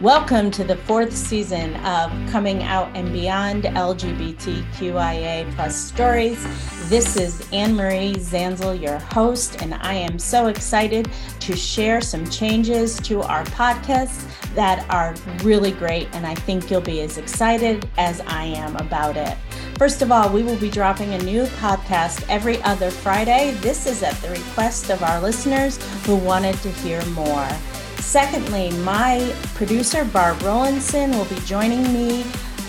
Welcome 0.00 0.50
to 0.50 0.64
the 0.64 0.80
fourth 0.86 1.12
season 1.12 1.76
of 1.84 2.10
Coming 2.32 2.64
Out 2.64 2.90
and 2.96 3.12
Beyond 3.12 3.64
LGBTQIA 3.64 5.54
plus 5.54 5.76
stories. 5.76 6.42
This 6.88 7.16
is 7.16 7.48
Anne 7.52 7.76
Marie 7.76 8.14
Zanzal, 8.14 8.80
your 8.80 8.98
host, 8.98 9.62
and 9.62 9.74
I 9.74 9.94
am 9.94 10.18
so 10.18 10.48
excited 10.48 11.08
to 11.38 11.54
share 11.54 12.00
some 12.00 12.28
changes 12.28 12.96
to 13.02 13.22
our 13.22 13.44
podcast 13.44 14.26
that 14.56 14.84
are 14.90 15.14
really 15.44 15.70
great, 15.70 16.08
and 16.14 16.26
I 16.26 16.34
think 16.34 16.68
you'll 16.68 16.80
be 16.80 17.02
as 17.02 17.16
excited 17.16 17.88
as 17.96 18.20
I 18.22 18.46
am 18.46 18.74
about 18.74 19.16
it. 19.16 19.38
First 19.80 20.02
of 20.02 20.12
all, 20.12 20.28
we 20.30 20.42
will 20.42 20.58
be 20.58 20.68
dropping 20.68 21.14
a 21.14 21.18
new 21.22 21.44
podcast 21.44 22.22
every 22.28 22.62
other 22.64 22.90
Friday. 22.90 23.52
This 23.62 23.86
is 23.86 24.02
at 24.02 24.14
the 24.16 24.28
request 24.28 24.90
of 24.90 25.02
our 25.02 25.22
listeners 25.22 25.78
who 26.04 26.16
wanted 26.16 26.54
to 26.56 26.70
hear 26.70 27.02
more. 27.06 27.48
Secondly, 27.96 28.72
my 28.82 29.34
producer, 29.54 30.04
Barb 30.04 30.36
Rollinson, 30.40 31.16
will 31.16 31.34
be 31.34 31.40
joining 31.46 31.82
me 31.94 32.26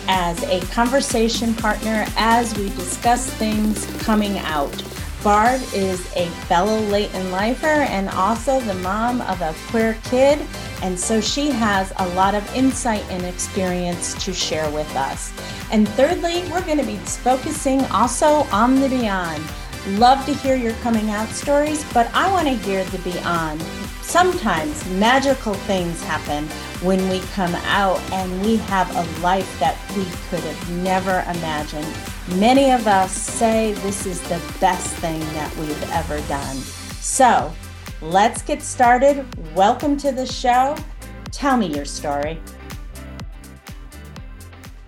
as 0.08 0.42
a 0.44 0.62
conversation 0.68 1.54
partner 1.54 2.06
as 2.16 2.58
we 2.58 2.70
discuss 2.70 3.30
things 3.32 3.86
coming 4.04 4.38
out. 4.38 4.82
Barb 5.24 5.62
is 5.74 6.12
a 6.16 6.28
fellow 6.48 6.80
Leighton 6.88 7.32
lifer 7.32 7.68
and 7.68 8.10
also 8.10 8.60
the 8.60 8.74
mom 8.76 9.22
of 9.22 9.40
a 9.42 9.54
queer 9.68 9.96
kid, 10.06 10.40
and 10.82 11.00
so 11.00 11.22
she 11.22 11.52
has 11.52 11.94
a 11.98 12.10
lot 12.16 12.34
of 12.34 12.56
insight 12.56 13.04
and 13.10 13.24
experience 13.26 14.16
to 14.26 14.34
share 14.34 14.70
with 14.72 14.94
us. 14.96 15.32
And 15.72 15.88
thirdly, 15.90 16.44
we're 16.52 16.66
going 16.66 16.80
to 16.80 16.86
be 16.86 16.98
focusing 16.98 17.86
also 17.86 18.48
on 18.52 18.80
the 18.80 18.90
beyond. 18.90 19.44
Love 19.90 20.26
to 20.26 20.34
hear 20.34 20.56
your 20.56 20.74
coming 20.76 21.12
out 21.12 21.30
stories, 21.30 21.86
but 21.94 22.10
I 22.16 22.32
want 22.32 22.48
to 22.48 22.54
hear 22.54 22.84
the 22.86 23.00
beyond 23.00 23.62
sometimes 24.12 24.86
magical 25.00 25.54
things 25.54 26.04
happen 26.04 26.46
when 26.86 27.00
we 27.08 27.22
come 27.34 27.56
out 27.64 27.98
and 28.12 28.42
we 28.42 28.58
have 28.58 28.94
a 28.94 29.22
life 29.22 29.58
that 29.58 29.78
we 29.96 30.04
could 30.28 30.42
have 30.42 30.70
never 30.84 31.24
imagined. 31.30 31.88
Many 32.36 32.72
of 32.72 32.88
us 32.88 33.12
say 33.12 33.74
this 33.74 34.06
is 34.06 34.22
the 34.22 34.42
best 34.62 34.96
thing 34.96 35.20
that 35.20 35.54
we've 35.58 35.92
ever 35.92 36.22
done. 36.30 36.56
So 37.02 37.54
let's 38.02 38.42
get 38.42 38.62
started. 38.62 39.26
Welcome 39.54 39.98
to 39.98 40.14
the 40.14 40.26
show. 40.26 40.78
Tell 41.32 41.58
me 41.58 41.68
your 41.68 41.84
story. 41.84 42.40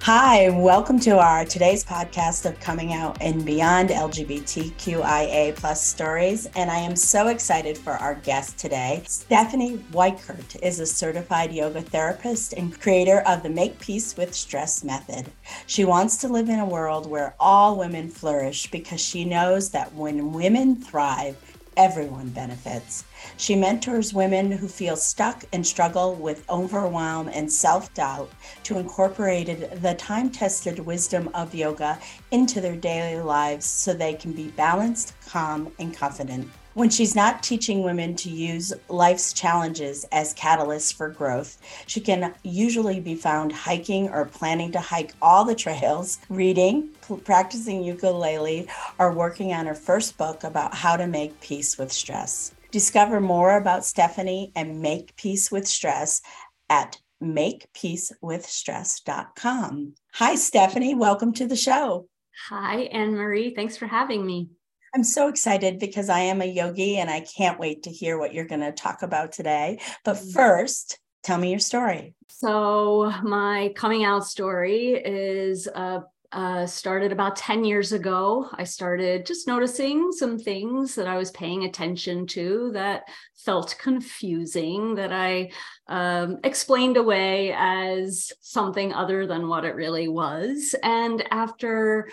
Hi, 0.03 0.49
welcome 0.49 0.99
to 0.99 1.17
our 1.17 1.45
today's 1.45 1.85
podcast 1.85 2.45
of 2.45 2.59
coming 2.59 2.91
out 2.91 3.17
and 3.21 3.45
beyond 3.45 3.87
LGBTQIA 3.87 5.55
plus 5.55 5.81
stories. 5.81 6.45
And 6.57 6.69
I 6.69 6.79
am 6.79 6.97
so 6.97 7.29
excited 7.29 7.77
for 7.77 7.93
our 7.93 8.15
guest 8.15 8.57
today. 8.57 9.03
Stephannie 9.07 9.77
Weikert 9.93 10.61
is 10.61 10.81
a 10.81 10.85
certified 10.85 11.53
yoga 11.53 11.81
therapist 11.81 12.51
and 12.51 12.77
creator 12.81 13.21
of 13.25 13.43
the 13.43 13.49
Make 13.49 13.79
Peace 13.79 14.17
with 14.17 14.35
Stress 14.35 14.83
method. 14.83 15.31
She 15.67 15.85
wants 15.85 16.17
to 16.17 16.27
live 16.27 16.49
in 16.49 16.59
a 16.59 16.65
world 16.65 17.09
where 17.09 17.33
all 17.39 17.77
women 17.77 18.09
flourish 18.09 18.69
because 18.69 18.99
she 18.99 19.23
knows 19.23 19.69
that 19.69 19.93
when 19.93 20.33
women 20.33 20.75
thrive, 20.75 21.37
everyone 21.77 22.29
benefits. 22.29 23.03
She 23.38 23.55
mentors 23.55 24.13
women 24.13 24.52
who 24.52 24.67
feel 24.67 24.95
stuck 24.95 25.43
and 25.53 25.66
struggle 25.66 26.15
with 26.15 26.49
overwhelm 26.49 27.30
and 27.30 27.52
self 27.52 27.93
doubt 27.93 28.31
to 28.63 28.77
incorporate 28.77 29.81
the 29.81 29.95
time 29.95 30.30
tested 30.30 30.80
wisdom 30.80 31.30
of 31.33 31.55
yoga 31.55 31.99
into 32.31 32.61
their 32.61 32.75
daily 32.75 33.21
lives 33.21 33.65
so 33.65 33.93
they 33.93 34.13
can 34.13 34.33
be 34.33 34.49
balanced, 34.49 35.13
calm, 35.25 35.71
and 35.80 35.95
confident. 35.95 36.49
When 36.73 36.89
she's 36.89 37.16
not 37.16 37.43
teaching 37.43 37.83
women 37.83 38.16
to 38.16 38.31
use 38.31 38.73
life's 38.89 39.31
challenges 39.31 40.05
as 40.11 40.33
catalysts 40.33 40.91
for 40.91 41.07
growth, 41.07 41.61
she 41.86 41.99
can 41.99 42.33
usually 42.42 42.99
be 42.99 43.14
found 43.14 43.52
hiking 43.52 44.09
or 44.09 44.25
planning 44.25 44.71
to 44.71 44.80
hike 44.80 45.14
all 45.21 45.45
the 45.45 45.53
trails, 45.53 46.17
reading, 46.30 46.89
practicing 47.25 47.83
ukulele, 47.83 48.67
or 48.98 49.11
working 49.11 49.53
on 49.53 49.67
her 49.67 49.75
first 49.75 50.17
book 50.17 50.43
about 50.43 50.73
how 50.73 50.98
to 50.98 51.05
make 51.05 51.39
peace 51.42 51.77
with 51.77 51.92
stress. 51.92 52.55
Discover 52.71 53.21
more 53.21 53.55
about 53.55 53.86
Stephannie 53.86 54.52
and 54.55 54.81
Make 54.81 55.15
Peace 55.15 55.52
with 55.52 55.67
Stress 55.67 56.23
at 56.71 56.98
makepeacewithstress.com. 57.21 59.93
Hi, 60.14 60.33
Stephannie. 60.33 60.95
Welcome 60.95 61.33
to 61.33 61.45
the 61.45 61.55
show. 61.55 62.08
Hi, 62.49 62.86
Anne 62.86 63.14
Marie. 63.14 63.53
Thanks 63.53 63.77
for 63.77 63.86
having 63.86 64.25
me. 64.25 64.49
I'm 64.95 65.04
so 65.04 65.27
excited 65.27 65.80
because 65.80 66.08
I 66.08 66.20
am 66.20 66.42
a 66.42 66.45
yogi 66.45 66.98
and 66.98 67.09
I 67.09 67.21
can't 67.21 67.59
wait 67.59 67.83
to 67.83 67.89
hear 67.89 68.20
what 68.20 68.33
you're 68.33 68.45
going 68.45 68.61
to 68.61 68.71
talk 68.71 69.02
about 69.02 69.31
today. 69.31 69.80
But 70.05 70.17
mm-hmm. 70.17 70.30
first, 70.30 70.99
tell 71.23 71.37
me 71.39 71.49
your 71.49 71.59
story. 71.59 72.14
So, 72.27 73.11
my 73.23 73.73
coming 73.76 74.04
out 74.04 74.26
story 74.26 74.89
is 74.93 75.67
uh, 75.67 76.02
uh, 76.31 76.65
started 76.65 77.11
about 77.11 77.36
10 77.36 77.64
years 77.64 77.92
ago. 77.92 78.49
I 78.54 78.65
started 78.65 79.26
just 79.26 79.48
noticing 79.48 80.11
some 80.11 80.37
things 80.37 80.95
that 80.95 81.08
I 81.08 81.17
was 81.17 81.31
paying 81.31 81.64
attention 81.64 82.27
to 82.27 82.71
that 82.73 83.04
felt 83.36 83.75
confusing, 83.80 84.95
that 84.95 85.14
I 85.14 85.52
um, 85.87 86.39
explained 86.43 86.98
away 86.98 87.54
as 87.55 88.31
something 88.42 88.93
other 88.93 89.27
than 89.27 89.48
what 89.48 89.65
it 89.65 89.75
really 89.75 90.08
was. 90.08 90.75
And 90.83 91.23
after 91.31 92.10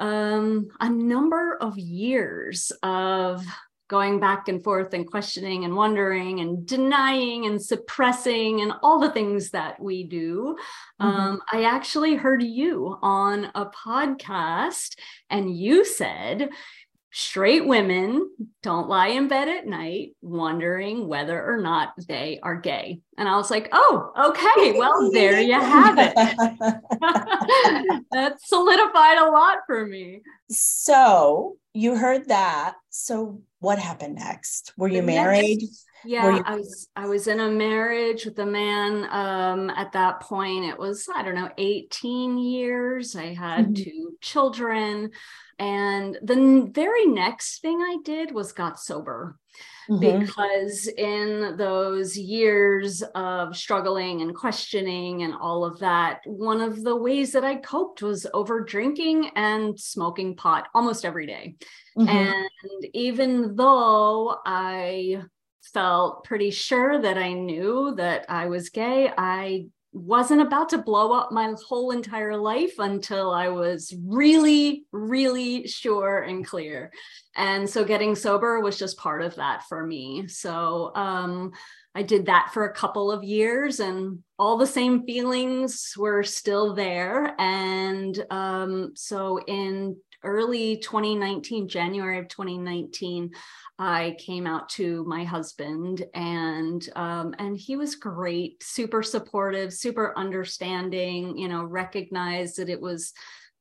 um, 0.00 0.68
a 0.80 0.88
number 0.88 1.56
of 1.60 1.78
years 1.78 2.72
of 2.82 3.44
going 3.88 4.20
back 4.20 4.48
and 4.48 4.62
forth 4.62 4.94
and 4.94 5.10
questioning 5.10 5.64
and 5.64 5.74
wondering 5.74 6.40
and 6.40 6.64
denying 6.64 7.46
and 7.46 7.60
suppressing 7.60 8.60
and 8.62 8.72
all 8.82 9.00
the 9.00 9.10
things 9.10 9.50
that 9.50 9.80
we 9.82 10.04
do. 10.04 10.56
Mm-hmm. 11.00 11.06
Um, 11.06 11.42
I 11.52 11.64
actually 11.64 12.14
heard 12.14 12.42
you 12.42 12.96
on 13.02 13.50
a 13.54 13.66
podcast 13.66 14.96
and 15.28 15.54
you 15.54 15.84
said, 15.84 16.50
straight 17.12 17.66
women 17.66 18.30
don't 18.62 18.88
lie 18.88 19.08
in 19.08 19.28
bed 19.28 19.48
at 19.48 19.66
night 19.66 20.14
wondering 20.22 21.08
whether 21.08 21.44
or 21.44 21.58
not 21.60 21.92
they 22.08 22.38
are 22.42 22.56
gay. 22.56 23.00
And 23.18 23.28
I 23.28 23.36
was 23.36 23.50
like, 23.50 23.68
oh, 23.72 24.12
okay, 24.30 24.78
well, 24.78 25.10
there 25.12 25.40
you 25.40 25.60
have 25.60 25.98
it. 25.98 26.14
that 28.12 28.40
solidified 28.42 29.18
a 29.18 29.30
lot 29.30 29.58
for 29.66 29.86
me. 29.86 30.22
So 30.48 31.56
you 31.72 31.96
heard 31.96 32.28
that. 32.28 32.74
So 32.90 33.42
what 33.58 33.78
happened 33.78 34.16
next? 34.16 34.72
Were 34.76 34.88
you 34.88 35.02
married? 35.02 35.62
Yeah, 36.04 36.36
you- 36.36 36.42
I 36.46 36.56
was 36.56 36.88
I 36.96 37.06
was 37.06 37.26
in 37.26 37.40
a 37.40 37.50
marriage 37.50 38.24
with 38.24 38.38
a 38.38 38.46
man 38.46 39.06
um 39.10 39.70
at 39.70 39.92
that 39.92 40.20
point 40.20 40.64
it 40.64 40.78
was 40.78 41.06
I 41.14 41.22
don't 41.22 41.34
know 41.34 41.50
18 41.58 42.38
years. 42.38 43.14
I 43.14 43.34
had 43.34 43.66
mm-hmm. 43.66 43.74
two 43.74 44.16
children. 44.20 45.10
And 45.60 46.18
the 46.22 46.68
very 46.72 47.04
next 47.04 47.60
thing 47.60 47.80
I 47.80 47.98
did 48.02 48.32
was 48.32 48.52
got 48.52 48.80
sober. 48.80 49.36
Mm-hmm. 49.90 50.20
Because 50.20 50.86
in 50.86 51.56
those 51.56 52.16
years 52.16 53.02
of 53.14 53.56
struggling 53.56 54.22
and 54.22 54.34
questioning 54.34 55.22
and 55.22 55.34
all 55.34 55.64
of 55.64 55.80
that, 55.80 56.20
one 56.24 56.60
of 56.60 56.82
the 56.82 56.96
ways 56.96 57.32
that 57.32 57.44
I 57.44 57.56
coped 57.56 58.00
was 58.00 58.26
over 58.32 58.60
drinking 58.60 59.30
and 59.34 59.78
smoking 59.78 60.36
pot 60.36 60.68
almost 60.74 61.04
every 61.04 61.26
day. 61.26 61.56
Mm-hmm. 61.98 62.08
And 62.08 62.86
even 62.94 63.56
though 63.56 64.38
I 64.46 65.22
felt 65.74 66.24
pretty 66.24 66.52
sure 66.52 67.02
that 67.02 67.18
I 67.18 67.32
knew 67.32 67.94
that 67.96 68.26
I 68.28 68.46
was 68.46 68.70
gay, 68.70 69.12
I 69.16 69.66
wasn't 69.92 70.40
about 70.40 70.68
to 70.68 70.78
blow 70.78 71.12
up 71.12 71.32
my 71.32 71.54
whole 71.68 71.90
entire 71.90 72.36
life 72.36 72.74
until 72.78 73.32
I 73.32 73.48
was 73.48 73.92
really, 74.04 74.84
really 74.92 75.66
sure 75.66 76.20
and 76.20 76.46
clear. 76.46 76.92
And 77.34 77.68
so 77.68 77.84
getting 77.84 78.14
sober 78.14 78.60
was 78.60 78.78
just 78.78 78.98
part 78.98 79.22
of 79.22 79.34
that 79.36 79.64
for 79.68 79.84
me. 79.84 80.28
So 80.28 80.92
um, 80.94 81.52
I 81.94 82.02
did 82.04 82.26
that 82.26 82.50
for 82.54 82.66
a 82.66 82.74
couple 82.74 83.10
of 83.10 83.24
years 83.24 83.80
and 83.80 84.20
all 84.38 84.56
the 84.56 84.66
same 84.66 85.04
feelings 85.04 85.92
were 85.96 86.22
still 86.22 86.74
there. 86.74 87.34
And 87.40 88.24
um, 88.30 88.92
so 88.94 89.40
in 89.46 89.96
early 90.22 90.76
2019, 90.76 91.68
January 91.68 92.18
of 92.18 92.28
2019, 92.28 93.30
I 93.78 94.16
came 94.18 94.46
out 94.46 94.68
to 94.70 95.04
my 95.04 95.24
husband 95.24 96.04
and 96.12 96.86
um, 96.96 97.34
and 97.38 97.56
he 97.56 97.76
was 97.76 97.94
great, 97.94 98.62
super 98.62 99.02
supportive, 99.02 99.72
super 99.72 100.12
understanding, 100.18 101.38
you 101.38 101.48
know, 101.48 101.64
recognized 101.64 102.58
that 102.58 102.68
it 102.68 102.80
was 102.80 103.14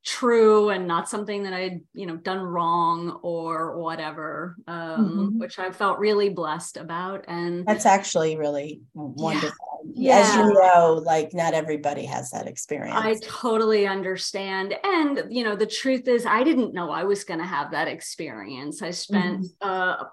true 0.06 0.70
and 0.70 0.88
not 0.88 1.10
something 1.10 1.44
that 1.44 1.54
I'd, 1.54 1.82
you 1.94 2.06
know, 2.06 2.16
done 2.16 2.42
wrong 2.42 3.20
or 3.22 3.78
whatever, 3.78 4.56
um, 4.68 4.76
mm-hmm. 4.78 5.40
which 5.40 5.60
I 5.60 5.72
felt 5.72 6.00
really 6.00 6.30
blessed 6.30 6.78
about. 6.78 7.26
And 7.28 7.66
that's 7.66 7.86
actually 7.86 8.38
really 8.38 8.82
wonderful. 8.94 9.50
yeah. 9.52 9.79
As 10.10 10.36
you 10.36 10.54
know, 10.54 11.02
like 11.06 11.34
not 11.34 11.54
everybody 11.54 12.06
has 12.06 12.32
that 12.32 12.48
experience. 12.48 12.98
I 12.98 13.16
totally 13.22 13.88
understand. 13.88 14.76
And, 14.84 15.24
you 15.30 15.44
know, 15.44 15.56
the 15.56 15.66
truth 15.66 16.08
is, 16.08 16.26
I 16.26 16.44
didn't 16.44 16.74
know 16.74 16.92
I 16.92 17.04
was 17.04 17.24
going 17.24 17.40
to 17.40 17.46
have 17.46 17.72
that 17.72 17.88
experience. 17.88 18.82
I 18.82 18.92
spent, 18.92 19.46
mm-hmm. 19.62 19.70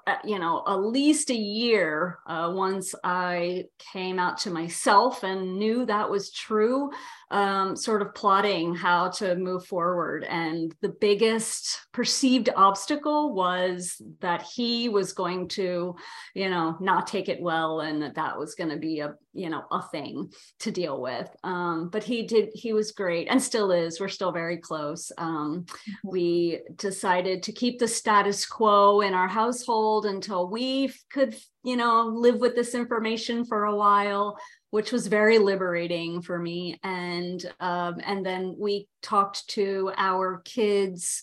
uh, 0.07 0.15
you 0.25 0.39
know, 0.39 0.63
at 0.67 0.77
least 0.77 1.31
a 1.31 1.37
year 1.37 2.19
uh, 2.27 2.51
once 2.55 2.95
I 3.05 3.65
came 3.93 4.19
out 4.19 4.39
to 4.39 4.51
myself 4.51 5.23
and 5.23 5.59
knew 5.59 5.87
that 5.87 6.11
was 6.11 6.31
true 6.31 6.91
um, 7.31 7.75
sort 7.75 8.03
of 8.03 8.15
plotting 8.15 8.75
how 8.75 9.09
to 9.09 9.35
move 9.37 9.67
forward. 9.67 10.25
And 10.25 10.75
the 10.81 10.89
biggest 10.89 11.87
perceived 11.93 12.51
obstacle 12.55 13.35
was 13.35 14.01
that 14.21 14.43
he 14.43 14.89
was 14.89 15.13
going 15.13 15.49
to, 15.49 15.97
you 16.35 16.51
know, 16.51 16.77
not 16.81 17.07
take 17.07 17.29
it 17.29 17.41
well 17.41 17.81
and 17.81 18.03
that 18.03 18.15
that 18.15 18.39
was 18.39 18.55
going 18.55 18.71
to 18.71 18.77
be 18.77 19.01
a, 19.01 19.15
you 19.37 19.50
know, 19.50 19.65
a 19.71 19.83
thing 19.88 20.33
to 20.61 20.71
deal 20.71 21.00
with. 21.00 21.29
Um, 21.44 21.88
but 21.91 22.03
he 22.03 22.23
did, 22.23 22.50
he 22.55 22.73
was 22.73 22.93
great 22.93 23.29
and 23.29 23.43
still 23.43 23.71
is. 23.71 24.00
We're 24.00 24.09
still 24.09 24.33
very 24.33 24.56
close. 24.56 25.12
Um, 25.19 25.67
mm-hmm. 25.67 26.09
we 26.09 26.61
decided 26.77 27.43
to 27.44 27.53
keep 27.53 27.79
the 27.79 27.88
status 27.88 28.47
quo 28.47 29.00
in 29.00 29.15
our 29.15 29.29
household 29.29 30.06
until 30.06 30.49
we 30.49 30.93
could, 31.11 31.37
you 31.62 31.77
know, 31.77 32.06
live 32.06 32.41
with 32.41 32.55
this 32.55 32.75
information 32.75 33.44
for 33.44 33.65
a 33.65 33.77
while 33.77 34.38
which 34.71 34.93
was 34.93 35.06
very 35.06 35.39
liberating 35.39 36.21
for 36.21 36.39
me. 36.39 36.79
And 36.82 37.43
um, 37.61 37.97
and 38.05 38.27
then 38.27 38.56
we 38.59 38.89
talked 39.00 39.49
to 39.50 39.91
our 39.97 40.43
kids 40.44 41.23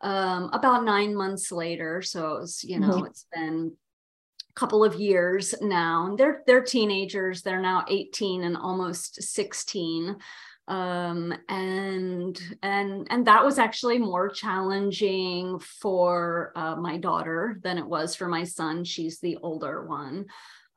um, 0.00 0.50
about 0.52 0.84
nine 0.84 1.14
months 1.14 1.52
later. 1.52 2.02
So 2.02 2.34
it 2.34 2.40
was, 2.40 2.64
you 2.64 2.80
know, 2.80 2.90
mm-hmm. 2.90 3.06
it's 3.06 3.26
been 3.32 3.72
couple 4.54 4.84
of 4.84 4.94
years 4.94 5.54
now. 5.60 6.06
and 6.06 6.18
They're 6.18 6.42
they're 6.46 6.62
teenagers. 6.62 7.42
They're 7.42 7.60
now 7.60 7.84
18 7.88 8.44
and 8.44 8.56
almost 8.56 9.22
16 9.22 10.16
um, 10.68 11.34
and 11.48 12.40
and 12.62 13.06
and 13.10 13.26
that 13.26 13.44
was 13.44 13.58
actually 13.58 13.98
more 13.98 14.28
challenging 14.28 15.58
for 15.58 16.52
uh, 16.54 16.76
my 16.76 16.96
daughter 16.96 17.58
than 17.64 17.76
it 17.76 17.86
was 17.86 18.14
for 18.14 18.28
my 18.28 18.44
son 18.44 18.84
she's 18.84 19.18
the 19.18 19.36
older 19.42 19.84
one 19.84 20.26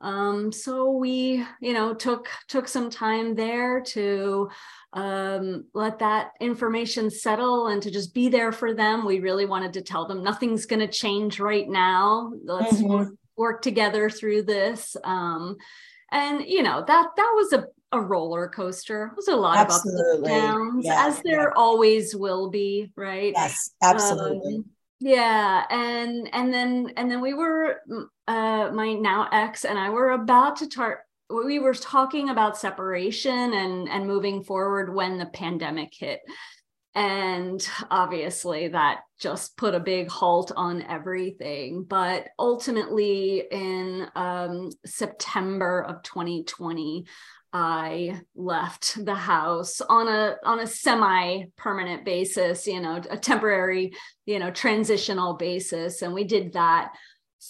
um, 0.00 0.52
so 0.52 0.90
we, 0.90 1.46
you 1.60 1.72
know, 1.72 1.94
took 1.94 2.28
took 2.48 2.68
some 2.68 2.90
time 2.90 3.34
there 3.34 3.80
to 3.80 4.50
um, 4.92 5.64
let 5.72 5.98
that 6.00 6.32
information 6.40 7.08
settle 7.08 7.68
and 7.68 7.82
to 7.82 7.90
just 7.90 8.12
be 8.12 8.28
there 8.28 8.52
for 8.52 8.74
them. 8.74 9.06
We 9.06 9.20
really 9.20 9.46
wanted 9.46 9.72
to 9.74 9.82
tell 9.82 10.06
them 10.06 10.22
nothing's 10.22 10.66
going 10.66 10.80
to 10.80 10.88
change 10.88 11.40
right 11.40 11.66
now. 11.66 12.34
Let's 12.44 12.82
mm-hmm. 12.82 13.14
Work, 13.36 13.62
together 13.62 14.10
through 14.10 14.42
this. 14.42 14.96
Um, 15.04 15.56
and 16.12 16.44
you 16.46 16.62
know 16.62 16.84
that 16.86 17.08
that 17.16 17.32
was 17.34 17.52
a, 17.52 17.64
a 17.92 18.00
roller 18.00 18.48
coaster. 18.48 19.06
It 19.06 19.16
was 19.16 19.28
a 19.28 19.36
lot 19.36 19.56
absolutely. 19.56 20.02
of 20.02 20.08
ups 20.08 20.16
and 20.16 20.24
downs, 20.24 20.84
yeah, 20.84 21.06
as 21.06 21.20
there 21.22 21.48
yeah. 21.48 21.54
always 21.56 22.14
will 22.14 22.50
be, 22.50 22.92
right? 22.96 23.32
Yes, 23.34 23.70
absolutely. 23.82 24.56
Um, 24.56 24.64
yeah 25.00 25.64
and 25.70 26.30
and 26.32 26.54
then 26.54 26.90
and 26.96 27.10
then 27.10 27.20
we 27.20 27.34
were 27.34 27.80
uh 28.28 28.70
my 28.72 28.94
now 28.94 29.28
ex 29.32 29.64
and 29.64 29.78
i 29.78 29.90
were 29.90 30.12
about 30.12 30.56
to 30.56 30.64
start 30.64 31.00
we 31.28 31.58
were 31.58 31.74
talking 31.74 32.30
about 32.30 32.56
separation 32.56 33.54
and 33.54 33.88
and 33.88 34.06
moving 34.06 34.42
forward 34.42 34.94
when 34.94 35.18
the 35.18 35.26
pandemic 35.26 35.92
hit 35.92 36.20
and 36.94 37.66
obviously 37.90 38.68
that 38.68 39.00
just 39.18 39.56
put 39.56 39.74
a 39.74 39.80
big 39.80 40.08
halt 40.08 40.52
on 40.56 40.82
everything. 40.82 41.84
But 41.84 42.28
ultimately 42.38 43.44
in 43.50 44.06
um, 44.14 44.70
september 44.84 45.82
of 45.82 46.02
2020 46.02 47.06
I 47.56 48.20
left 48.34 49.04
the 49.04 49.14
house 49.14 49.80
on 49.80 50.08
a 50.08 50.34
on 50.44 50.58
a 50.58 50.66
semi 50.66 51.44
permanent 51.56 52.04
basis, 52.04 52.66
you 52.66 52.80
know, 52.80 53.00
a 53.08 53.16
temporary, 53.16 53.94
you 54.26 54.40
know, 54.40 54.50
transitional 54.50 55.34
basis, 55.34 56.02
and 56.02 56.12
we 56.12 56.24
did 56.24 56.54
that 56.54 56.94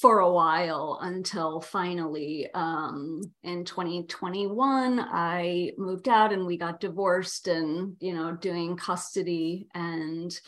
for 0.01 0.21
a 0.21 0.31
while 0.31 0.99
until 1.03 1.61
finally 1.61 2.49
um, 2.55 3.21
in 3.43 3.65
2021 3.65 5.01
I 5.01 5.73
moved 5.79 6.09
out 6.09 6.33
and 6.33 6.47
we 6.47 6.57
got 6.57 6.81
divorced 6.81 7.49
and 7.49 7.97
you 8.01 8.15
know 8.15 8.33
doing 8.33 8.77
custody 8.77 9.69
and 9.75 10.39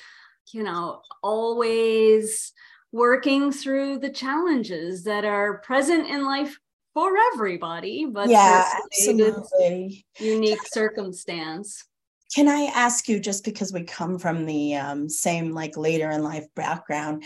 you 0.53 0.63
know 0.63 1.03
always 1.23 2.53
working 2.93 3.53
through 3.53 3.99
the 3.99 4.11
challenges 4.11 5.05
that 5.05 5.25
are 5.25 5.59
present 5.59 6.09
in 6.09 6.25
life 6.25 6.59
for 6.95 7.13
everybody, 7.35 8.07
but 8.07 8.31
yeah, 8.31 8.73
absolutely 8.75 10.07
unique 10.19 10.67
circumstance. 10.67 11.85
Can 12.35 12.49
I 12.49 12.71
ask 12.75 13.07
you, 13.07 13.21
just 13.21 13.45
because 13.45 13.71
we 13.71 13.85
come 13.85 14.19
from 14.19 14.47
the 14.47 14.77
um, 14.77 15.09
same 15.11 15.53
like 15.53 15.77
later 15.77 16.11
in 16.11 16.23
life 16.23 16.47
background, 16.55 17.25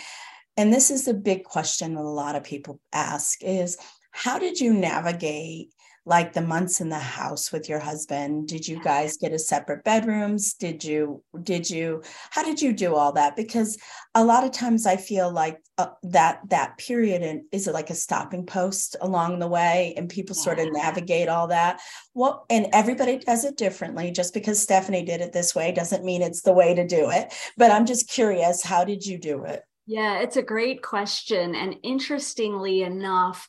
and 0.61 0.71
this 0.71 0.91
is 0.91 1.09
a 1.09 1.15
big 1.15 1.45
question 1.45 1.95
that 1.95 2.03
a 2.03 2.03
lot 2.03 2.37
of 2.37 2.45
people 2.45 2.79
ask 2.93 3.43
is 3.43 3.79
how 4.11 4.39
did 4.39 4.61
you 4.61 4.75
navigate 4.75 5.73
like 6.05 6.35
the 6.35 6.43
months 6.43 6.83
in 6.83 6.91
the 6.91 6.99
house 6.99 7.51
with 7.51 7.67
your 7.67 7.79
husband? 7.79 8.47
Did 8.47 8.69
you 8.69 8.79
guys 8.83 9.17
get 9.17 9.33
a 9.33 9.39
separate 9.39 9.85
bedrooms? 9.85 10.53
Did 10.53 10.85
you 10.85 11.23
did 11.43 11.71
you 11.71 12.03
how 12.29 12.43
did 12.43 12.61
you 12.61 12.75
do 12.75 12.95
all 12.95 13.12
that? 13.12 13.37
Because 13.37 13.79
a 14.15 14.23
lot 14.23 14.45
of 14.45 14.51
times 14.51 14.85
i 14.85 14.97
feel 14.97 15.33
like 15.33 15.59
uh, 15.79 15.87
that 16.03 16.41
that 16.51 16.77
period 16.77 17.23
in, 17.23 17.47
is 17.53 17.67
it 17.67 17.73
like 17.73 17.89
a 17.89 17.95
stopping 17.95 18.45
post 18.45 18.97
along 19.01 19.39
the 19.39 19.49
way 19.49 19.95
and 19.97 20.11
people 20.11 20.35
sort 20.35 20.59
of 20.59 20.71
navigate 20.73 21.31
all 21.31 21.47
that? 21.47 21.81
What 22.13 22.45
and 22.51 22.67
everybody 22.75 23.17
does 23.17 23.47
it 23.47 23.56
differently. 23.56 24.11
Just 24.11 24.35
because 24.35 24.61
stephannie 24.61 25.06
did 25.06 25.23
it 25.23 25.33
this 25.33 25.55
way 25.55 25.73
doesn't 25.73 26.05
mean 26.05 26.21
it's 26.21 26.43
the 26.43 26.53
way 26.53 26.75
to 26.75 26.87
do 26.87 27.09
it 27.09 27.33
but 27.56 27.71
i'm 27.71 27.87
just 27.87 28.11
curious 28.11 28.63
how 28.63 28.85
did 28.85 29.06
you 29.06 29.17
do 29.17 29.45
it 29.45 29.63
yeah, 29.87 30.21
it's 30.21 30.37
a 30.37 30.43
great 30.43 30.82
question. 30.82 31.55
And 31.55 31.77
interestingly 31.82 32.82
enough, 32.82 33.49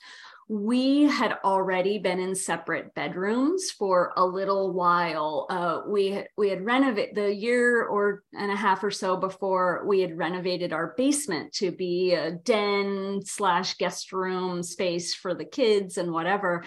we 0.52 1.04
had 1.04 1.38
already 1.46 1.98
been 1.98 2.20
in 2.20 2.36
separate 2.36 2.94
bedrooms 2.94 3.72
for 3.72 4.12
a 4.18 4.26
little 4.26 4.74
while. 4.74 5.48
Uh, 5.50 5.80
we 5.88 6.26
we 6.36 6.50
had 6.50 6.66
renovated 6.66 7.16
the 7.16 7.34
year 7.34 7.86
or 7.86 8.24
and 8.38 8.52
a 8.52 8.56
half 8.58 8.84
or 8.84 8.92
so 8.92 9.16
before 9.16 9.86
we 9.88 10.02
had 10.02 10.18
renovated 10.18 10.74
our 10.74 10.94
basement 10.98 11.54
to 11.54 11.72
be 11.72 12.16
a 12.16 12.32
den 12.32 13.22
slash 13.24 13.76
guest 13.76 14.12
room 14.12 14.62
space 14.62 15.16
for 15.16 15.34
the 15.34 15.46
kids 15.46 15.98
and 15.98 16.12
whatever. 16.12 16.66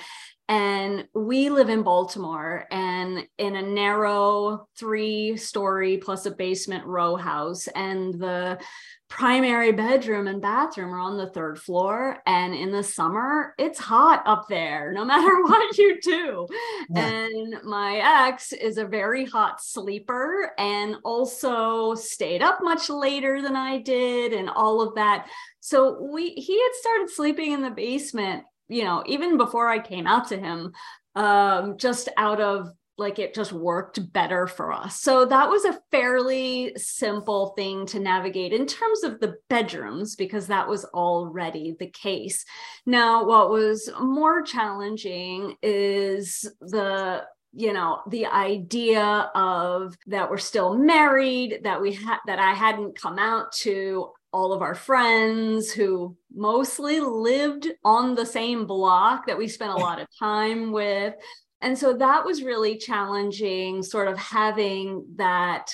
And 0.48 1.08
we 1.14 1.48
live 1.48 1.70
in 1.70 1.82
Baltimore 1.82 2.66
and 2.70 3.26
in 3.38 3.56
a 3.56 3.62
narrow 3.62 4.68
three 4.78 5.38
story 5.38 5.96
plus 5.96 6.26
a 6.26 6.30
basement 6.30 6.84
row 6.84 7.16
house. 7.16 7.66
And 7.68 8.14
the 8.14 8.60
primary 9.08 9.70
bedroom 9.72 10.26
and 10.26 10.42
bathroom 10.42 10.92
are 10.92 10.98
on 10.98 11.16
the 11.16 11.30
third 11.30 11.58
floor. 11.58 12.18
And 12.26 12.54
in 12.54 12.72
the 12.72 12.82
summer, 12.82 13.54
it's 13.58 13.78
hot 13.78 14.22
up 14.26 14.46
there, 14.48 14.92
no 14.92 15.04
matter 15.06 15.42
what 15.44 15.78
you 15.78 16.00
do. 16.00 16.46
Yeah. 16.90 17.06
And 17.06 17.62
my 17.64 18.26
ex 18.26 18.52
is 18.52 18.76
a 18.76 18.84
very 18.84 19.24
hot 19.24 19.62
sleeper 19.62 20.50
and 20.58 20.96
also 21.04 21.94
stayed 21.94 22.42
up 22.42 22.58
much 22.60 22.90
later 22.90 23.40
than 23.40 23.56
I 23.56 23.78
did 23.78 24.32
and 24.32 24.50
all 24.50 24.82
of 24.82 24.96
that. 24.96 25.28
So 25.60 26.02
we 26.02 26.30
he 26.30 26.60
had 26.60 26.72
started 26.74 27.08
sleeping 27.10 27.52
in 27.52 27.62
the 27.62 27.70
basement, 27.70 28.44
you 28.68 28.84
know, 28.84 29.02
even 29.06 29.36
before 29.36 29.68
I 29.68 29.78
came 29.78 30.06
out 30.06 30.28
to 30.28 30.36
him, 30.36 30.72
um, 31.14 31.76
just 31.78 32.08
out 32.16 32.40
of 32.40 32.70
like 32.96 33.18
it 33.18 33.34
just 33.34 33.52
worked 33.52 34.12
better 34.12 34.46
for 34.46 34.72
us. 34.72 35.00
So 35.00 35.24
that 35.24 35.48
was 35.48 35.64
a 35.64 35.80
fairly 35.90 36.72
simple 36.76 37.48
thing 37.56 37.86
to 37.86 37.98
navigate 37.98 38.52
in 38.52 38.66
terms 38.66 39.02
of 39.02 39.18
the 39.18 39.34
bedrooms, 39.50 40.14
because 40.14 40.46
that 40.46 40.68
was 40.68 40.84
already 40.86 41.74
the 41.78 41.88
case. 41.88 42.44
Now, 42.86 43.24
what 43.24 43.50
was 43.50 43.90
more 44.00 44.42
challenging 44.42 45.56
is 45.62 46.48
the 46.60 47.24
you 47.56 47.72
know 47.72 48.00
the 48.08 48.26
idea 48.26 49.30
of 49.34 49.96
that 50.06 50.28
we're 50.28 50.38
still 50.38 50.76
married 50.76 51.60
that 51.62 51.80
we 51.80 51.92
had 51.92 52.18
that 52.26 52.40
i 52.40 52.52
hadn't 52.52 53.00
come 53.00 53.16
out 53.16 53.52
to 53.52 54.10
all 54.34 54.52
of 54.52 54.62
our 54.62 54.74
friends 54.74 55.70
who 55.70 56.16
mostly 56.34 56.98
lived 56.98 57.68
on 57.84 58.16
the 58.16 58.26
same 58.26 58.66
block 58.66 59.28
that 59.28 59.38
we 59.38 59.46
spent 59.46 59.70
a 59.70 59.76
lot 59.76 60.00
of 60.00 60.08
time 60.18 60.72
with. 60.72 61.14
And 61.60 61.78
so 61.78 61.96
that 61.98 62.24
was 62.24 62.42
really 62.42 62.76
challenging, 62.76 63.84
sort 63.84 64.08
of 64.08 64.18
having 64.18 65.06
that 65.16 65.70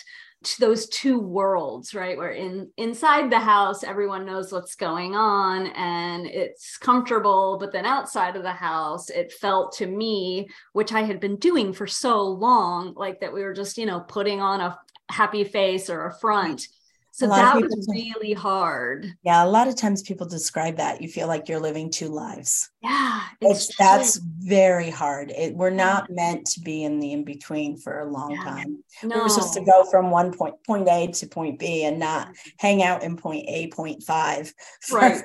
those 0.58 0.88
two 0.88 1.18
worlds 1.18 1.94
right? 1.94 2.16
Where 2.16 2.30
in 2.30 2.70
inside 2.78 3.30
the 3.30 3.38
house 3.38 3.84
everyone 3.84 4.24
knows 4.24 4.52
what's 4.52 4.74
going 4.74 5.14
on 5.14 5.66
and 5.68 6.26
it's 6.26 6.78
comfortable 6.78 7.58
but 7.60 7.72
then 7.72 7.84
outside 7.84 8.36
of 8.36 8.42
the 8.42 8.52
house 8.52 9.10
it 9.10 9.32
felt 9.32 9.72
to 9.72 9.86
me 9.86 10.48
which 10.72 10.92
i 10.94 11.02
had 11.02 11.20
been 11.20 11.36
doing 11.36 11.74
for 11.74 11.86
so 11.86 12.22
long 12.22 12.94
like 12.96 13.20
that 13.20 13.34
we 13.34 13.42
were 13.42 13.52
just 13.52 13.76
you 13.76 13.84
know 13.84 14.00
putting 14.00 14.40
on 14.40 14.62
a 14.62 14.78
happy 15.10 15.44
face 15.44 15.90
or 15.90 16.06
a 16.06 16.18
front 16.20 16.66
So 17.12 17.28
that 17.28 17.56
was 17.56 17.88
really 17.90 18.32
hard. 18.32 19.12
Yeah, 19.22 19.44
a 19.44 19.46
lot 19.46 19.68
of 19.68 19.76
times 19.76 20.02
people 20.02 20.26
describe 20.26 20.76
that. 20.76 21.02
You 21.02 21.08
feel 21.08 21.26
like 21.26 21.48
you're 21.48 21.60
living 21.60 21.90
two 21.90 22.08
lives. 22.08 22.70
Yeah, 22.82 23.22
it's, 23.40 23.76
that's 23.76 24.16
very 24.16 24.90
hard. 24.90 25.30
It, 25.30 25.54
we're 25.54 25.70
not 25.70 26.08
meant 26.10 26.46
to 26.48 26.60
be 26.60 26.84
in 26.84 27.00
the 27.00 27.12
in 27.12 27.24
between 27.24 27.76
for 27.76 28.00
a 28.00 28.10
long 28.10 28.32
yeah. 28.32 28.44
time. 28.44 28.84
No. 29.02 29.16
We 29.16 29.22
are 29.22 29.28
supposed 29.28 29.54
to 29.54 29.64
go 29.64 29.84
from 29.90 30.10
one 30.10 30.32
point 30.32 30.54
point 30.66 30.88
A 30.88 31.08
to 31.08 31.26
point 31.26 31.58
B 31.58 31.84
and 31.84 31.98
not 31.98 32.34
hang 32.58 32.82
out 32.82 33.02
in 33.02 33.16
point 33.16 33.44
A, 33.48 33.68
point 33.68 34.02
five. 34.02 34.52
Right. 34.92 35.22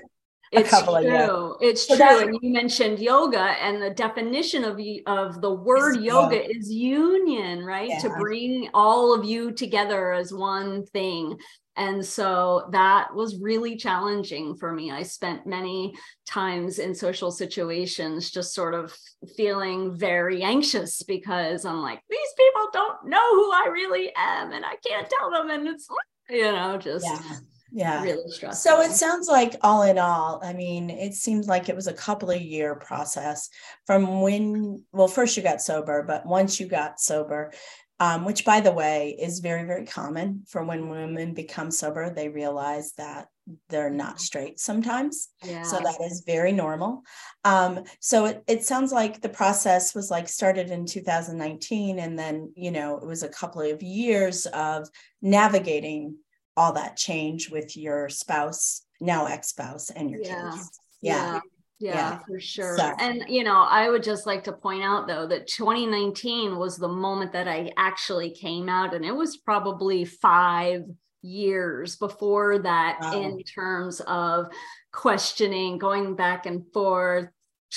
it's 0.51 0.83
true. 0.83 1.57
It's 1.59 1.87
so 1.87 1.95
true. 1.95 2.19
And 2.19 2.37
you 2.41 2.51
mentioned 2.51 2.99
yoga, 2.99 3.39
and 3.39 3.81
the 3.81 3.89
definition 3.89 4.63
of 4.63 4.79
of 5.07 5.41
the 5.41 5.53
word 5.53 6.01
yoga 6.01 6.49
is 6.49 6.71
union, 6.71 7.65
right? 7.65 7.89
Yeah. 7.89 7.99
To 7.99 8.09
bring 8.09 8.69
all 8.73 9.13
of 9.13 9.25
you 9.25 9.51
together 9.51 10.13
as 10.13 10.33
one 10.33 10.85
thing. 10.85 11.37
And 11.77 12.05
so 12.05 12.67
that 12.71 13.13
was 13.13 13.39
really 13.39 13.75
challenging 13.75 14.55
for 14.55 14.71
me. 14.71 14.91
I 14.91 15.03
spent 15.03 15.45
many 15.45 15.93
times 16.25 16.79
in 16.79 16.95
social 16.95 17.31
situations 17.31 18.31
just 18.31 18.53
sort 18.53 18.73
of 18.73 18.95
feeling 19.35 19.97
very 19.97 20.41
anxious 20.43 21.03
because 21.03 21.65
I'm 21.65 21.81
like, 21.81 22.01
these 22.09 22.19
people 22.37 22.69
don't 22.73 23.09
know 23.09 23.35
who 23.35 23.51
I 23.51 23.69
really 23.71 24.11
am, 24.15 24.51
and 24.51 24.65
I 24.65 24.75
can't 24.87 25.09
tell 25.09 25.31
them. 25.31 25.49
And 25.49 25.67
it's, 25.67 25.87
you 26.29 26.43
know, 26.43 26.77
just. 26.77 27.05
Yeah 27.05 27.37
yeah 27.75 28.03
really 28.03 28.29
stressful 28.29 28.71
so 28.71 28.81
it 28.81 28.91
sounds 28.91 29.27
like 29.27 29.55
all 29.61 29.83
in 29.83 29.97
all 29.97 30.39
i 30.43 30.53
mean 30.53 30.89
it 30.89 31.13
seems 31.13 31.45
like 31.47 31.67
it 31.67 31.75
was 31.75 31.87
a 31.87 31.93
couple 31.93 32.31
of 32.31 32.41
year 32.41 32.75
process 32.75 33.49
from 33.85 34.21
when 34.21 34.81
well 34.93 35.09
first 35.09 35.35
you 35.35 35.43
got 35.43 35.61
sober 35.61 36.01
but 36.01 36.25
once 36.25 36.57
you 36.57 36.67
got 36.67 37.01
sober 37.01 37.51
um, 37.99 38.25
which 38.25 38.45
by 38.45 38.59
the 38.59 38.71
way 38.71 39.15
is 39.19 39.39
very 39.39 39.63
very 39.63 39.85
common 39.85 40.43
for 40.47 40.63
when 40.63 40.89
women 40.89 41.33
become 41.33 41.71
sober 41.71 42.09
they 42.09 42.29
realize 42.29 42.93
that 42.93 43.27
they're 43.69 43.91
not 43.91 44.19
straight 44.19 44.59
sometimes 44.59 45.29
yeah. 45.43 45.61
so 45.61 45.77
that 45.77 45.97
is 46.01 46.23
very 46.25 46.51
normal 46.51 47.03
um, 47.43 47.83
so 47.99 48.25
it, 48.25 48.43
it 48.47 48.63
sounds 48.63 48.91
like 48.91 49.21
the 49.21 49.29
process 49.29 49.93
was 49.93 50.09
like 50.09 50.27
started 50.27 50.71
in 50.71 50.85
2019 50.85 51.99
and 51.99 52.17
then 52.17 52.51
you 52.55 52.71
know 52.71 52.97
it 52.97 53.05
was 53.05 53.23
a 53.23 53.29
couple 53.29 53.61
of 53.61 53.83
years 53.83 54.45
of 54.47 54.87
navigating 55.21 56.15
all 56.57 56.73
that 56.73 56.97
change 56.97 57.49
with 57.49 57.75
your 57.75 58.09
spouse, 58.09 58.81
now 59.01 59.25
ex-spouse 59.25 59.89
and 59.89 60.09
your 60.09 60.21
yeah. 60.21 60.51
kids. 60.51 60.79
Yeah. 61.01 61.33
yeah. 61.33 61.39
Yeah, 61.79 61.95
yeah, 61.95 62.19
for 62.25 62.39
sure. 62.39 62.77
So. 62.77 62.93
And, 62.99 63.25
you 63.27 63.43
know, 63.43 63.61
I 63.63 63.89
would 63.89 64.03
just 64.03 64.25
like 64.25 64.45
to 64.45 64.53
point 64.53 64.83
out, 64.83 65.07
though, 65.07 65.27
that 65.27 65.47
2019 65.47 66.57
was 66.57 66.77
the 66.77 66.87
moment 66.87 67.33
that 67.33 67.47
I 67.47 67.71
actually 67.77 68.31
came 68.31 68.69
out, 68.69 68.93
and 68.93 69.03
it 69.03 69.13
was 69.13 69.37
probably 69.37 70.05
five 70.05 70.83
years 71.21 71.97
before 71.97 72.59
that 72.59 72.97
wow. 73.01 73.21
in 73.21 73.43
terms 73.43 73.99
of 74.01 74.47
questioning, 74.93 75.77
going 75.77 76.15
back 76.15 76.45
and 76.45 76.63
forth, 76.71 77.27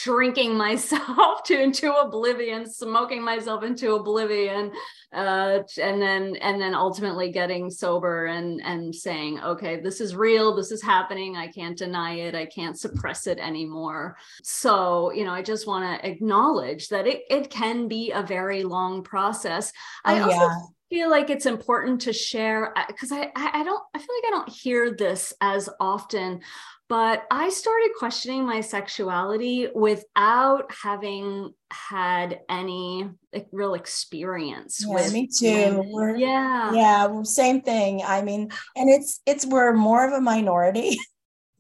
drinking 0.05 0.57
myself 0.57 1.43
to 1.45 1.61
into 1.61 1.93
oblivion 1.93 2.69
smoking 2.71 3.23
myself 3.23 3.63
into 3.63 3.95
oblivion 3.95 4.71
uh, 5.13 5.61
and 5.81 6.01
then 6.01 6.37
and 6.37 6.61
then 6.61 6.75
ultimately 6.75 7.31
getting 7.31 7.71
sober 7.71 8.27
and 8.27 8.61
and 8.65 8.95
saying 8.95 9.41
okay 9.41 9.81
this 9.81 10.01
is 10.01 10.15
real 10.15 10.55
this 10.55 10.71
is 10.71 10.83
happening 10.83 11.37
i 11.37 11.47
can't 11.47 11.79
deny 11.79 12.15
it 12.15 12.35
i 12.35 12.47
can't 12.47 12.79
suppress 12.79 13.27
it 13.27 13.39
anymore. 13.39 14.17
So 14.43 15.13
you 15.13 15.25
know 15.25 15.33
i 15.33 15.43
just 15.43 15.67
want 15.67 15.85
to 15.85 16.09
acknowledge 16.09 16.89
that 16.89 17.07
it, 17.07 17.23
it 17.31 17.51
can 17.51 17.89
be 17.89 18.13
a 18.13 18.23
very 18.23 18.65
long 18.65 19.03
process. 19.03 19.73
I 20.05 20.21
oh, 20.21 20.25
also 20.25 20.37
yeah 20.37 20.59
feel 20.91 21.11
like 21.11 21.29
it's 21.31 21.47
important 21.47 22.01
to 22.01 22.13
share 22.13 22.73
because 22.89 23.13
I, 23.13 23.31
I 23.37 23.63
don't 23.63 23.83
I 23.95 23.99
feel 23.99 24.15
like 24.17 24.29
I 24.29 24.31
don't 24.31 24.49
hear 24.49 24.91
this 24.91 25.35
as 25.41 25.69
often 25.81 26.41
but 26.89 27.27
I 27.31 27.51
started 27.51 27.91
questioning 27.99 28.47
my 28.47 28.63
sexuality 28.63 29.69
without 29.75 30.73
having 30.73 31.53
had 31.71 32.41
any 32.49 33.11
like, 33.33 33.47
real 33.53 33.75
experience 33.75 34.83
yeah, 34.87 34.95
with 34.95 35.13
me 35.13 35.29
too. 35.29 35.83
We're, 35.87 36.17
yeah. 36.17 36.73
Yeah, 36.73 37.23
same 37.25 37.61
thing. 37.61 38.03
I 38.05 38.23
mean, 38.23 38.51
and 38.75 38.89
it's 38.89 39.21
it's 39.27 39.45
we're 39.45 39.75
more 39.75 40.07
of 40.07 40.13
a 40.13 40.21
minority. 40.21 40.97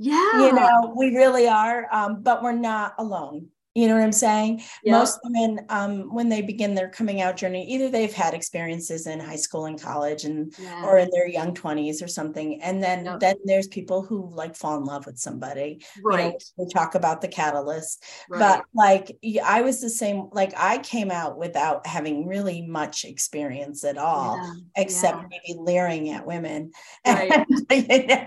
Yeah. 0.00 0.46
you 0.46 0.52
know, 0.52 0.94
we 0.96 1.16
really 1.16 1.48
are 1.48 1.92
um, 1.92 2.22
but 2.22 2.40
we're 2.40 2.52
not 2.52 2.94
alone. 2.98 3.48
You 3.78 3.86
know 3.86 3.94
what 3.94 4.02
I'm 4.02 4.10
saying? 4.10 4.62
Yep. 4.82 4.92
Most 4.92 5.20
women, 5.22 5.64
um, 5.68 6.12
when 6.12 6.28
they 6.28 6.42
begin 6.42 6.74
their 6.74 6.88
coming 6.88 7.20
out 7.20 7.36
journey, 7.36 7.64
either 7.72 7.88
they've 7.88 8.12
had 8.12 8.34
experiences 8.34 9.06
in 9.06 9.20
high 9.20 9.36
school 9.36 9.66
and 9.66 9.80
college 9.80 10.24
and 10.24 10.52
yeah. 10.58 10.84
or 10.84 10.98
in 10.98 11.08
their 11.12 11.28
young 11.28 11.54
20s 11.54 12.02
or 12.02 12.08
something. 12.08 12.60
And 12.60 12.82
then 12.82 13.04
yep. 13.04 13.20
then 13.20 13.36
there's 13.44 13.68
people 13.68 14.02
who 14.02 14.34
like 14.34 14.56
fall 14.56 14.76
in 14.78 14.84
love 14.84 15.06
with 15.06 15.16
somebody. 15.16 15.84
Right. 16.02 16.24
You 16.24 16.30
know, 16.30 16.38
we 16.56 16.72
talk 16.72 16.96
about 16.96 17.20
the 17.20 17.28
catalyst. 17.28 18.02
Right. 18.28 18.40
But 18.40 18.64
like 18.74 19.16
I 19.44 19.62
was 19.62 19.80
the 19.80 19.90
same, 19.90 20.28
like 20.32 20.54
I 20.56 20.78
came 20.78 21.12
out 21.12 21.38
without 21.38 21.86
having 21.86 22.26
really 22.26 22.62
much 22.62 23.04
experience 23.04 23.84
at 23.84 23.96
all, 23.96 24.38
yeah. 24.42 24.54
except 24.82 25.18
yeah. 25.18 25.28
maybe 25.30 25.60
leering 25.60 26.10
at 26.10 26.26
women. 26.26 26.72
Right. 27.06 27.46
And, 27.70 27.86
you 27.88 28.06
know? 28.06 28.26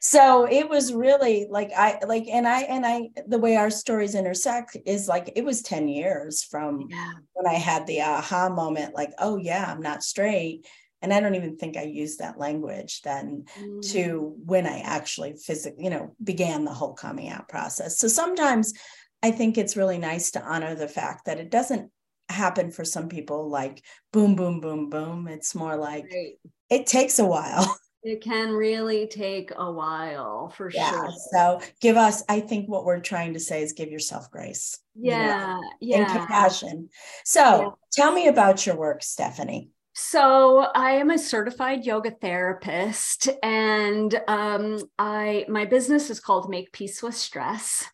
So 0.00 0.46
it 0.50 0.68
was 0.68 0.92
really 0.92 1.46
like 1.50 1.70
I 1.76 1.98
like 2.06 2.26
and 2.28 2.46
I 2.46 2.62
and 2.62 2.86
I 2.86 3.10
the 3.26 3.38
way 3.38 3.56
our 3.56 3.70
stories 3.70 4.14
intersect 4.14 4.76
is 4.92 5.08
like 5.08 5.32
it 5.34 5.44
was 5.44 5.62
10 5.62 5.88
years 5.88 6.44
from 6.44 6.86
yeah. 6.88 7.12
when 7.32 7.52
I 7.52 7.58
had 7.58 7.86
the 7.86 8.02
aha 8.02 8.48
moment, 8.48 8.94
like, 8.94 9.12
oh 9.18 9.36
yeah, 9.36 9.64
I'm 9.68 9.80
not 9.80 10.02
straight. 10.02 10.66
And 11.00 11.12
I 11.12 11.18
don't 11.18 11.34
even 11.34 11.56
think 11.56 11.76
I 11.76 11.82
used 11.82 12.20
that 12.20 12.38
language 12.38 13.02
then 13.02 13.46
mm. 13.58 13.92
to 13.92 14.36
when 14.44 14.66
I 14.66 14.80
actually 14.80 15.34
physically, 15.34 15.82
you 15.82 15.90
know, 15.90 16.14
began 16.22 16.64
the 16.64 16.72
whole 16.72 16.94
coming 16.94 17.28
out 17.28 17.48
process. 17.48 17.98
So 17.98 18.06
sometimes 18.06 18.72
I 19.22 19.32
think 19.32 19.58
it's 19.58 19.76
really 19.76 19.98
nice 19.98 20.30
to 20.32 20.42
honor 20.42 20.76
the 20.76 20.86
fact 20.86 21.24
that 21.26 21.40
it 21.40 21.50
doesn't 21.50 21.90
happen 22.28 22.70
for 22.70 22.84
some 22.84 23.08
people 23.08 23.48
like 23.50 23.82
boom, 24.12 24.36
boom, 24.36 24.60
boom, 24.60 24.90
boom. 24.90 25.26
It's 25.26 25.54
more 25.54 25.76
like 25.76 26.04
right. 26.04 26.34
it 26.70 26.86
takes 26.86 27.18
a 27.18 27.26
while. 27.26 27.76
It 28.02 28.20
can 28.20 28.50
really 28.50 29.06
take 29.06 29.52
a 29.56 29.70
while 29.70 30.48
for 30.48 30.70
yeah, 30.70 30.90
sure. 30.90 31.10
So 31.32 31.60
give 31.80 31.96
us, 31.96 32.24
I 32.28 32.40
think 32.40 32.68
what 32.68 32.84
we're 32.84 33.00
trying 33.00 33.34
to 33.34 33.40
say 33.40 33.62
is 33.62 33.72
give 33.72 33.90
yourself 33.90 34.30
grace. 34.30 34.80
Yeah. 34.94 35.56
You 35.56 35.62
know, 35.62 35.70
yeah. 35.80 35.96
And 35.98 36.18
compassion. 36.18 36.88
So 37.24 37.40
yeah. 37.40 37.68
tell 37.92 38.12
me 38.12 38.26
about 38.26 38.66
your 38.66 38.76
work, 38.76 39.02
Stephannie. 39.02 39.70
So 39.94 40.66
I 40.74 40.92
am 40.92 41.10
a 41.10 41.18
certified 41.18 41.84
yoga 41.84 42.12
therapist, 42.12 43.28
and 43.42 44.18
um, 44.26 44.82
I 44.98 45.44
my 45.48 45.66
business 45.66 46.08
is 46.08 46.18
called 46.18 46.48
Make 46.48 46.72
Peace 46.72 47.02
with 47.02 47.14
Stress. 47.14 47.84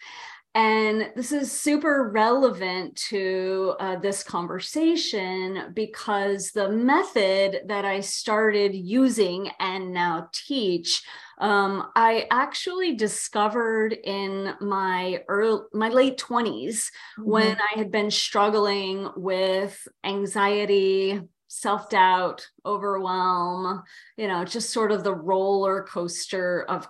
And 0.59 1.12
this 1.15 1.31
is 1.31 1.53
super 1.53 2.11
relevant 2.12 2.97
to 3.11 3.77
uh, 3.79 3.95
this 3.95 4.25
conversation 4.25 5.71
because 5.73 6.50
the 6.50 6.69
method 6.69 7.61
that 7.67 7.85
I 7.85 8.00
started 8.00 8.75
using 8.75 9.50
and 9.61 9.93
now 9.93 10.29
teach, 10.33 11.05
um, 11.38 11.93
I 11.95 12.27
actually 12.33 12.97
discovered 12.97 13.93
in 13.93 14.53
my 14.61 15.23
early, 15.29 15.62
my 15.75 15.91
late 15.91 16.19
20s 16.19 16.49
mm-hmm. 16.49 17.23
when 17.23 17.57
I 17.57 17.79
had 17.79 17.93
been 17.93 18.11
struggling 18.11 19.09
with 19.15 19.87
anxiety, 20.03 21.21
self 21.49 21.88
doubt, 21.88 22.47
overwhelm, 22.64 23.83
you 24.17 24.28
know, 24.28 24.45
just 24.45 24.71
sort 24.71 24.93
of 24.93 25.02
the 25.02 25.14
roller 25.14 25.83
coaster 25.83 26.64
of, 26.69 26.87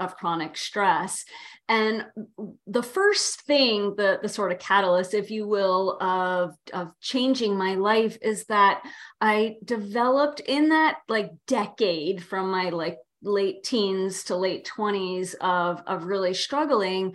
of 0.00 0.16
chronic 0.16 0.56
stress. 0.56 1.24
And 1.68 2.06
the 2.66 2.82
first 2.82 3.42
thing, 3.42 3.94
the, 3.96 4.18
the 4.22 4.28
sort 4.28 4.50
of 4.50 4.58
catalyst, 4.58 5.12
if 5.12 5.30
you 5.30 5.46
will, 5.46 5.98
of, 6.02 6.54
of 6.72 6.98
changing 7.00 7.56
my 7.56 7.74
life 7.74 8.16
is 8.22 8.46
that 8.46 8.82
I 9.20 9.56
developed 9.64 10.40
in 10.40 10.70
that 10.70 10.98
like 11.08 11.30
decade 11.46 12.24
from 12.24 12.50
my 12.50 12.70
like 12.70 12.98
late 13.22 13.62
teens 13.62 14.24
to 14.24 14.36
late 14.36 14.70
20s 14.76 15.34
of, 15.40 15.82
of 15.86 16.04
really 16.04 16.32
struggling 16.32 17.14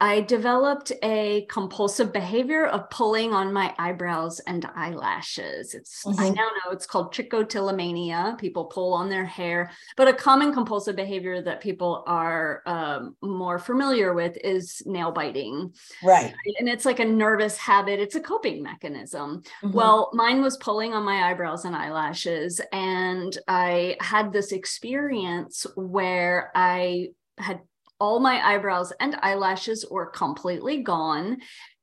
I 0.00 0.22
developed 0.22 0.92
a 1.02 1.46
compulsive 1.50 2.10
behavior 2.10 2.66
of 2.66 2.88
pulling 2.88 3.34
on 3.34 3.52
my 3.52 3.74
eyebrows 3.78 4.40
and 4.40 4.66
eyelashes. 4.74 5.74
It's 5.74 6.04
mm-hmm. 6.04 6.18
I 6.18 6.30
now 6.30 6.48
know 6.48 6.72
it's 6.72 6.86
called 6.86 7.12
trichotillomania. 7.12 8.38
People 8.38 8.64
pull 8.64 8.94
on 8.94 9.10
their 9.10 9.26
hair, 9.26 9.70
but 9.96 10.08
a 10.08 10.14
common 10.14 10.54
compulsive 10.54 10.96
behavior 10.96 11.42
that 11.42 11.60
people 11.60 12.02
are 12.06 12.62
um, 12.64 13.14
more 13.20 13.58
familiar 13.58 14.14
with 14.14 14.38
is 14.42 14.82
nail 14.86 15.12
biting. 15.12 15.74
Right. 16.02 16.34
And 16.58 16.68
it's 16.68 16.86
like 16.86 17.00
a 17.00 17.04
nervous 17.04 17.58
habit. 17.58 18.00
It's 18.00 18.14
a 18.14 18.20
coping 18.20 18.62
mechanism. 18.62 19.42
Mm-hmm. 19.62 19.72
Well, 19.72 20.10
mine 20.14 20.40
was 20.40 20.56
pulling 20.56 20.94
on 20.94 21.04
my 21.04 21.30
eyebrows 21.30 21.66
and 21.66 21.76
eyelashes, 21.76 22.60
and 22.72 23.36
I 23.46 23.96
had 24.00 24.32
this 24.32 24.52
experience 24.52 25.66
where 25.76 26.50
I 26.54 27.08
had 27.36 27.60
all 28.00 28.18
my 28.20 28.40
eyebrows 28.44 28.92
and 28.98 29.16
eyelashes 29.22 29.84
were 29.90 30.06
completely 30.06 30.82
gone 30.82 31.38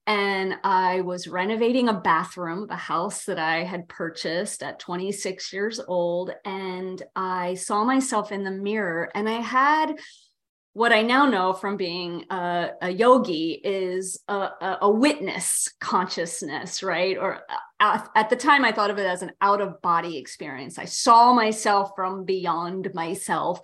and 0.08 0.56
I 0.64 1.02
was 1.02 1.28
renovating 1.28 1.90
a 1.90 1.94
bathroom 1.94 2.68
a 2.70 2.78
house 2.78 3.26
that 3.26 3.38
I 3.38 3.64
had 3.64 3.90
purchased 3.90 4.64
at 4.64 4.80
26 4.80 5.52
years 5.52 5.82
old. 5.86 6.32
And 6.46 7.04
I 7.14 7.56
saw 7.56 7.84
myself 7.84 8.32
in 8.32 8.46
the 8.46 8.52
mirror, 8.52 9.12
and 9.14 9.28
I 9.28 9.42
had 9.42 10.00
what 10.72 10.94
I 10.94 11.02
now 11.02 11.26
know 11.26 11.54
from 11.54 11.76
being 11.76 12.24
a, 12.30 12.70
a 12.84 12.90
yogi 12.90 13.60
is 13.64 14.20
a, 14.28 14.34
a, 14.34 14.78
a, 14.84 14.90
witness 14.92 15.74
consciousness, 15.82 16.84
right? 16.84 17.18
Or 17.18 17.42
uh, 17.80 18.06
at 18.16 18.30
the 18.30 18.36
time, 18.36 18.64
I 18.64 18.72
thought 18.72 18.92
of 18.92 19.00
it 19.00 19.08
as 19.08 19.24
an 19.24 19.32
out 19.42 19.60
of 19.60 19.82
body 19.82 20.18
experience. 20.18 20.78
I 20.78 20.86
saw 20.86 21.34
myself 21.34 21.94
from 21.96 22.26
beyond 22.26 22.94
myself 22.94 23.60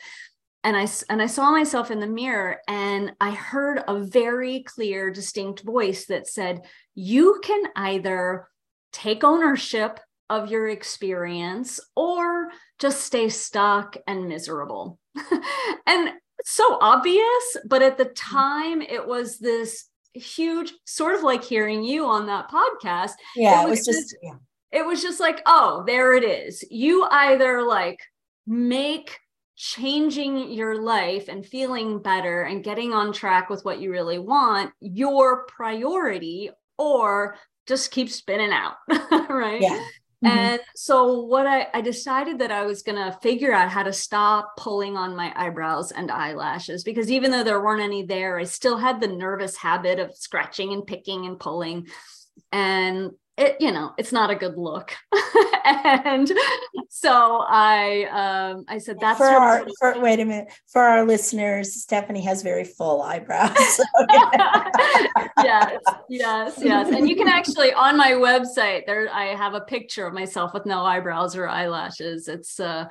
and 0.63 0.77
I 0.77 0.87
and 1.09 1.21
I 1.21 1.27
saw 1.27 1.51
myself 1.51 1.91
in 1.91 1.99
the 1.99 2.07
mirror 2.07 2.57
and 2.67 3.13
I 3.19 3.31
heard 3.31 3.83
a 3.87 3.99
very 3.99 4.63
clear 4.63 5.11
distinct 5.11 5.61
voice 5.61 6.05
that 6.05 6.27
said 6.27 6.61
you 6.95 7.41
can 7.43 7.63
either 7.75 8.47
take 8.91 9.23
ownership 9.23 9.99
of 10.29 10.49
your 10.49 10.69
experience 10.69 11.79
or 11.95 12.49
just 12.79 13.01
stay 13.01 13.29
stuck 13.29 13.97
and 14.07 14.27
miserable. 14.27 14.99
and 15.85 16.11
so 16.45 16.77
obvious, 16.81 17.57
but 17.65 17.81
at 17.81 17.97
the 17.97 18.05
mm-hmm. 18.05 18.35
time 18.35 18.81
it 18.81 19.05
was 19.05 19.39
this 19.39 19.85
huge 20.13 20.73
sort 20.85 21.15
of 21.15 21.23
like 21.23 21.43
hearing 21.43 21.83
you 21.83 22.05
on 22.05 22.27
that 22.27 22.49
podcast. 22.49 23.11
Yeah, 23.35 23.63
it 23.63 23.69
was, 23.69 23.87
it 23.87 23.91
was 23.91 23.97
just 23.97 24.17
yeah. 24.23 24.35
it 24.71 24.85
was 24.85 25.01
just 25.01 25.19
like, 25.19 25.41
oh, 25.45 25.83
there 25.85 26.13
it 26.13 26.23
is. 26.23 26.63
You 26.71 27.05
either 27.09 27.63
like 27.63 27.99
make 28.47 29.19
changing 29.55 30.51
your 30.51 30.81
life 30.81 31.27
and 31.27 31.45
feeling 31.45 32.01
better 32.01 32.43
and 32.43 32.63
getting 32.63 32.93
on 32.93 33.13
track 33.13 33.49
with 33.49 33.63
what 33.63 33.79
you 33.79 33.91
really 33.91 34.19
want 34.19 34.71
your 34.79 35.45
priority 35.45 36.49
or 36.77 37.35
just 37.67 37.91
keep 37.91 38.09
spinning 38.09 38.51
out 38.51 38.73
right? 39.29 39.61
Yeah. 39.61 39.79
Mm-hmm. 40.23 40.37
and 40.37 40.61
so 40.75 41.21
what 41.23 41.45
I, 41.45 41.67
I 41.73 41.81
decided 41.81 42.39
that 42.39 42.51
i 42.51 42.65
was 42.65 42.81
going 42.81 42.95
to 42.95 43.17
figure 43.21 43.51
out 43.51 43.69
how 43.69 43.83
to 43.83 43.91
stop 43.91 44.55
pulling 44.57 44.95
on 44.95 45.17
my 45.17 45.33
eyebrows 45.35 45.91
and 45.91 46.09
eyelashes 46.09 46.85
because 46.85 47.11
even 47.11 47.29
though 47.29 47.43
there 47.43 47.61
weren't 47.61 47.81
any 47.81 48.05
there 48.05 48.39
i 48.39 48.45
still 48.45 48.77
had 48.77 49.01
the 49.01 49.07
nervous 49.07 49.57
habit 49.57 49.99
of 49.99 50.15
scratching 50.15 50.71
and 50.71 50.87
picking 50.87 51.25
and 51.25 51.39
pulling. 51.39 51.87
And 52.51 53.11
it 53.37 53.57
you 53.59 53.71
know 53.71 53.93
it's 53.97 54.11
not 54.11 54.29
a 54.29 54.35
good 54.35 54.57
look. 54.57 54.95
And 55.65 56.29
so 56.89 57.41
i 57.47 58.03
um 58.11 58.65
i 58.67 58.77
said 58.77 58.97
that's 58.99 59.17
for 59.17 59.25
our 59.25 59.65
for, 59.79 59.99
wait 60.01 60.19
a 60.19 60.25
minute 60.25 60.51
for 60.67 60.81
our 60.81 61.05
listeners 61.05 61.73
stephannie 61.73 62.21
has 62.21 62.43
very 62.43 62.65
full 62.65 63.01
eyebrows. 63.01 63.55
Yes 65.43 65.81
yes 66.09 66.59
yes. 66.61 66.89
And 66.89 67.07
you 67.07 67.15
can 67.15 67.29
actually 67.29 67.73
on 67.73 67.95
my 67.95 68.11
website 68.11 68.85
there 68.85 69.09
i 69.13 69.27
have 69.27 69.53
a 69.53 69.61
picture 69.61 70.05
of 70.05 70.13
myself 70.13 70.53
with 70.53 70.65
no 70.65 70.83
eyebrows 70.83 71.35
or 71.35 71.47
eyelashes. 71.47 72.27
It's 72.27 72.59
uh 72.59 72.85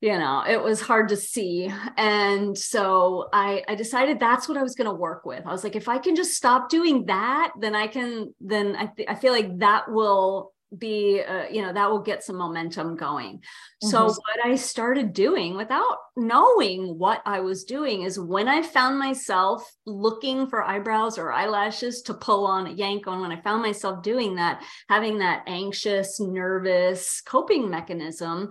you 0.00 0.18
know 0.18 0.42
it 0.48 0.62
was 0.62 0.80
hard 0.80 1.08
to 1.08 1.16
see. 1.16 1.72
And 1.96 2.56
so 2.56 3.28
i 3.32 3.62
i 3.68 3.74
decided 3.74 4.18
that's 4.18 4.48
what 4.48 4.58
i 4.58 4.62
was 4.62 4.74
going 4.74 4.88
to 4.88 4.94
work 4.94 5.24
with. 5.24 5.46
I 5.46 5.52
was 5.52 5.64
like 5.64 5.76
if 5.76 5.88
i 5.88 5.98
can 5.98 6.16
just 6.16 6.34
stop 6.34 6.68
doing 6.68 7.06
that 7.06 7.52
then 7.58 7.74
i 7.74 7.86
can 7.86 8.34
then 8.40 8.76
i, 8.76 8.86
th- 8.86 9.08
I 9.08 9.14
feel 9.14 9.32
like 9.32 9.58
that 9.58 9.90
will 9.90 10.52
be 10.76 11.20
uh, 11.20 11.48
you 11.50 11.62
know 11.62 11.72
that 11.72 11.90
will 11.90 11.98
get 11.98 12.22
some 12.22 12.36
momentum 12.36 12.96
going. 12.96 13.38
Mm-hmm. 13.38 13.88
so 13.88 14.04
what 14.04 14.44
i 14.44 14.54
started 14.54 15.12
doing 15.12 15.56
without 15.56 15.96
knowing 16.16 16.96
what 16.96 17.22
i 17.26 17.40
was 17.40 17.64
doing 17.64 18.02
is 18.02 18.20
when 18.20 18.46
i 18.46 18.62
found 18.62 18.98
myself 18.98 19.68
looking 19.84 20.46
for 20.46 20.62
eyebrows 20.62 21.18
or 21.18 21.32
eyelashes 21.32 22.02
to 22.02 22.14
pull 22.14 22.46
on 22.46 22.68
a 22.68 22.72
yank 22.72 23.08
on 23.08 23.20
when 23.20 23.32
i 23.32 23.40
found 23.40 23.62
myself 23.62 24.02
doing 24.02 24.36
that 24.36 24.62
having 24.88 25.18
that 25.18 25.42
anxious 25.46 26.20
nervous 26.20 27.20
coping 27.22 27.68
mechanism 27.68 28.50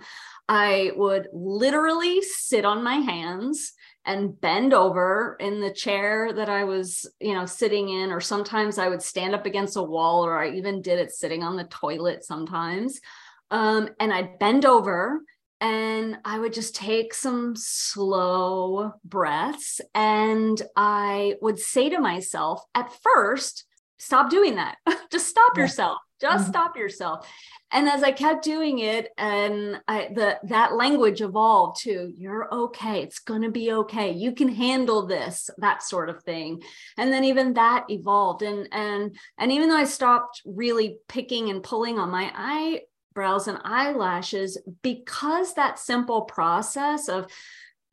I 0.50 0.92
would 0.96 1.28
literally 1.32 2.24
sit 2.24 2.66
on 2.66 2.84
my 2.84 2.96
hands 2.96 3.74
and 4.04 4.40
bend 4.42 4.74
over 4.74 5.38
in 5.40 5.62
the 5.62 5.72
chair 5.72 6.34
that 6.34 6.50
I 6.50 6.64
was, 6.64 7.06
you 7.20 7.36
know, 7.36 7.46
sitting 7.46 7.90
in, 7.90 8.12
or 8.12 8.20
sometimes 8.20 8.80
I 8.80 8.90
would 8.90 9.04
stand 9.04 9.36
up 9.36 9.46
against 9.46 9.78
a 9.78 9.84
wall, 9.84 10.26
or 10.26 10.42
I 10.42 10.50
even 10.50 10.82
did 10.82 10.98
it 10.98 11.12
sitting 11.12 11.44
on 11.44 11.56
the 11.56 11.66
toilet 11.66 12.26
sometimes. 12.26 13.00
Um, 13.52 13.90
and 14.00 14.12
I'd 14.12 14.40
bend 14.40 14.66
over 14.66 15.22
and 15.62 16.18
I 16.26 16.40
would 16.40 16.54
just 16.54 16.76
take 16.76 17.14
some 17.14 17.54
slow 17.56 18.94
breaths. 19.04 19.82
And 19.94 20.60
I 20.76 21.36
would 21.42 21.60
say 21.60 21.90
to 21.90 22.00
myself, 22.00 22.64
at 22.74 22.92
first, 23.04 23.66
stop 23.98 24.32
doing 24.32 24.56
that. 24.56 24.78
just 25.12 25.28
stop 25.28 25.52
yeah. 25.56 25.62
yourself. 25.62 25.98
Just 26.20 26.44
mm-hmm. 26.44 26.52
stop 26.52 26.78
yourself. 26.78 27.28
And 27.72 27.88
as 27.88 28.02
i 28.02 28.12
kept 28.12 28.44
doing 28.44 28.80
it 28.80 29.10
and 29.18 29.80
I, 29.88 30.10
the 30.14 30.40
that 30.44 30.74
language 30.74 31.22
evolved 31.22 31.82
to 31.82 32.12
you're 32.18 32.54
okay. 32.54 33.04
It's 33.04 33.20
going 33.20 33.44
to 33.44 33.52
be 33.52 33.72
okay. 33.72 34.12
You 34.12 34.34
can 34.34 34.50
handle 34.50 35.06
this 35.06 35.50
that 35.60 35.84
sort 35.84 36.10
of 36.10 36.24
thing. 36.24 36.64
And 36.98 37.12
then 37.14 37.24
even 37.24 37.54
that 37.54 37.86
evolved. 37.90 38.42
And 38.42 38.68
and 38.72 39.16
and 39.38 39.52
even 39.52 39.70
though 39.70 39.78
i 39.78 39.86
stopped 39.86 40.42
really 40.46 40.98
picking 41.08 41.50
and 41.50 41.64
pulling 41.64 42.00
on 42.00 42.10
my 42.10 42.32
eyebrows 42.36 43.48
and 43.48 43.60
eyelashes 43.64 44.58
because 44.82 45.54
that 45.54 45.80
simple 45.80 46.24
process 46.24 47.08
of 47.08 47.32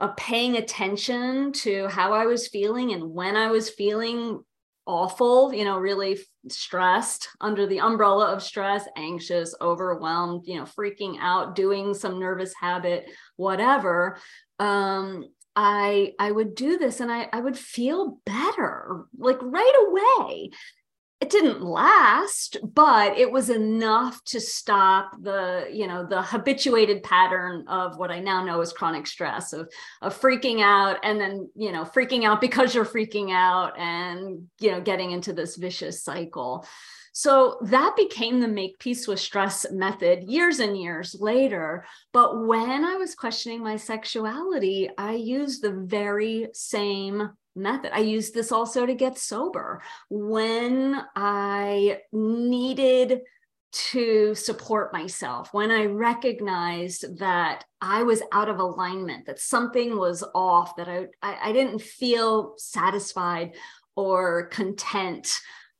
of 0.00 0.16
paying 0.16 0.56
attention 0.56 1.52
to 1.52 1.88
how 1.88 2.12
I 2.12 2.26
was 2.26 2.48
feeling 2.48 2.92
and 2.92 3.14
when 3.14 3.34
I 3.34 3.50
was 3.50 3.70
feeling 3.70 4.44
awful, 4.86 5.52
you 5.52 5.64
know, 5.64 5.78
really 5.78 6.18
stressed 6.50 7.28
under 7.40 7.66
the 7.66 7.80
umbrella 7.80 8.32
of 8.32 8.42
stress, 8.42 8.86
anxious, 8.96 9.54
overwhelmed, 9.60 10.46
you 10.46 10.56
know, 10.56 10.64
freaking 10.64 11.16
out, 11.20 11.54
doing 11.54 11.94
some 11.94 12.18
nervous 12.18 12.54
habit, 12.60 13.10
whatever. 13.36 14.18
Um, 14.58 15.24
I 15.54 16.12
I 16.18 16.30
would 16.30 16.54
do 16.54 16.76
this 16.76 17.00
and 17.00 17.10
I 17.10 17.28
I 17.32 17.40
would 17.40 17.58
feel 17.58 18.18
better 18.26 19.06
like 19.16 19.38
right 19.40 19.86
away 19.88 20.50
it 21.20 21.30
didn't 21.30 21.62
last 21.62 22.58
but 22.74 23.16
it 23.16 23.30
was 23.30 23.48
enough 23.48 24.22
to 24.24 24.38
stop 24.38 25.12
the 25.22 25.66
you 25.72 25.86
know 25.86 26.06
the 26.06 26.20
habituated 26.20 27.02
pattern 27.02 27.64
of 27.68 27.96
what 27.96 28.10
i 28.10 28.20
now 28.20 28.44
know 28.44 28.60
is 28.60 28.72
chronic 28.72 29.06
stress 29.06 29.52
of 29.52 29.70
of 30.02 30.18
freaking 30.18 30.62
out 30.62 30.98
and 31.02 31.18
then 31.20 31.48
you 31.54 31.72
know 31.72 31.84
freaking 31.84 32.24
out 32.24 32.40
because 32.40 32.74
you're 32.74 32.84
freaking 32.84 33.32
out 33.32 33.78
and 33.78 34.46
you 34.60 34.70
know 34.70 34.80
getting 34.80 35.10
into 35.10 35.32
this 35.32 35.56
vicious 35.56 36.02
cycle 36.02 36.66
so 37.18 37.56
that 37.62 37.96
became 37.96 38.40
the 38.40 38.48
make 38.48 38.78
peace 38.78 39.08
with 39.08 39.18
stress 39.18 39.64
method 39.72 40.24
years 40.24 40.58
and 40.58 40.78
years 40.78 41.16
later. 41.18 41.86
But 42.12 42.44
when 42.44 42.84
I 42.84 42.96
was 42.96 43.14
questioning 43.14 43.62
my 43.62 43.76
sexuality, 43.76 44.90
I 44.98 45.14
used 45.14 45.62
the 45.62 45.72
very 45.72 46.48
same 46.52 47.30
method. 47.56 47.94
I 47.94 48.00
used 48.00 48.34
this 48.34 48.52
also 48.52 48.86
to 48.86 48.94
get 48.94 49.18
sober 49.18 49.82
when 50.10 51.02
I 51.14 52.00
needed 52.12 53.22
to 53.72 54.34
support 54.34 54.92
myself, 54.92 55.52
when 55.52 55.70
I 55.70 55.86
recognized 55.86 57.18
that 57.18 57.64
I 57.80 58.04
was 58.04 58.22
out 58.32 58.48
of 58.48 58.58
alignment, 58.58 59.26
that 59.26 59.38
something 59.38 59.98
was 59.98 60.24
off, 60.34 60.76
that 60.76 60.88
I, 60.88 61.06
I, 61.22 61.50
I 61.50 61.52
didn't 61.52 61.82
feel 61.82 62.54
satisfied 62.56 63.54
or 63.94 64.46
content. 64.46 65.32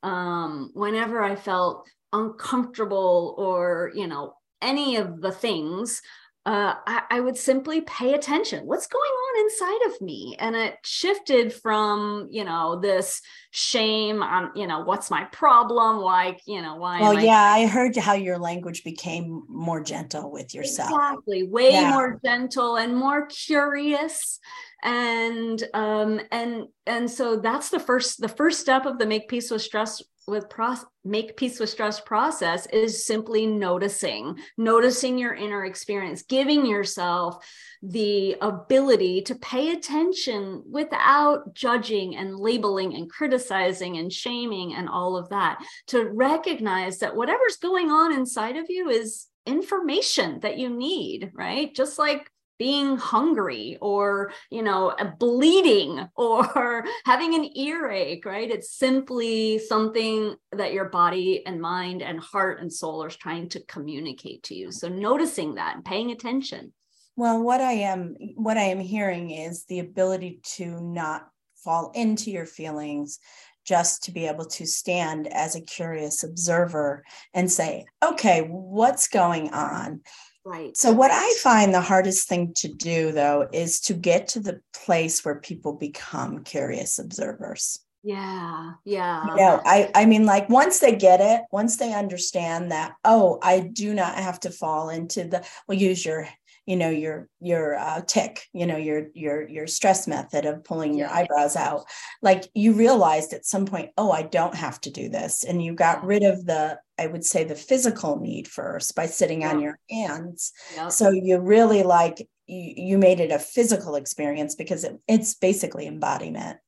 Um, 0.02 0.70
whenever 0.74 1.22
I 1.22 1.36
felt 1.36 1.88
uncomfortable 2.12 3.34
or, 3.38 3.92
you 3.94 4.06
know, 4.06 4.34
any 4.60 4.96
of 4.96 5.20
the 5.20 5.32
things, 5.32 6.02
uh, 6.46 6.74
I, 6.86 7.02
I, 7.10 7.20
would 7.20 7.36
simply 7.36 7.80
pay 7.80 8.14
attention. 8.14 8.66
What's 8.66 8.86
going 8.86 9.02
on 9.02 9.44
inside 9.44 9.86
of 9.90 10.00
me? 10.00 10.36
And 10.38 10.54
it 10.54 10.76
shifted 10.84 11.52
from, 11.52 12.28
you 12.30 12.44
know, 12.44 12.78
this 12.78 13.20
shame 13.50 14.22
on, 14.22 14.52
you 14.54 14.68
know, 14.68 14.84
what's 14.84 15.10
my 15.10 15.24
problem? 15.24 15.96
Like, 15.96 16.40
you 16.46 16.62
know, 16.62 16.76
why? 16.76 17.00
Well, 17.00 17.20
yeah, 17.20 17.32
I-, 17.32 17.62
I 17.62 17.66
heard 17.66 17.96
how 17.96 18.12
your 18.12 18.38
language 18.38 18.84
became 18.84 19.42
more 19.48 19.82
gentle 19.82 20.30
with 20.30 20.54
yourself. 20.54 20.92
Exactly, 20.92 21.42
way 21.42 21.72
yeah. 21.72 21.90
more 21.90 22.20
gentle 22.24 22.76
and 22.76 22.96
more 22.96 23.26
curious. 23.26 24.38
And 24.84 25.60
um, 25.74 26.20
and 26.30 26.66
and 26.86 27.10
so 27.10 27.38
that's 27.38 27.70
the 27.70 27.80
first 27.80 28.20
the 28.20 28.28
first 28.28 28.60
step 28.60 28.86
of 28.86 29.00
the 29.00 29.06
make 29.06 29.28
peace 29.28 29.50
with 29.50 29.62
stress 29.62 30.00
with 30.26 30.48
process 30.48 30.86
make 31.04 31.36
peace 31.36 31.60
with 31.60 31.70
stress 31.70 32.00
process 32.00 32.66
is 32.66 33.06
simply 33.06 33.46
noticing 33.46 34.36
noticing 34.58 35.16
your 35.18 35.34
inner 35.34 35.64
experience 35.64 36.22
giving 36.22 36.66
yourself 36.66 37.46
the 37.82 38.36
ability 38.40 39.22
to 39.22 39.36
pay 39.36 39.70
attention 39.70 40.62
without 40.68 41.54
judging 41.54 42.16
and 42.16 42.36
labeling 42.36 42.94
and 42.94 43.08
criticizing 43.08 43.98
and 43.98 44.12
shaming 44.12 44.74
and 44.74 44.88
all 44.88 45.16
of 45.16 45.28
that 45.28 45.62
to 45.86 46.04
recognize 46.10 46.98
that 46.98 47.14
whatever's 47.14 47.56
going 47.58 47.90
on 47.90 48.12
inside 48.12 48.56
of 48.56 48.66
you 48.68 48.88
is 48.88 49.28
information 49.46 50.40
that 50.40 50.58
you 50.58 50.68
need 50.68 51.30
right? 51.34 51.74
Just 51.74 51.98
like 51.98 52.28
being 52.58 52.96
hungry 52.96 53.78
or 53.80 54.32
you 54.50 54.62
know 54.62 54.94
bleeding 55.18 56.08
or 56.16 56.84
having 57.04 57.34
an 57.34 57.56
earache 57.56 58.24
right? 58.24 58.50
It's 58.50 58.76
simply 58.76 59.58
something 59.58 60.36
that 60.52 60.72
your 60.72 60.88
body 60.88 61.44
and 61.46 61.60
mind 61.60 62.02
and 62.02 62.20
heart 62.20 62.60
and 62.60 62.72
soul 62.72 63.02
are 63.02 63.10
trying 63.10 63.48
to 63.50 63.60
communicate 63.60 64.42
to 64.44 64.54
you. 64.54 64.72
So 64.72 64.88
noticing 64.88 65.54
that 65.54 65.76
and 65.76 65.84
paying 65.84 66.10
attention. 66.10 66.72
Well 67.16 67.42
what 67.42 67.62
i 67.62 67.72
am 67.72 68.14
what 68.34 68.58
i 68.58 68.64
am 68.64 68.80
hearing 68.80 69.30
is 69.30 69.64
the 69.64 69.78
ability 69.78 70.40
to 70.56 70.80
not 70.82 71.28
fall 71.56 71.90
into 71.94 72.30
your 72.30 72.46
feelings 72.46 73.18
just 73.66 74.04
to 74.04 74.12
be 74.12 74.26
able 74.26 74.44
to 74.44 74.66
stand 74.66 75.26
as 75.26 75.56
a 75.56 75.60
curious 75.60 76.22
observer 76.22 77.04
and 77.34 77.50
say 77.50 77.84
okay 78.04 78.42
what's 78.42 79.08
going 79.08 79.50
on 79.52 80.00
Right. 80.46 80.76
So, 80.76 80.92
what 80.92 81.10
I 81.12 81.34
find 81.40 81.74
the 81.74 81.80
hardest 81.80 82.28
thing 82.28 82.54
to 82.58 82.68
do, 82.68 83.10
though, 83.10 83.48
is 83.52 83.80
to 83.80 83.94
get 83.94 84.28
to 84.28 84.40
the 84.40 84.60
place 84.72 85.24
where 85.24 85.40
people 85.40 85.72
become 85.72 86.44
curious 86.44 87.00
observers. 87.00 87.80
Yeah. 88.04 88.74
Yeah. 88.84 89.26
You 89.26 89.36
know, 89.36 89.60
I, 89.64 89.90
I 89.92 90.06
mean, 90.06 90.24
like 90.24 90.48
once 90.48 90.78
they 90.78 90.94
get 90.94 91.20
it, 91.20 91.42
once 91.50 91.78
they 91.78 91.92
understand 91.92 92.70
that, 92.70 92.92
oh, 93.04 93.40
I 93.42 93.58
do 93.58 93.92
not 93.92 94.14
have 94.14 94.38
to 94.40 94.50
fall 94.50 94.88
into 94.88 95.24
the, 95.24 95.44
we'll 95.66 95.80
use 95.80 96.04
your 96.04 96.28
you 96.66 96.76
know 96.76 96.90
your 96.90 97.28
your 97.40 97.76
uh, 97.76 98.00
tick 98.06 98.44
you 98.52 98.66
know 98.66 98.76
your 98.76 99.06
your 99.14 99.48
your 99.48 99.66
stress 99.66 100.08
method 100.08 100.46
of 100.46 100.64
pulling 100.64 100.94
your 100.94 101.08
eyebrows 101.08 101.54
out 101.54 101.84
like 102.22 102.48
you 102.54 102.72
realized 102.72 103.32
at 103.32 103.46
some 103.46 103.66
point 103.66 103.90
oh 103.96 104.10
i 104.10 104.22
don't 104.22 104.56
have 104.56 104.80
to 104.80 104.90
do 104.90 105.08
this 105.08 105.44
and 105.44 105.62
you 105.62 105.74
got 105.74 106.04
rid 106.04 106.24
of 106.24 106.44
the 106.44 106.76
i 106.98 107.06
would 107.06 107.24
say 107.24 107.44
the 107.44 107.54
physical 107.54 108.18
need 108.20 108.48
first 108.48 108.94
by 108.94 109.06
sitting 109.06 109.44
on 109.44 109.60
your 109.60 109.78
hands 109.90 110.52
yep. 110.74 110.92
so 110.92 111.10
you 111.10 111.38
really 111.38 111.82
like 111.82 112.28
you, 112.46 112.74
you 112.76 112.98
made 112.98 113.20
it 113.20 113.32
a 113.32 113.38
physical 113.38 113.96
experience 113.96 114.54
because 114.54 114.84
it, 114.84 114.98
it's 115.08 115.34
basically 115.34 115.86
embodiment 115.86 116.58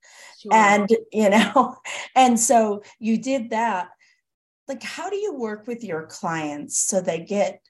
sure. 0.40 0.52
and 0.52 0.88
you 1.12 1.30
know 1.30 1.76
and 2.14 2.38
so 2.38 2.82
you 2.98 3.18
did 3.18 3.50
that 3.50 3.88
like 4.66 4.82
how 4.82 5.08
do 5.08 5.16
you 5.16 5.34
work 5.34 5.66
with 5.66 5.82
your 5.82 6.06
clients 6.06 6.78
so 6.78 7.00
they 7.00 7.20
get 7.20 7.60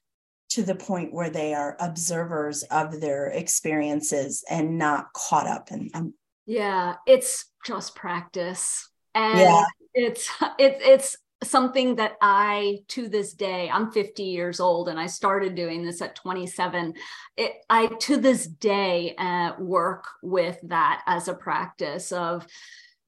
to 0.51 0.63
the 0.63 0.75
point 0.75 1.13
where 1.13 1.31
they 1.31 1.55
are 1.55 1.77
observers 1.79 2.63
of 2.65 3.01
their 3.01 3.29
experiences 3.29 4.45
and 4.49 4.79
not 4.79 5.13
caught 5.13 5.47
up 5.47 5.71
in 5.71 5.89
them. 5.93 6.15
Yeah, 6.47 6.97
it's 7.07 7.47
just 7.67 7.95
practice. 7.95 8.89
And 9.15 9.39
yeah. 9.39 9.65
it's 9.95 10.29
it, 10.59 10.79
it's 10.81 11.17
something 11.43 11.97
that 11.97 12.17
I 12.21 12.81
to 12.89 13.09
this 13.09 13.33
day, 13.33 13.71
I'm 13.71 13.93
50 13.93 14.23
years 14.23 14.61
old 14.61 14.89
and 14.89 14.99
I 14.99 15.07
started 15.07 15.55
doing 15.55 15.85
this 15.85 16.03
at 16.03 16.17
27. 16.17 16.95
It, 17.37 17.53
I 17.71 17.87
to 17.87 18.17
this 18.17 18.47
day 18.47 19.15
uh, 19.17 19.53
work 19.59 20.05
with 20.23 20.59
that 20.65 21.03
as 21.07 21.29
a 21.29 21.35
practice 21.35 22.13
of 22.13 22.47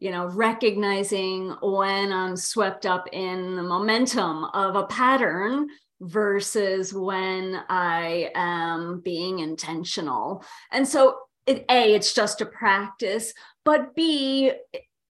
you 0.00 0.10
know, 0.10 0.26
recognizing 0.28 1.54
when 1.60 2.10
I'm 2.10 2.34
swept 2.34 2.86
up 2.86 3.06
in 3.12 3.54
the 3.54 3.62
momentum 3.62 4.44
of 4.46 4.74
a 4.74 4.86
pattern 4.86 5.68
versus 6.00 6.94
when 6.94 7.60
I 7.68 8.30
am 8.34 9.02
being 9.04 9.40
intentional. 9.40 10.42
And 10.72 10.88
so, 10.88 11.18
it, 11.46 11.64
A, 11.70 11.94
it's 11.94 12.14
just 12.14 12.40
a 12.40 12.46
practice, 12.46 13.34
but 13.64 13.94
B, 13.94 14.52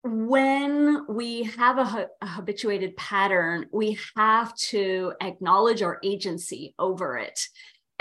when 0.04 1.06
we 1.10 1.44
have 1.44 1.78
a, 1.78 2.08
a, 2.22 2.26
habituated 2.26 2.96
pattern, 2.96 3.66
we 3.72 3.98
have 4.16 4.56
to 4.56 5.14
acknowledge 5.22 5.82
our 5.82 6.00
agency 6.04 6.74
over 6.80 7.18
it. 7.18 7.40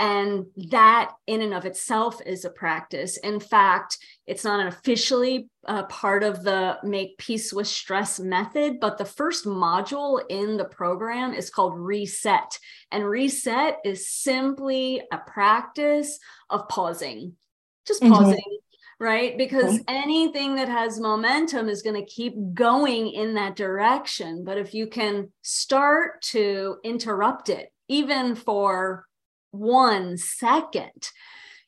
And 0.01 0.45
that, 0.69 1.11
in 1.27 1.41
and 1.41 1.53
of 1.53 1.65
itself, 1.65 2.21
is 2.25 2.45
a 2.45 2.49
practice. 2.49 3.17
In 3.17 3.41
fact, 3.41 3.97
it's 4.27 4.45
not 4.45 4.65
officially 4.65 5.49
uh, 5.67 5.83
part 5.87 6.23
of 6.23 6.41
the 6.41 6.77
Make 6.83 7.17
Peace 7.17 7.51
with 7.51 7.67
Stress 7.67 8.17
method, 8.17 8.79
but 8.79 8.97
the 8.97 9.03
first 9.03 9.45
module 9.45 10.21
in 10.29 10.55
the 10.55 10.63
program 10.63 11.33
is 11.33 11.49
called 11.49 11.77
Reset. 11.77 12.59
And 12.91 13.03
Reset 13.03 13.79
is 13.83 14.09
simply 14.09 15.01
a 15.11 15.17
practice 15.17 16.17
of 16.49 16.69
pausing, 16.69 17.33
just 17.85 18.01
mm-hmm. 18.01 18.13
pausing. 18.13 18.35
Mm-hmm 18.35 18.68
right? 18.99 19.37
Because 19.37 19.75
mm-hmm. 19.75 19.95
anything 19.95 20.55
that 20.55 20.67
has 20.67 20.99
momentum 20.99 21.69
is 21.69 21.81
going 21.81 21.95
to 21.95 22.11
keep 22.11 22.33
going 22.53 23.09
in 23.11 23.35
that 23.35 23.55
direction. 23.55 24.43
But 24.43 24.57
if 24.57 24.73
you 24.73 24.87
can 24.87 25.31
start 25.41 26.21
to 26.23 26.77
interrupt 26.83 27.49
it, 27.49 27.71
even 27.87 28.35
for 28.35 29.05
one 29.51 30.17
second 30.17 31.09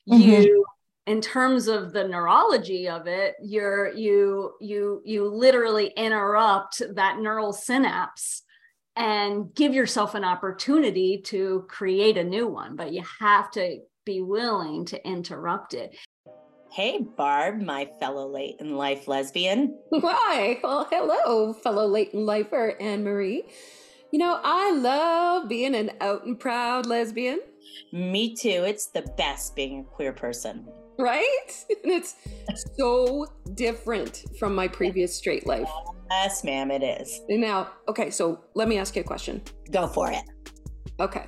mm-hmm. 0.08 0.20
you 0.20 0.64
in 1.06 1.20
terms 1.20 1.66
of 1.66 1.92
the 1.92 2.06
neurology 2.06 2.88
of 2.88 3.06
it 3.06 3.34
you're 3.42 3.92
you 3.92 4.52
you 4.60 5.02
you 5.04 5.26
literally 5.26 5.88
interrupt 5.96 6.80
that 6.94 7.18
neural 7.18 7.52
synapse 7.52 8.42
and 8.94 9.52
give 9.54 9.74
yourself 9.74 10.14
an 10.14 10.22
opportunity 10.22 11.20
to 11.24 11.64
create 11.68 12.16
a 12.16 12.24
new 12.24 12.46
one 12.46 12.76
but 12.76 12.92
you 12.92 13.02
have 13.18 13.50
to 13.50 13.78
be 14.04 14.20
willing 14.20 14.84
to 14.84 15.06
interrupt 15.06 15.74
it 15.74 15.96
Hey, 16.72 17.00
Barb, 17.18 17.60
my 17.60 17.84
fellow 18.00 18.26
late 18.26 18.56
in 18.58 18.78
life 18.78 19.06
lesbian. 19.06 19.76
Why? 19.90 20.58
Well, 20.62 20.88
hello, 20.90 21.52
fellow 21.52 21.86
late 21.86 22.14
in 22.14 22.24
lifer 22.24 22.78
Anne 22.80 23.04
Marie. 23.04 23.44
You 24.10 24.18
know, 24.18 24.40
I 24.42 24.72
love 24.72 25.50
being 25.50 25.74
an 25.74 25.90
out 26.00 26.24
and 26.24 26.40
proud 26.40 26.86
lesbian. 26.86 27.40
Me 27.92 28.34
too. 28.34 28.64
It's 28.66 28.86
the 28.86 29.02
best 29.18 29.54
being 29.54 29.80
a 29.80 29.84
queer 29.84 30.14
person. 30.14 30.66
Right? 30.98 31.48
And 31.84 31.92
it's 31.92 32.16
so 32.78 33.26
different 33.52 34.24
from 34.38 34.54
my 34.54 34.66
previous 34.66 35.14
straight 35.14 35.46
life. 35.46 35.68
Yes, 36.10 36.42
ma'am, 36.42 36.70
it 36.70 36.82
is. 36.82 37.20
Now, 37.28 37.72
okay, 37.86 38.08
so 38.08 38.40
let 38.54 38.66
me 38.66 38.78
ask 38.78 38.96
you 38.96 39.02
a 39.02 39.04
question. 39.04 39.42
Go 39.70 39.86
for 39.88 40.10
it. 40.10 40.22
Okay. 40.98 41.26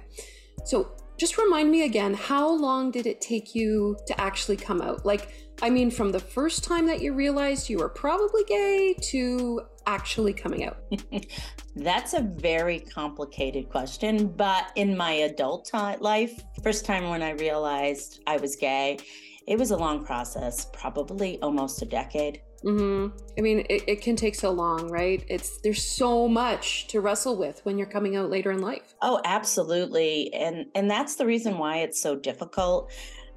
So 0.64 0.96
just 1.16 1.38
remind 1.38 1.70
me 1.70 1.85
again, 1.85 2.14
how 2.14 2.48
long 2.48 2.90
did 2.90 3.07
it 3.07 3.20
take 3.20 3.55
you 3.55 3.96
to 4.07 4.20
actually 4.20 4.57
come 4.57 4.81
out? 4.81 5.07
Like, 5.07 5.33
I 5.62 5.70
mean, 5.70 5.90
from 5.90 6.11
the 6.11 6.20
first 6.20 6.64
time 6.64 6.87
that 6.87 7.00
you 7.00 7.12
realized 7.12 7.68
you 7.68 7.79
were 7.79 7.88
probably 7.88 8.42
gay 8.44 8.94
to 9.11 9.62
actually 9.87 10.33
coming 10.33 10.64
out? 10.64 10.79
That's 11.77 12.14
a 12.14 12.22
very 12.22 12.81
complicated 12.81 13.70
question. 13.70 14.29
But 14.29 14.70
in 14.77 14.96
my 14.96 15.12
adult 15.12 15.70
life, 16.00 16.42
first 16.62 16.85
time 16.85 17.09
when 17.09 17.22
I 17.22 17.31
realized 17.31 18.20
I 18.27 18.37
was 18.37 18.57
gay, 18.57 18.98
it 19.46 19.59
was 19.59 19.70
a 19.70 19.77
long 19.77 20.05
process, 20.05 20.66
probably 20.72 21.40
almost 21.42 21.83
a 21.83 21.85
decade. 21.85 22.40
Mm-hmm. 22.64 23.16
I 23.37 23.40
mean, 23.42 23.66
it, 23.68 23.85
it 23.87 24.00
can 24.00 24.16
take 24.16 24.35
so 24.35 24.50
long, 24.50 24.90
right? 24.90 25.22
It's 25.29 25.59
there's 25.59 25.85
so 25.85 26.27
much 26.27 26.87
to 26.88 27.00
wrestle 27.00 27.37
with 27.37 27.61
when 27.64 27.77
you're 27.77 27.87
coming 27.87 28.16
out 28.16 28.31
later 28.31 28.50
in 28.53 28.62
life. 28.62 28.94
Oh, 29.03 29.20
absolutely, 29.24 30.33
and 30.33 30.66
and 30.74 30.90
that's 30.90 31.16
the 31.16 31.27
reason 31.27 31.59
why 31.59 31.79
it's 31.79 32.00
so 32.00 32.16
difficult. 32.16 32.90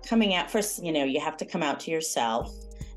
Coming 0.08 0.34
out 0.34 0.50
first, 0.50 0.84
you 0.84 0.94
know, 0.94 1.04
you 1.04 1.20
have 1.20 1.36
to 1.38 1.46
come 1.46 1.62
out 1.62 1.80
to 1.82 1.92
yourself 1.92 2.54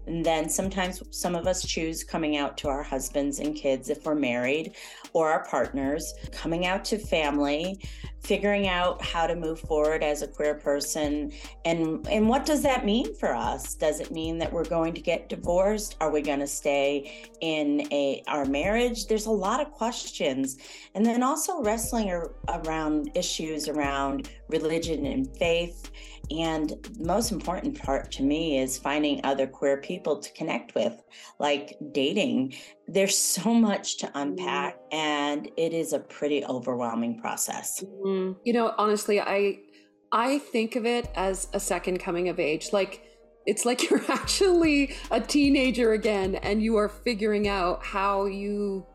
and 0.07 0.25
then 0.25 0.49
sometimes 0.49 1.03
some 1.11 1.35
of 1.35 1.47
us 1.47 1.64
choose 1.64 2.03
coming 2.03 2.37
out 2.37 2.57
to 2.59 2.69
our 2.69 2.83
husbands 2.83 3.38
and 3.38 3.55
kids 3.55 3.90
if 3.90 4.05
we're 4.05 4.14
married 4.14 4.75
or 5.12 5.31
our 5.31 5.44
partners, 5.46 6.14
coming 6.33 6.66
out 6.66 6.85
to 6.87 6.99
family, 6.99 7.81
figuring 8.20 8.68
out 8.68 9.03
how 9.03 9.27
to 9.27 9.35
move 9.35 9.61
forward 9.61 10.03
as 10.03 10.23
a 10.23 10.29
queer 10.29 10.55
person 10.55 11.33
and 11.64 12.07
and 12.09 12.29
what 12.29 12.44
does 12.44 12.62
that 12.62 12.85
mean 12.85 13.14
for 13.14 13.35
us? 13.35 13.75
Does 13.75 14.01
it 14.01 14.11
mean 14.11 14.38
that 14.38 14.53
we're 14.53 14.64
going 14.64 14.92
to 14.94 15.01
get 15.01 15.29
divorced? 15.29 15.96
Are 16.01 16.11
we 16.11 16.20
going 16.20 16.40
to 16.40 16.46
stay 16.46 17.31
in 17.40 17.88
a 17.92 18.23
our 18.27 18.44
marriage? 18.44 19.07
There's 19.07 19.27
a 19.27 19.31
lot 19.31 19.61
of 19.61 19.70
questions. 19.73 20.59
And 20.94 21.05
then 21.05 21.23
also 21.23 21.62
wrestling 21.62 22.11
around 22.49 23.11
issues 23.14 23.68
around 23.68 24.29
religion 24.49 25.07
and 25.07 25.35
faith 25.37 25.90
and 26.31 26.71
the 26.71 27.05
most 27.05 27.33
important 27.33 27.81
part 27.81 28.12
to 28.12 28.23
me 28.23 28.59
is 28.59 28.79
finding 28.79 29.21
other 29.25 29.47
queer 29.47 29.79
people 29.79 30.19
to 30.19 30.33
connect 30.33 30.75
with, 30.75 31.03
like 31.38 31.77
dating. 31.93 32.55
There's 32.87 33.16
so 33.16 33.53
much 33.53 33.99
to 33.99 34.11
unpack, 34.14 34.77
and 34.93 35.51
it 35.57 35.73
is 35.73 35.93
a 35.93 35.99
pretty 35.99 36.45
overwhelming 36.45 37.21
process. 37.21 37.83
Mm-hmm. 37.83 38.38
You 38.45 38.53
know, 38.53 38.75
honestly, 38.79 39.21
I 39.21 39.59
I 40.12 40.38
think 40.38 40.77
of 40.77 40.87
it 40.87 41.11
as 41.14 41.49
a 41.53 41.61
second 41.61 41.99
coming 41.99 42.29
of 42.29 42.38
age. 42.38 42.73
Like 42.73 43.03
it's 43.47 43.64
like 43.64 43.90
you're 43.90 44.05
actually 44.11 44.95
a 45.11 45.21
teenager 45.21 45.93
again, 45.93 46.37
and 46.37 46.62
you 46.62 46.77
are 46.77 46.88
figuring 46.88 47.49
out 47.49 47.85
how 47.85 48.27
you 48.27 48.87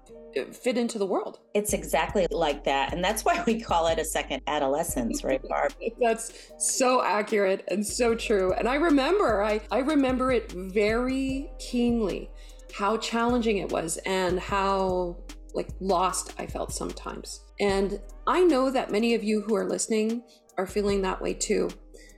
fit 0.52 0.78
into 0.78 0.98
the 0.98 1.06
world. 1.06 1.39
It's 1.54 1.74
exactly 1.74 2.28
like 2.30 2.63
that. 2.65 2.93
And 2.93 3.04
that's 3.04 3.24
why 3.24 3.43
we 3.45 3.60
call 3.62 3.88
it 3.88 4.00
a 4.00 4.06
second 4.06 4.41
adolescence, 4.48 5.24
right, 5.24 5.41
Barb? 5.48 5.74
that's 6.02 6.52
so 6.58 7.04
accurate 7.04 7.63
and 7.69 7.86
so 7.86 8.15
true. 8.15 8.54
And 8.54 8.67
I 8.67 8.76
remember, 8.76 9.43
I, 9.43 9.62
I 9.71 9.80
remember 9.80 10.32
it 10.32 10.52
very 10.52 11.50
keenly 11.60 12.30
how 12.74 12.98
challenging 12.98 13.60
it 13.60 13.71
was 13.71 13.98
and 14.06 14.39
how 14.39 15.17
like 15.54 15.69
lost 15.80 16.34
I 16.38 16.45
felt 16.45 16.74
sometimes. 16.74 17.41
And 17.60 18.02
I 18.28 18.43
know 18.43 18.69
that 18.69 18.91
many 18.91 19.13
of 19.15 19.24
you 19.24 19.41
who 19.41 19.56
are 19.56 19.65
listening 19.65 20.24
are 20.58 20.67
feeling 20.67 21.02
that 21.04 21.21
way 21.21 21.34
too. 21.34 21.69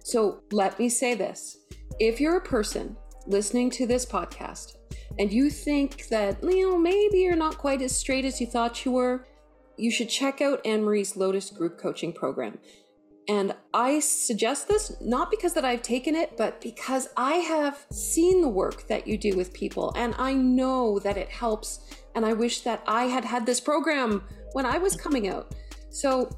So 0.04 0.42
let 0.52 0.80
me 0.80 0.90
say 0.90 1.14
this 1.14 1.58
if 2.00 2.20
you're 2.20 2.38
a 2.38 2.42
person 2.42 2.96
listening 3.28 3.70
to 3.72 3.86
this 3.86 4.06
podcast 4.06 4.77
and 5.20 5.32
you 5.32 5.50
think 5.50 6.08
that, 6.10 6.44
you 6.44 6.70
know, 6.70 6.78
maybe 6.78 7.20
you're 7.20 7.36
not 7.36 7.58
quite 7.58 7.82
as 7.82 7.96
straight 7.96 8.26
as 8.26 8.40
you 8.40 8.48
thought 8.48 8.86
you 8.86 8.92
were, 8.92 9.28
you 9.78 9.92
should 9.92 10.10
check 10.10 10.42
out 10.42 10.62
Anne 10.66 10.84
Marie's 10.84 11.16
Lotus 11.16 11.50
Group 11.50 11.80
Coaching 11.80 12.14
Program. 12.14 12.60
And 13.30 13.54
I 13.74 14.00
suggest 14.00 14.68
this 14.68 14.96
not 15.02 15.30
because 15.30 15.54
that 15.54 15.66
I've 15.66 15.82
taken 15.82 16.16
it, 16.16 16.38
but 16.38 16.62
because 16.62 17.10
I 17.18 17.34
have 17.34 17.86
seen 17.92 18.42
the 18.42 18.48
work 18.48 18.88
that 18.88 19.06
you 19.06 19.18
do 19.18 19.36
with 19.36 19.54
people 19.54 19.92
and 19.98 20.16
I 20.18 20.34
know 20.34 20.98
that 21.00 21.18
it 21.18 21.30
helps. 21.30 21.82
And 22.16 22.26
I 22.26 22.34
wish 22.34 22.62
that 22.62 22.84
I 22.88 23.04
had 23.06 23.26
had 23.26 23.46
this 23.46 23.60
program 23.60 24.24
when 24.54 24.66
I 24.66 24.78
was 24.78 24.96
coming 24.96 25.28
out. 25.28 25.54
So, 25.90 26.30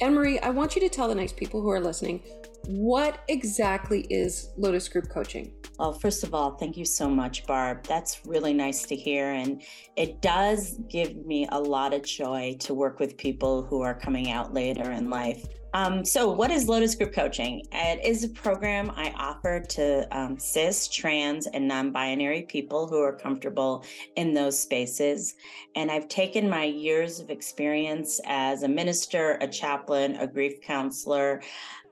Anne 0.00 0.14
Marie, 0.14 0.38
I 0.38 0.48
want 0.50 0.74
you 0.74 0.80
to 0.80 0.88
tell 0.88 1.08
the 1.08 1.14
nice 1.14 1.32
people 1.32 1.60
who 1.60 1.68
are 1.68 1.80
listening 1.80 2.22
what 2.66 3.22
exactly 3.28 4.06
is 4.10 4.50
Lotus 4.56 4.88
Group 4.88 5.08
Coaching? 5.08 5.52
Well, 5.80 5.94
first 5.94 6.24
of 6.24 6.34
all, 6.34 6.50
thank 6.56 6.76
you 6.76 6.84
so 6.84 7.08
much, 7.08 7.46
Barb. 7.46 7.84
That's 7.84 8.20
really 8.26 8.52
nice 8.52 8.82
to 8.82 8.94
hear. 8.94 9.30
And 9.30 9.62
it 9.96 10.20
does 10.20 10.78
give 10.90 11.24
me 11.24 11.48
a 11.52 11.58
lot 11.58 11.94
of 11.94 12.02
joy 12.02 12.58
to 12.60 12.74
work 12.74 13.00
with 13.00 13.16
people 13.16 13.62
who 13.62 13.80
are 13.80 13.94
coming 13.94 14.30
out 14.30 14.52
later 14.52 14.92
in 14.92 15.08
life. 15.08 15.46
Um, 15.72 16.04
so, 16.04 16.30
what 16.30 16.50
is 16.50 16.68
Lotus 16.68 16.96
Group 16.96 17.14
Coaching? 17.14 17.62
It 17.72 18.04
is 18.04 18.24
a 18.24 18.28
program 18.28 18.90
I 18.96 19.12
offer 19.16 19.60
to 19.60 20.18
um, 20.18 20.36
cis, 20.38 20.88
trans, 20.88 21.46
and 21.46 21.66
non 21.68 21.92
binary 21.92 22.42
people 22.42 22.88
who 22.88 23.00
are 23.00 23.16
comfortable 23.16 23.84
in 24.16 24.34
those 24.34 24.58
spaces. 24.58 25.36
And 25.76 25.90
I've 25.90 26.08
taken 26.08 26.48
my 26.48 26.64
years 26.64 27.20
of 27.20 27.30
experience 27.30 28.20
as 28.26 28.64
a 28.64 28.68
minister, 28.68 29.38
a 29.40 29.46
chaplain, 29.46 30.16
a 30.16 30.26
grief 30.26 30.60
counselor, 30.60 31.40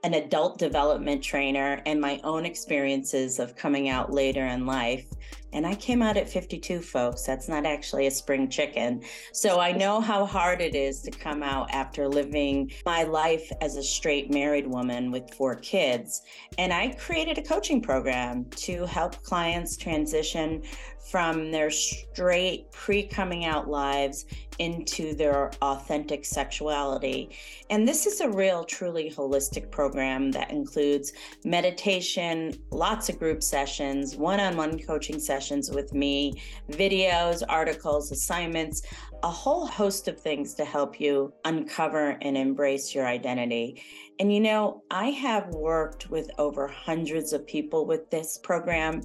an 0.04 0.14
adult 0.14 0.58
development 0.58 1.22
trainer 1.22 1.82
and 1.86 2.00
my 2.00 2.20
own 2.24 2.44
experiences 2.44 3.38
of 3.38 3.56
coming 3.56 3.88
out 3.88 4.12
later 4.12 4.46
in 4.46 4.64
life. 4.64 5.06
And 5.52 5.66
I 5.66 5.74
came 5.74 6.02
out 6.02 6.18
at 6.18 6.28
52, 6.28 6.80
folks. 6.82 7.22
That's 7.22 7.48
not 7.48 7.64
actually 7.64 8.06
a 8.06 8.10
spring 8.10 8.50
chicken. 8.50 9.02
So 9.32 9.60
I 9.60 9.72
know 9.72 10.00
how 10.00 10.26
hard 10.26 10.60
it 10.60 10.74
is 10.74 11.00
to 11.02 11.10
come 11.10 11.42
out 11.42 11.70
after 11.70 12.06
living 12.06 12.70
my 12.84 13.04
life 13.04 13.50
as 13.62 13.76
a 13.76 13.82
straight 13.82 14.30
married 14.30 14.66
woman 14.66 15.10
with 15.10 15.32
four 15.34 15.54
kids. 15.54 16.22
And 16.58 16.72
I 16.72 16.88
created 16.98 17.38
a 17.38 17.42
coaching 17.42 17.80
program 17.80 18.44
to 18.56 18.84
help 18.84 19.22
clients 19.22 19.76
transition 19.76 20.62
from 21.10 21.50
their 21.50 21.70
straight 21.70 22.70
pre 22.72 23.02
coming 23.02 23.44
out 23.44 23.68
lives 23.68 24.26
into 24.58 25.14
their 25.14 25.50
authentic 25.62 26.24
sexuality. 26.24 27.30
And 27.70 27.86
this 27.86 28.06
is 28.06 28.20
a 28.20 28.28
real, 28.28 28.64
truly 28.64 29.10
holistic 29.10 29.70
program 29.70 30.30
that 30.32 30.50
includes 30.50 31.12
meditation, 31.44 32.54
lots 32.70 33.08
of 33.08 33.18
group 33.18 33.42
sessions, 33.42 34.16
one 34.16 34.40
on 34.40 34.56
one 34.56 34.78
coaching 34.78 35.20
sessions 35.20 35.70
with 35.70 35.94
me, 35.94 36.42
videos, 36.70 37.42
articles, 37.48 38.10
assignments, 38.10 38.82
a 39.22 39.30
whole 39.30 39.66
host 39.66 40.08
of 40.08 40.20
things 40.20 40.54
to 40.54 40.64
help 40.64 41.00
you 41.00 41.32
uncover 41.44 42.18
and 42.22 42.36
embrace 42.36 42.94
your 42.94 43.06
identity. 43.06 43.82
And 44.20 44.32
you 44.32 44.40
know, 44.40 44.82
I 44.90 45.10
have 45.10 45.48
worked 45.48 46.10
with 46.10 46.30
over 46.38 46.66
hundreds 46.66 47.32
of 47.32 47.46
people 47.46 47.86
with 47.86 48.10
this 48.10 48.38
program. 48.38 49.02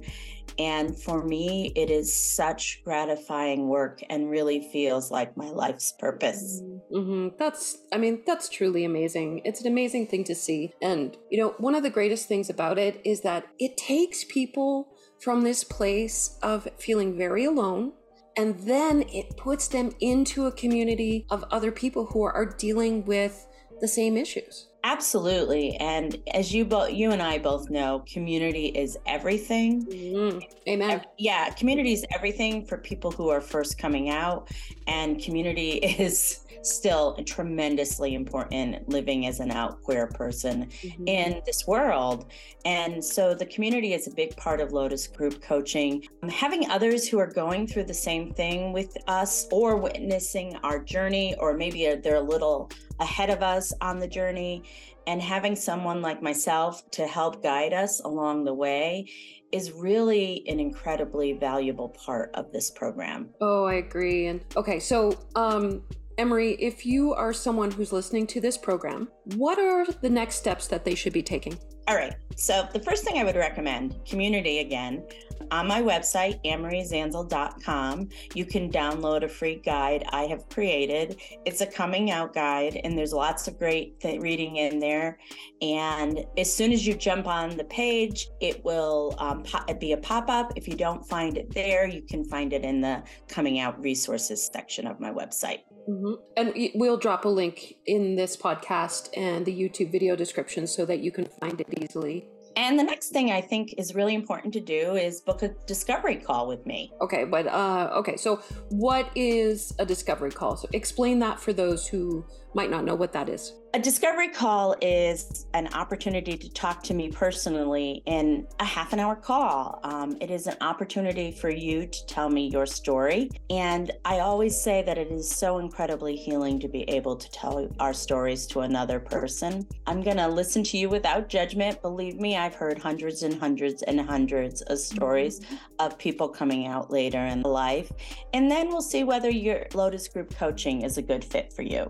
And 0.58 0.96
for 0.96 1.24
me, 1.24 1.72
it 1.74 1.90
is 1.90 2.14
such 2.14 2.82
gratifying 2.84 3.68
work 3.68 4.00
and 4.08 4.30
really 4.30 4.68
feels 4.72 5.10
like 5.10 5.36
my 5.36 5.48
life's 5.48 5.92
purpose. 5.98 6.62
Mm-hmm. 6.92 7.36
That's, 7.38 7.78
I 7.92 7.98
mean, 7.98 8.22
that's 8.26 8.48
truly 8.48 8.84
amazing. 8.84 9.42
It's 9.44 9.60
an 9.60 9.66
amazing 9.66 10.06
thing 10.06 10.24
to 10.24 10.34
see. 10.34 10.72
And, 10.80 11.16
you 11.30 11.38
know, 11.38 11.54
one 11.58 11.74
of 11.74 11.82
the 11.82 11.90
greatest 11.90 12.28
things 12.28 12.50
about 12.50 12.78
it 12.78 13.00
is 13.04 13.22
that 13.22 13.46
it 13.58 13.76
takes 13.76 14.24
people 14.24 14.88
from 15.20 15.42
this 15.42 15.64
place 15.64 16.38
of 16.42 16.68
feeling 16.78 17.16
very 17.16 17.44
alone. 17.44 17.92
And 18.36 18.58
then 18.60 19.04
it 19.12 19.36
puts 19.36 19.68
them 19.68 19.92
into 20.00 20.46
a 20.46 20.52
community 20.52 21.26
of 21.30 21.44
other 21.50 21.70
people 21.70 22.06
who 22.06 22.22
are 22.22 22.46
dealing 22.58 23.04
with 23.04 23.46
the 23.80 23.88
same 23.88 24.16
issues. 24.16 24.68
Absolutely. 24.84 25.76
And 25.76 26.22
as 26.34 26.54
you 26.54 26.66
both 26.66 26.92
you 26.92 27.10
and 27.10 27.22
I 27.22 27.38
both 27.38 27.70
know, 27.70 28.04
community 28.06 28.66
is 28.66 28.98
everything. 29.06 29.86
Mm-hmm. 29.86 30.38
Amen. 30.68 31.02
Yeah, 31.16 31.48
community 31.50 31.94
is 31.94 32.04
everything 32.14 32.66
for 32.66 32.76
people 32.76 33.10
who 33.10 33.30
are 33.30 33.40
first 33.40 33.78
coming 33.78 34.10
out 34.10 34.50
and 34.86 35.20
community 35.20 35.70
is 35.98 36.40
still 36.64 37.16
tremendously 37.24 38.14
important 38.14 38.88
living 38.88 39.26
as 39.26 39.40
an 39.40 39.50
out 39.50 39.82
queer 39.82 40.06
person 40.06 40.66
mm-hmm. 40.66 41.08
in 41.08 41.42
this 41.46 41.66
world. 41.66 42.30
And 42.64 43.04
so 43.04 43.34
the 43.34 43.46
community 43.46 43.92
is 43.92 44.06
a 44.06 44.10
big 44.10 44.36
part 44.36 44.60
of 44.60 44.72
Lotus 44.72 45.06
Group 45.06 45.42
coaching. 45.42 46.04
Um, 46.22 46.28
having 46.28 46.70
others 46.70 47.08
who 47.08 47.18
are 47.18 47.30
going 47.30 47.66
through 47.66 47.84
the 47.84 47.94
same 47.94 48.32
thing 48.32 48.72
with 48.72 48.96
us 49.06 49.46
or 49.52 49.76
witnessing 49.76 50.56
our 50.62 50.82
journey, 50.82 51.34
or 51.38 51.54
maybe 51.54 51.94
they're 52.02 52.16
a 52.16 52.20
little 52.20 52.70
ahead 53.00 53.30
of 53.30 53.42
us 53.42 53.72
on 53.80 53.98
the 53.98 54.08
journey 54.08 54.62
and 55.06 55.20
having 55.20 55.54
someone 55.54 56.00
like 56.00 56.22
myself 56.22 56.88
to 56.92 57.06
help 57.06 57.42
guide 57.42 57.72
us 57.72 58.00
along 58.00 58.44
the 58.44 58.54
way 58.54 59.06
is 59.52 59.70
really 59.72 60.42
an 60.48 60.58
incredibly 60.58 61.32
valuable 61.34 61.90
part 61.90 62.30
of 62.34 62.50
this 62.52 62.70
program. 62.70 63.28
Oh, 63.40 63.64
I 63.64 63.74
agree. 63.74 64.26
And 64.26 64.40
okay, 64.56 64.80
so 64.80 65.18
um 65.34 65.82
Marie, 66.18 66.52
if 66.60 66.86
you 66.86 67.12
are 67.12 67.32
someone 67.32 67.70
who's 67.70 67.92
listening 67.92 68.26
to 68.28 68.40
this 68.40 68.56
program, 68.56 69.08
what 69.36 69.58
are 69.58 69.84
the 70.00 70.10
next 70.10 70.36
steps 70.36 70.68
that 70.68 70.84
they 70.84 70.94
should 70.94 71.12
be 71.12 71.22
taking? 71.22 71.58
All 71.86 71.96
right. 71.96 72.14
So, 72.36 72.66
the 72.72 72.80
first 72.80 73.04
thing 73.04 73.18
I 73.18 73.24
would 73.24 73.36
recommend 73.36 73.94
community 74.06 74.60
again. 74.60 75.04
On 75.50 75.68
my 75.68 75.82
website, 75.82 76.42
annemariezanzal.com, 76.44 78.08
you 78.34 78.46
can 78.46 78.70
download 78.70 79.24
a 79.24 79.28
free 79.28 79.56
guide 79.56 80.04
I 80.08 80.22
have 80.22 80.48
created. 80.48 81.20
It's 81.44 81.60
a 81.60 81.66
coming 81.66 82.10
out 82.10 82.32
guide, 82.32 82.80
and 82.82 82.96
there's 82.96 83.12
lots 83.12 83.46
of 83.46 83.58
great 83.58 84.00
th- 84.00 84.20
reading 84.22 84.56
in 84.56 84.78
there. 84.78 85.18
And 85.60 86.24
as 86.38 86.52
soon 86.52 86.72
as 86.72 86.86
you 86.86 86.94
jump 86.94 87.26
on 87.26 87.56
the 87.56 87.64
page, 87.64 88.28
it 88.40 88.64
will 88.64 89.14
um, 89.18 89.42
po- 89.42 89.72
be 89.74 89.92
a 89.92 89.98
pop 89.98 90.30
up. 90.30 90.52
If 90.56 90.66
you 90.66 90.76
don't 90.76 91.06
find 91.06 91.36
it 91.36 91.52
there, 91.52 91.86
you 91.86 92.02
can 92.02 92.24
find 92.24 92.52
it 92.52 92.64
in 92.64 92.80
the 92.80 93.02
coming 93.28 93.60
out 93.60 93.78
resources 93.82 94.48
section 94.52 94.86
of 94.86 94.98
my 94.98 95.12
website. 95.12 95.60
Mm-hmm. 95.88 96.14
And 96.36 96.70
we'll 96.74 96.96
drop 96.96 97.24
a 97.24 97.28
link 97.28 97.76
in 97.86 98.16
this 98.16 98.36
podcast 98.36 99.10
and 99.16 99.44
the 99.44 99.52
YouTube 99.52 99.92
video 99.92 100.16
description 100.16 100.66
so 100.66 100.86
that 100.86 101.00
you 101.00 101.12
can 101.12 101.26
find 101.40 101.60
it 101.60 101.68
easily. 101.80 102.26
And 102.56 102.78
the 102.78 102.84
next 102.84 103.08
thing 103.08 103.32
I 103.32 103.40
think 103.40 103.74
is 103.78 103.94
really 103.94 104.14
important 104.14 104.54
to 104.54 104.60
do 104.60 104.94
is 104.94 105.20
book 105.20 105.42
a 105.42 105.48
discovery 105.66 106.16
call 106.16 106.46
with 106.46 106.64
me. 106.66 106.92
Okay, 107.00 107.24
but 107.24 107.48
uh, 107.48 107.90
okay, 107.96 108.16
so 108.16 108.36
what 108.70 109.10
is 109.16 109.74
a 109.78 109.86
discovery 109.86 110.30
call? 110.30 110.56
So 110.56 110.68
explain 110.72 111.18
that 111.18 111.40
for 111.40 111.52
those 111.52 111.88
who 111.88 112.24
might 112.54 112.70
not 112.70 112.84
know 112.84 112.94
what 112.94 113.12
that 113.12 113.28
is. 113.28 113.54
A 113.74 113.78
discovery 113.80 114.28
call 114.28 114.76
is 114.80 115.46
an 115.52 115.66
opportunity 115.74 116.36
to 116.36 116.48
talk 116.48 116.84
to 116.84 116.94
me 116.94 117.10
personally 117.10 118.04
in 118.06 118.46
a 118.60 118.64
half 118.64 118.92
an 118.92 119.00
hour 119.00 119.16
call. 119.16 119.80
Um, 119.82 120.16
it 120.20 120.30
is 120.30 120.46
an 120.46 120.54
opportunity 120.60 121.32
for 121.32 121.50
you 121.50 121.84
to 121.88 122.06
tell 122.06 122.30
me 122.30 122.46
your 122.46 122.66
story. 122.66 123.30
And 123.50 123.90
I 124.04 124.20
always 124.20 124.56
say 124.56 124.82
that 124.82 124.96
it 124.96 125.10
is 125.10 125.28
so 125.28 125.58
incredibly 125.58 126.14
healing 126.14 126.60
to 126.60 126.68
be 126.68 126.82
able 126.88 127.16
to 127.16 127.28
tell 127.32 127.68
our 127.80 127.92
stories 127.92 128.46
to 128.46 128.60
another 128.60 129.00
person. 129.00 129.66
I'm 129.88 130.04
going 130.04 130.18
to 130.18 130.28
listen 130.28 130.62
to 130.62 130.78
you 130.78 130.88
without 130.88 131.28
judgment. 131.28 131.82
Believe 131.82 132.20
me, 132.20 132.36
I've 132.36 132.54
heard 132.54 132.78
hundreds 132.78 133.24
and 133.24 133.40
hundreds 133.40 133.82
and 133.82 134.00
hundreds 134.00 134.62
of 134.62 134.78
stories 134.78 135.40
mm-hmm. 135.40 135.56
of 135.80 135.98
people 135.98 136.28
coming 136.28 136.68
out 136.68 136.92
later 136.92 137.24
in 137.24 137.42
life. 137.42 137.90
And 138.34 138.48
then 138.48 138.68
we'll 138.68 138.82
see 138.82 139.02
whether 139.02 139.30
your 139.30 139.66
Lotus 139.74 140.06
Group 140.06 140.32
coaching 140.36 140.82
is 140.82 140.96
a 140.96 141.02
good 141.02 141.24
fit 141.24 141.52
for 141.52 141.62
you. 141.62 141.88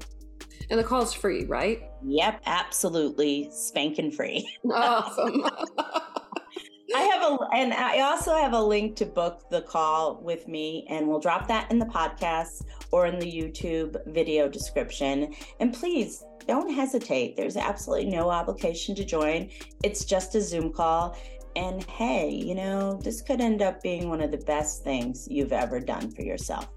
And 0.70 0.78
the 0.78 0.84
call's 0.84 1.12
free, 1.12 1.44
right? 1.44 1.82
Yep, 2.04 2.42
absolutely 2.46 3.48
spanking 3.52 4.10
free. 4.10 4.48
Awesome. 4.72 5.44
I 6.94 7.00
have 7.00 7.22
a, 7.22 7.38
and 7.52 7.74
I 7.74 8.00
also 8.00 8.36
have 8.36 8.52
a 8.52 8.60
link 8.60 8.94
to 8.96 9.06
book 9.06 9.50
the 9.50 9.62
call 9.62 10.20
with 10.22 10.46
me, 10.46 10.86
and 10.88 11.08
we'll 11.08 11.18
drop 11.18 11.48
that 11.48 11.70
in 11.72 11.78
the 11.78 11.86
podcast 11.86 12.64
or 12.92 13.06
in 13.06 13.18
the 13.18 13.26
YouTube 13.26 13.96
video 14.12 14.48
description. 14.48 15.34
And 15.58 15.74
please 15.74 16.22
don't 16.46 16.72
hesitate. 16.72 17.36
There's 17.36 17.56
absolutely 17.56 18.10
no 18.10 18.30
obligation 18.30 18.94
to 18.94 19.04
join. 19.04 19.50
It's 19.82 20.04
just 20.04 20.34
a 20.36 20.40
Zoom 20.40 20.72
call. 20.72 21.16
And 21.56 21.82
hey, 21.84 22.30
you 22.30 22.54
know, 22.54 23.00
this 23.02 23.22
could 23.22 23.40
end 23.40 23.62
up 23.62 23.82
being 23.82 24.08
one 24.08 24.20
of 24.20 24.30
the 24.30 24.38
best 24.38 24.84
things 24.84 25.26
you've 25.28 25.52
ever 25.52 25.80
done 25.80 26.10
for 26.10 26.22
yourself. 26.22 26.68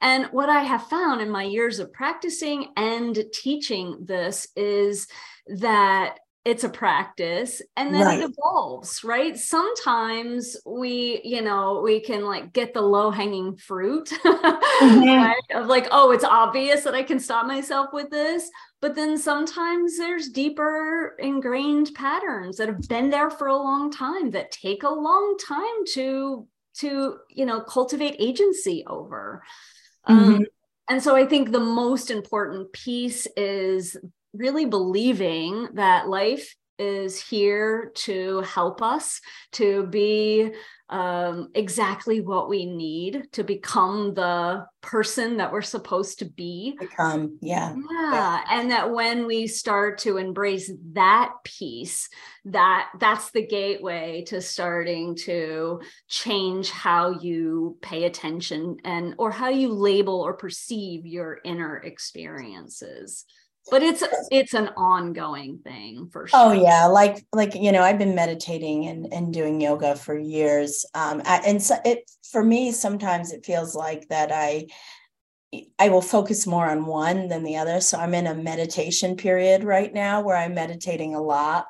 And 0.00 0.26
what 0.26 0.48
I 0.48 0.62
have 0.62 0.86
found 0.88 1.20
in 1.20 1.30
my 1.30 1.42
years 1.42 1.78
of 1.78 1.92
practicing 1.92 2.68
and 2.76 3.18
teaching 3.32 3.98
this 4.00 4.48
is 4.56 5.08
that 5.46 6.18
it's 6.48 6.64
a 6.64 6.68
practice 6.68 7.60
and 7.76 7.92
then 7.92 8.06
right. 8.06 8.20
it 8.20 8.30
evolves 8.30 9.04
right 9.04 9.36
sometimes 9.36 10.56
we 10.64 11.20
you 11.22 11.42
know 11.42 11.82
we 11.84 12.00
can 12.00 12.24
like 12.24 12.54
get 12.54 12.72
the 12.72 12.80
low 12.80 13.10
hanging 13.10 13.54
fruit 13.56 14.06
mm-hmm. 14.24 15.08
right? 15.08 15.36
of 15.54 15.66
like 15.66 15.86
oh 15.90 16.10
it's 16.10 16.24
obvious 16.24 16.84
that 16.84 16.94
i 16.94 17.02
can 17.02 17.18
stop 17.18 17.44
myself 17.44 17.88
with 17.92 18.08
this 18.08 18.50
but 18.80 18.94
then 18.94 19.18
sometimes 19.18 19.98
there's 19.98 20.30
deeper 20.30 21.16
ingrained 21.18 21.90
patterns 21.94 22.56
that 22.56 22.68
have 22.68 22.88
been 22.88 23.10
there 23.10 23.30
for 23.30 23.48
a 23.48 23.56
long 23.56 23.90
time 23.90 24.30
that 24.30 24.50
take 24.50 24.84
a 24.84 24.88
long 24.88 25.36
time 25.46 25.84
to 25.92 26.46
to 26.72 27.18
you 27.28 27.44
know 27.44 27.60
cultivate 27.60 28.16
agency 28.18 28.84
over 28.86 29.42
mm-hmm. 30.08 30.34
um, 30.34 30.46
and 30.88 31.02
so 31.02 31.16
i 31.16 31.24
think 31.24 31.50
the 31.50 31.60
most 31.60 32.10
important 32.10 32.72
piece 32.72 33.26
is 33.36 33.96
really 34.34 34.66
believing 34.66 35.68
that 35.74 36.08
life 36.08 36.54
is 36.78 37.20
here 37.20 37.90
to 37.94 38.40
help 38.42 38.82
us 38.82 39.20
to 39.52 39.86
be 39.86 40.50
um, 40.90 41.50
exactly 41.54 42.20
what 42.20 42.48
we 42.48 42.64
need 42.64 43.24
to 43.32 43.44
become 43.44 44.14
the 44.14 44.66
person 44.80 45.36
that 45.36 45.52
we're 45.52 45.60
supposed 45.60 46.20
to 46.20 46.24
be. 46.24 46.76
Become, 46.78 47.38
yeah. 47.42 47.74
yeah. 47.90 48.12
Yeah. 48.12 48.44
And 48.50 48.70
that 48.70 48.90
when 48.90 49.26
we 49.26 49.46
start 49.46 49.98
to 49.98 50.16
embrace 50.16 50.70
that 50.92 51.32
piece, 51.44 52.08
that 52.46 52.88
that's 52.98 53.30
the 53.32 53.46
gateway 53.46 54.24
to 54.28 54.40
starting 54.40 55.14
to 55.16 55.80
change 56.08 56.70
how 56.70 57.18
you 57.20 57.76
pay 57.82 58.04
attention 58.04 58.78
and 58.84 59.14
or 59.18 59.30
how 59.30 59.48
you 59.48 59.72
label 59.72 60.20
or 60.20 60.34
perceive 60.34 61.06
your 61.06 61.38
inner 61.44 61.76
experiences 61.76 63.26
but 63.70 63.82
it's 63.82 64.02
it's 64.30 64.54
an 64.54 64.68
ongoing 64.76 65.58
thing 65.58 66.08
for 66.10 66.22
oh, 66.22 66.26
sure. 66.26 66.40
Oh 66.40 66.52
yeah, 66.52 66.86
like 66.86 67.24
like 67.32 67.54
you 67.54 67.72
know, 67.72 67.82
I've 67.82 67.98
been 67.98 68.14
meditating 68.14 68.86
and 68.86 69.12
and 69.12 69.32
doing 69.32 69.60
yoga 69.60 69.96
for 69.96 70.16
years. 70.18 70.84
Um, 70.94 71.22
and 71.24 71.62
so 71.62 71.76
it 71.84 72.10
for 72.30 72.44
me 72.44 72.72
sometimes 72.72 73.32
it 73.32 73.44
feels 73.44 73.74
like 73.74 74.08
that 74.08 74.30
I 74.32 74.66
I 75.78 75.88
will 75.88 76.02
focus 76.02 76.46
more 76.46 76.68
on 76.68 76.86
one 76.86 77.28
than 77.28 77.42
the 77.42 77.56
other. 77.56 77.80
So 77.80 77.98
I'm 77.98 78.14
in 78.14 78.26
a 78.26 78.34
meditation 78.34 79.16
period 79.16 79.64
right 79.64 79.92
now 79.92 80.20
where 80.20 80.36
I'm 80.36 80.54
meditating 80.54 81.14
a 81.14 81.22
lot. 81.22 81.66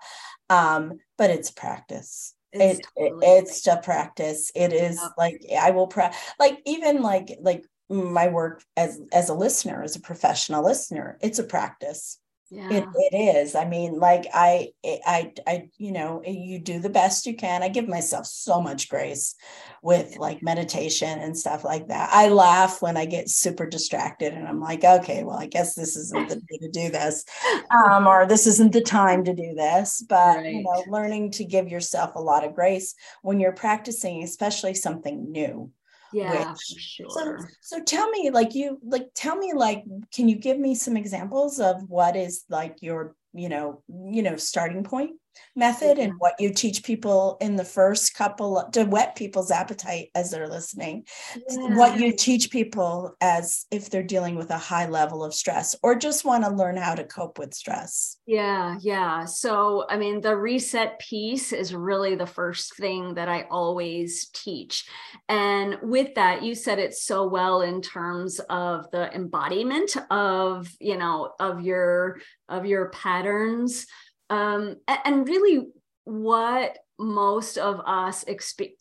Um, 0.51 0.99
but 1.17 1.31
it's 1.31 1.51
practice. 1.51 2.35
It's, 2.53 2.81
it, 2.81 2.87
totally 2.97 3.27
it, 3.27 3.45
it's 3.45 3.67
a 3.67 3.77
practice. 3.77 4.51
It 4.55 4.73
is 4.73 5.01
like 5.17 5.43
I 5.59 5.71
will 5.71 5.87
pra- 5.87 6.15
like 6.39 6.61
even 6.65 7.03
like 7.03 7.37
like 7.41 7.65
my 7.89 8.29
work 8.29 8.63
as 8.77 9.01
as 9.13 9.29
a 9.29 9.35
listener 9.35 9.83
as 9.83 9.97
a 9.97 10.01
professional 10.01 10.65
listener 10.65 11.19
it's 11.21 11.39
a 11.39 11.45
practice. 11.45 12.19
Yeah. 12.51 12.71
it, 12.71 12.85
it 12.95 13.15
is. 13.15 13.55
I 13.55 13.67
mean 13.67 13.99
like 13.99 14.25
I, 14.33 14.69
I 14.83 15.33
i 15.47 15.69
you 15.77 15.93
know 15.93 16.23
you 16.25 16.59
do 16.59 16.81
the 16.81 16.89
best 16.89 17.27
you 17.27 17.37
can. 17.37 17.63
I 17.63 17.69
give 17.69 17.87
myself 17.87 18.25
so 18.25 18.63
much 18.63 18.89
grace 18.89 19.35
with 19.83 20.17
like 20.17 20.43
meditation 20.43 21.19
and 21.19 21.37
stuff 21.37 21.63
like 21.63 21.89
that. 21.89 22.09
I 22.11 22.31
laugh 22.31 22.81
when 22.81 22.97
i 22.97 23.05
get 23.05 23.29
super 23.29 23.67
distracted 23.67 24.33
and 24.33 24.49
i'm 24.49 24.63
like 24.63 24.83
okay 24.83 25.25
well 25.25 25.39
i 25.39 25.47
guess 25.47 25.75
this 25.75 25.95
isn't 25.95 26.31
the 26.31 26.37
day 26.37 26.59
to 26.63 26.71
do 26.71 26.91
this 26.91 27.27
um, 27.71 28.07
or 28.07 28.25
this 28.25 28.47
isn't 28.47 28.73
the 28.73 28.81
time 28.81 29.25
to 29.25 29.35
do 29.35 29.55
this. 29.55 30.03
But 30.09 30.39
right. 30.39 30.55
you 30.55 30.63
know 30.63 30.85
learning 30.89 31.33
to 31.33 31.45
give 31.45 31.69
yourself 31.69 32.15
a 32.15 32.21
lot 32.21 32.45
of 32.45 32.55
grace 32.55 32.95
when 33.21 33.41
you're 33.41 33.53
practicing 33.53 34.23
especially 34.23 34.73
something 34.73 35.31
new 35.31 35.71
yeah 36.13 36.55
sure. 36.79 37.09
so 37.11 37.37
so 37.61 37.83
tell 37.85 38.09
me 38.11 38.31
like 38.31 38.55
you 38.55 38.79
like 38.83 39.09
tell 39.15 39.37
me 39.37 39.53
like 39.55 39.85
can 40.13 40.29
you 40.29 40.37
give 40.37 40.59
me 40.59 40.75
some 40.75 40.97
examples 40.97 41.61
of 41.61 41.77
what 41.89 42.17
is 42.17 42.45
like 42.49 42.77
your 42.81 43.15
you 43.35 43.49
know 43.49 43.83
you 43.89 44.23
know 44.23 44.37
starting 44.37 44.85
point 44.85 45.13
method 45.57 45.99
and 45.99 46.15
what 46.19 46.35
you 46.39 46.53
teach 46.53 46.83
people 46.85 47.37
in 47.41 47.57
the 47.57 47.65
first 47.65 48.15
couple 48.15 48.69
to 48.73 48.85
whet 48.85 49.17
people's 49.17 49.51
appetite 49.51 50.09
as 50.15 50.31
they're 50.31 50.49
listening. 50.49 51.05
Yeah. 51.51 51.77
what 51.77 51.99
you 51.99 52.13
teach 52.13 52.51
people 52.51 53.17
as 53.21 53.67
if 53.71 53.91
they're 53.91 54.03
dealing 54.03 54.37
with 54.37 54.51
a 54.51 54.59
high 54.59 54.87
level 54.87 55.25
of 55.25 55.35
stress 55.35 55.75
or 55.83 55.95
just 55.95 56.25
want 56.25 56.45
to 56.45 56.51
learn 56.51 56.77
how 56.77 56.95
to 56.95 57.05
cope 57.05 57.39
with 57.39 57.55
stress. 57.55 58.17
Yeah 58.27 58.77
yeah. 58.81 59.25
So 59.25 59.85
i 59.89 59.97
mean 59.97 60.21
the 60.21 60.37
reset 60.37 60.99
piece 60.99 61.53
is 61.53 61.75
really 61.75 62.15
the 62.15 62.27
first 62.27 62.77
thing 62.77 63.15
that 63.15 63.29
i 63.29 63.43
always 63.51 64.29
teach. 64.33 64.87
And 65.29 65.79
with 65.83 66.15
that 66.15 66.43
you 66.43 66.55
said 66.55 66.79
it 66.79 66.95
so 66.95 67.27
well 67.27 67.63
in 67.63 67.83
terms 67.83 68.41
of 68.49 68.91
the 68.91 69.13
embodiment 69.15 69.97
of 70.11 70.69
you 70.81 70.97
know 70.97 71.33
of 71.41 71.61
your 71.63 72.21
of 72.49 72.67
your 72.67 72.91
patterns 72.91 73.87
um, 74.31 74.77
and 75.05 75.29
really 75.29 75.69
what 76.05 76.79
most 76.99 77.59
of 77.59 77.81
us 77.87 78.25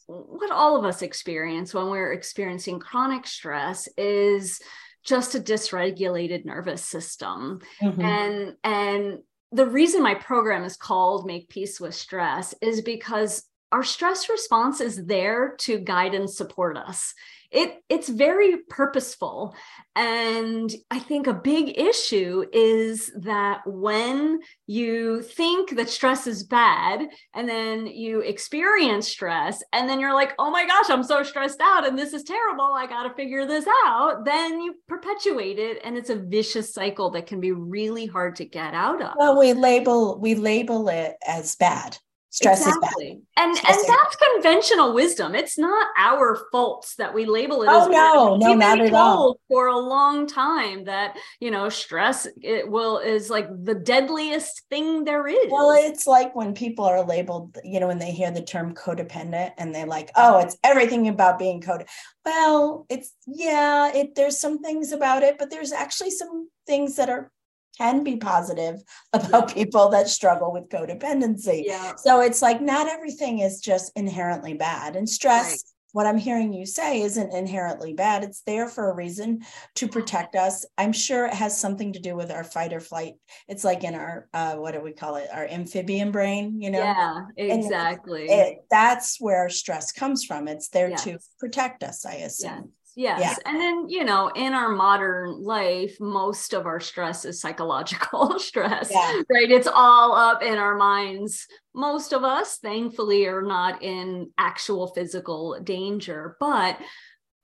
what 0.08 0.52
all 0.52 0.76
of 0.76 0.86
us 0.86 1.02
experience 1.02 1.74
when 1.74 1.88
we're 1.88 2.14
experiencing 2.14 2.80
chronic 2.80 3.28
stress 3.28 3.88
is 3.98 4.60
just 5.06 5.36
a 5.36 5.40
dysregulated 5.40 6.44
nervous 6.46 6.84
system 6.84 7.60
mm-hmm. 7.82 8.02
and 8.02 8.56
and 8.64 9.20
the 9.52 9.68
reason 9.68 10.02
my 10.02 10.16
program 10.16 10.64
is 10.64 10.78
called 10.78 11.28
make 11.28 11.48
peace 11.48 11.80
with 11.80 11.94
stress 11.94 12.54
is 12.62 12.82
because 12.82 13.44
our 13.72 13.84
stress 13.84 14.30
response 14.30 14.82
is 14.82 15.06
there 15.06 15.56
to 15.60 15.78
guide 15.78 16.14
and 16.14 16.30
support 16.30 16.78
us 16.78 17.14
it 17.52 17.82
it's 17.90 18.10
very 18.10 18.58
purposeful. 18.70 19.56
And 19.96 20.72
i 20.92 21.00
think 21.00 21.26
a 21.26 21.34
big 21.34 21.80
issue 21.80 22.46
is 22.54 23.12
that 23.22 23.62
when 23.66 24.40
you 24.68 25.22
think 25.24 25.76
that 25.76 25.90
stress 25.90 26.28
is 26.28 26.44
bad 26.44 27.08
and 27.34 27.50
then 27.50 27.88
you 27.88 28.20
experience 28.20 29.08
stress 29.08 29.64
and 29.74 29.90
then 29.90 30.00
you're 30.00 30.14
like 30.14 30.34
oh 30.38 30.52
my 30.52 30.68
gosh 30.68 30.90
i'm 30.90 31.04
so 31.04 31.24
stressed 31.24 31.62
out 31.62 31.88
and 31.88 31.98
this 31.98 32.14
is 32.14 32.24
terrible. 32.24 32.74
I 32.76 32.86
got 32.86 33.04
to 33.08 33.16
figure 33.16 33.46
this 33.48 33.66
out 33.86 34.24
then 34.24 34.62
you 34.62 34.76
perpetuate 34.88 35.58
it 35.58 35.82
and 35.84 35.98
it's 35.98 36.12
a 36.12 36.16
vicious 36.16 36.74
cycle 36.74 37.10
that 37.12 37.26
can 37.26 37.40
be 37.40 37.52
really 37.52 38.06
hard 38.06 38.36
to 38.38 38.46
get 38.46 38.74
out 38.74 39.02
of. 39.02 39.14
Well 39.18 39.40
we 39.40 39.54
label 39.54 40.20
we 40.20 40.36
label 40.36 40.90
it 40.90 41.16
as 41.26 41.56
bad 41.56 41.98
stress 42.30 42.66
exactly. 42.66 43.08
is 43.08 43.14
bad. 43.36 43.46
And 43.46 43.58
stress 43.58 43.78
and 43.78 43.88
that's 43.88 44.16
conventional 44.34 44.94
wisdom. 44.94 45.36
It's 45.36 45.58
not 45.58 45.88
our 45.98 46.40
faults 46.52 46.96
that 46.96 47.14
we 47.14 47.26
label 47.26 47.64
it 47.64 47.70
oh, 47.70 47.84
as 47.84 47.88
no, 47.90 48.36
no, 48.38 48.50
We've 48.50 48.58
not 48.58 48.80
at 48.82 48.94
all. 48.94 49.40
For 49.48 49.68
a 49.68 49.78
long 49.78 50.28
time 50.28 50.86
that, 50.86 51.18
you 51.40 51.52
know, 51.52 51.70
stress 51.70 52.28
it 52.42 52.70
will 52.70 53.00
is 53.00 53.30
like 53.30 53.48
the 53.64 53.76
deadliest 53.76 54.64
thing 54.70 55.04
there 55.04 55.28
is. 55.28 55.48
Well, 55.50 55.72
it's 55.72 56.08
like 56.08 56.36
when 56.36 56.54
people 56.54 56.86
are 56.86 57.04
labeled, 57.04 57.58
you 57.64 57.80
know, 57.80 57.88
when 57.88 58.00
they 58.00 58.12
hear 58.12 58.32
the 58.32 58.42
term 58.42 58.76
codependent 58.76 59.54
and 59.58 59.74
they're 59.74 59.86
like, 59.86 60.12
oh, 60.16 60.40
it's 60.40 60.58
everything 60.64 61.08
about 61.08 61.40
being 61.40 61.62
codependent. 61.62 61.88
Well, 62.26 62.86
it's 62.90 63.14
yeah, 63.26 63.94
it 63.94 64.16
there's 64.16 64.40
some 64.40 64.60
things 64.60 64.92
about 64.92 65.24
it, 65.24 65.38
but 65.38 65.50
there's 65.50 65.72
actually 65.72 66.12
some 66.12 66.50
things 66.66 66.98
that 66.98 67.10
are 67.10 67.32
can 67.78 68.04
be 68.04 68.18
positive 68.18 68.82
about 69.14 69.54
people 69.54 69.90
that 69.90 70.10
struggle 70.10 70.52
with 70.52 70.70
codependency. 70.70 71.64
Yeah. 71.66 71.96
So 71.96 72.22
it's 72.22 72.42
like 72.42 72.62
not 72.62 72.88
everything 72.88 73.40
is 73.40 73.62
just 73.62 73.92
inherently 73.96 74.54
bad. 74.54 74.96
And 74.96 75.10
stress, 75.10 75.52
right. 75.52 75.60
what 75.92 76.08
I'm 76.08 76.18
hearing 76.18 76.54
you 76.54 76.66
say, 76.66 77.02
isn't 77.02 77.34
inherently 77.34 77.94
bad. 77.94 78.24
It's 78.24 78.42
there 78.42 78.68
for 78.68 78.90
a 78.90 78.96
reason 78.96 79.42
to 79.76 79.88
protect 79.88 80.36
us. 80.36 80.66
I'm 80.78 80.94
sure 80.94 81.26
it 81.26 81.34
has 81.34 81.60
something 81.60 81.94
to 81.94 82.00
do 82.00 82.16
with 82.16 82.32
our 82.32 82.44
fight 82.44 82.74
or 82.74 82.80
flight. 82.80 83.16
It's 83.48 83.64
like 83.64 83.84
in 83.84 83.96
our, 83.96 84.28
uh, 84.34 84.56
what 84.56 84.74
do 84.74 84.82
we 84.82 84.94
call 84.94 85.16
it? 85.16 85.30
Our 85.32 85.46
amphibian 85.46 86.12
brain, 86.12 86.62
you 86.62 86.70
know? 86.70 86.80
Yeah, 86.80 87.26
exactly. 87.38 88.26
It, 88.26 88.32
it, 88.32 88.58
that's 88.70 89.20
where 89.20 89.50
stress 89.50 89.92
comes 89.92 90.24
from. 90.24 90.48
It's 90.48 90.70
there 90.70 90.90
yes. 90.90 91.04
to 91.04 91.20
protect 91.40 91.84
us, 91.84 92.06
I 92.06 92.16
assume. 92.16 92.52
Yes. 92.52 92.87
Yeah. 92.98 93.36
And 93.46 93.62
then, 93.62 93.90
you 93.90 94.04
know, 94.04 94.30
in 94.30 94.54
our 94.54 94.70
modern 94.70 95.44
life, 95.44 95.96
most 96.00 96.54
of 96.54 96.66
our 96.66 96.80
stress 96.80 97.26
is 97.26 97.40
psychological 97.40 98.40
stress, 98.40 98.90
yeah. 98.92 99.22
right? 99.30 99.52
It's 99.52 99.68
all 99.72 100.16
up 100.16 100.42
in 100.42 100.58
our 100.58 100.76
minds. 100.76 101.46
Most 101.76 102.12
of 102.12 102.24
us, 102.24 102.58
thankfully, 102.58 103.28
are 103.28 103.44
not 103.44 103.84
in 103.84 104.32
actual 104.40 104.88
physical 104.88 105.60
danger, 105.64 106.38
but 106.40 106.80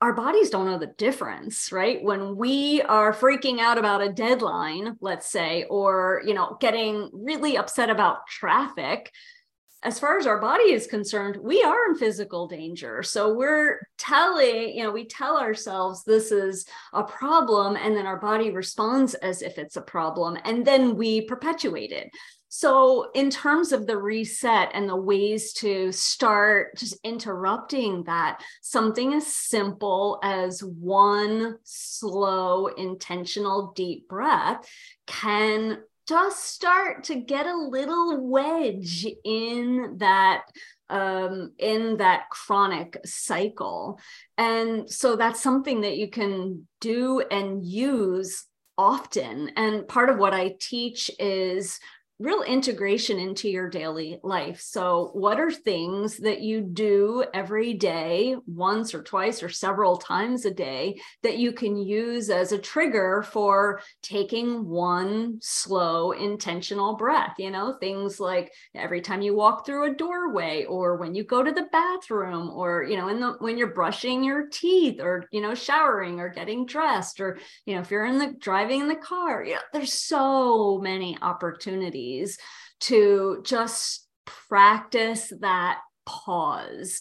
our 0.00 0.12
bodies 0.12 0.50
don't 0.50 0.66
know 0.66 0.76
the 0.78 0.92
difference, 0.98 1.70
right? 1.70 2.02
When 2.02 2.36
we 2.36 2.82
are 2.82 3.14
freaking 3.14 3.60
out 3.60 3.78
about 3.78 4.02
a 4.02 4.12
deadline, 4.12 4.96
let's 5.00 5.30
say, 5.30 5.66
or, 5.70 6.20
you 6.26 6.34
know, 6.34 6.56
getting 6.60 7.10
really 7.12 7.56
upset 7.56 7.90
about 7.90 8.26
traffic, 8.26 9.12
as 9.84 9.98
far 9.98 10.18
as 10.18 10.26
our 10.26 10.40
body 10.40 10.72
is 10.72 10.86
concerned, 10.86 11.36
we 11.36 11.62
are 11.62 11.90
in 11.90 11.96
physical 11.96 12.48
danger. 12.48 13.02
So 13.02 13.34
we're 13.34 13.86
telling, 13.98 14.74
you 14.74 14.82
know, 14.82 14.90
we 14.90 15.04
tell 15.04 15.36
ourselves 15.36 16.02
this 16.04 16.32
is 16.32 16.66
a 16.94 17.04
problem, 17.04 17.76
and 17.76 17.94
then 17.94 18.06
our 18.06 18.18
body 18.18 18.50
responds 18.50 19.12
as 19.14 19.42
if 19.42 19.58
it's 19.58 19.76
a 19.76 19.82
problem, 19.82 20.38
and 20.44 20.66
then 20.66 20.96
we 20.96 21.20
perpetuate 21.20 21.92
it. 21.92 22.08
So, 22.48 23.10
in 23.14 23.30
terms 23.30 23.72
of 23.72 23.88
the 23.88 23.98
reset 23.98 24.70
and 24.74 24.88
the 24.88 24.94
ways 24.94 25.52
to 25.54 25.90
start 25.90 26.76
just 26.76 26.96
interrupting 27.02 28.04
that, 28.04 28.42
something 28.62 29.12
as 29.12 29.26
simple 29.26 30.20
as 30.22 30.62
one 30.62 31.56
slow, 31.64 32.68
intentional, 32.68 33.72
deep 33.74 34.08
breath 34.08 34.68
can 35.04 35.78
just 36.06 36.44
start 36.44 37.04
to 37.04 37.14
get 37.14 37.46
a 37.46 37.56
little 37.56 38.26
wedge 38.28 39.06
in 39.24 39.96
that 39.98 40.42
um, 40.90 41.52
in 41.58 41.96
that 41.96 42.28
chronic 42.30 42.98
cycle. 43.04 43.98
And 44.36 44.88
so 44.90 45.16
that's 45.16 45.42
something 45.42 45.80
that 45.80 45.96
you 45.96 46.10
can 46.10 46.68
do 46.80 47.20
and 47.20 47.64
use 47.64 48.44
often. 48.76 49.50
And 49.56 49.88
part 49.88 50.10
of 50.10 50.18
what 50.18 50.34
I 50.34 50.56
teach 50.60 51.10
is 51.18 51.78
real 52.20 52.42
integration 52.42 53.18
into 53.18 53.48
your 53.48 53.68
daily 53.68 54.20
life. 54.22 54.60
So, 54.60 55.10
what 55.14 55.40
are 55.40 55.50
things 55.50 56.18
that 56.18 56.40
you 56.40 56.60
do 56.60 57.24
every 57.34 57.74
day, 57.74 58.36
once 58.46 58.94
or 58.94 59.02
twice 59.02 59.42
or 59.42 59.48
several 59.48 59.96
times 59.96 60.44
a 60.44 60.52
day, 60.52 61.00
that 61.24 61.38
you 61.38 61.52
can 61.52 61.76
use 61.76 62.30
as 62.30 62.52
a 62.52 62.58
trigger 62.58 63.24
for 63.32 63.80
taking 64.02 64.68
one 64.68 65.38
slow, 65.42 66.12
intentional 66.12 66.94
breath? 66.94 67.34
You 67.38 67.50
know, 67.50 67.76
things 67.80 68.20
like 68.20 68.52
every 68.76 69.00
time 69.00 69.20
you 69.20 69.34
walk 69.34 69.66
through 69.66 69.90
a 69.90 69.96
doorway, 69.96 70.64
or 70.66 70.96
when 70.96 71.16
you 71.16 71.24
go 71.24 71.42
to 71.42 71.52
the 71.52 71.68
bathroom, 71.72 72.50
or, 72.50 72.84
you 72.84 72.96
know, 72.96 73.08
in 73.08 73.18
the 73.18 73.32
when 73.40 73.58
you're 73.58 73.74
brushing 73.74 74.22
your 74.22 74.46
teeth, 74.48 75.00
or, 75.00 75.26
you 75.32 75.40
know, 75.40 75.54
showering 75.54 76.20
or 76.20 76.28
getting 76.28 76.64
dressed, 76.64 77.18
or, 77.18 77.38
you 77.66 77.74
know, 77.74 77.80
if 77.80 77.90
you're 77.90 78.06
in 78.06 78.18
the 78.18 78.34
driving 78.38 78.82
in 78.82 78.88
the 78.88 78.94
car, 78.94 79.44
you 79.44 79.54
know, 79.54 79.60
there's 79.72 79.92
so 79.92 80.78
many 80.78 81.18
opportunities 81.20 82.03
opportunities 82.04 82.38
to 82.80 83.40
just 83.44 84.06
practice 84.26 85.32
that 85.40 85.78
pause. 86.06 87.00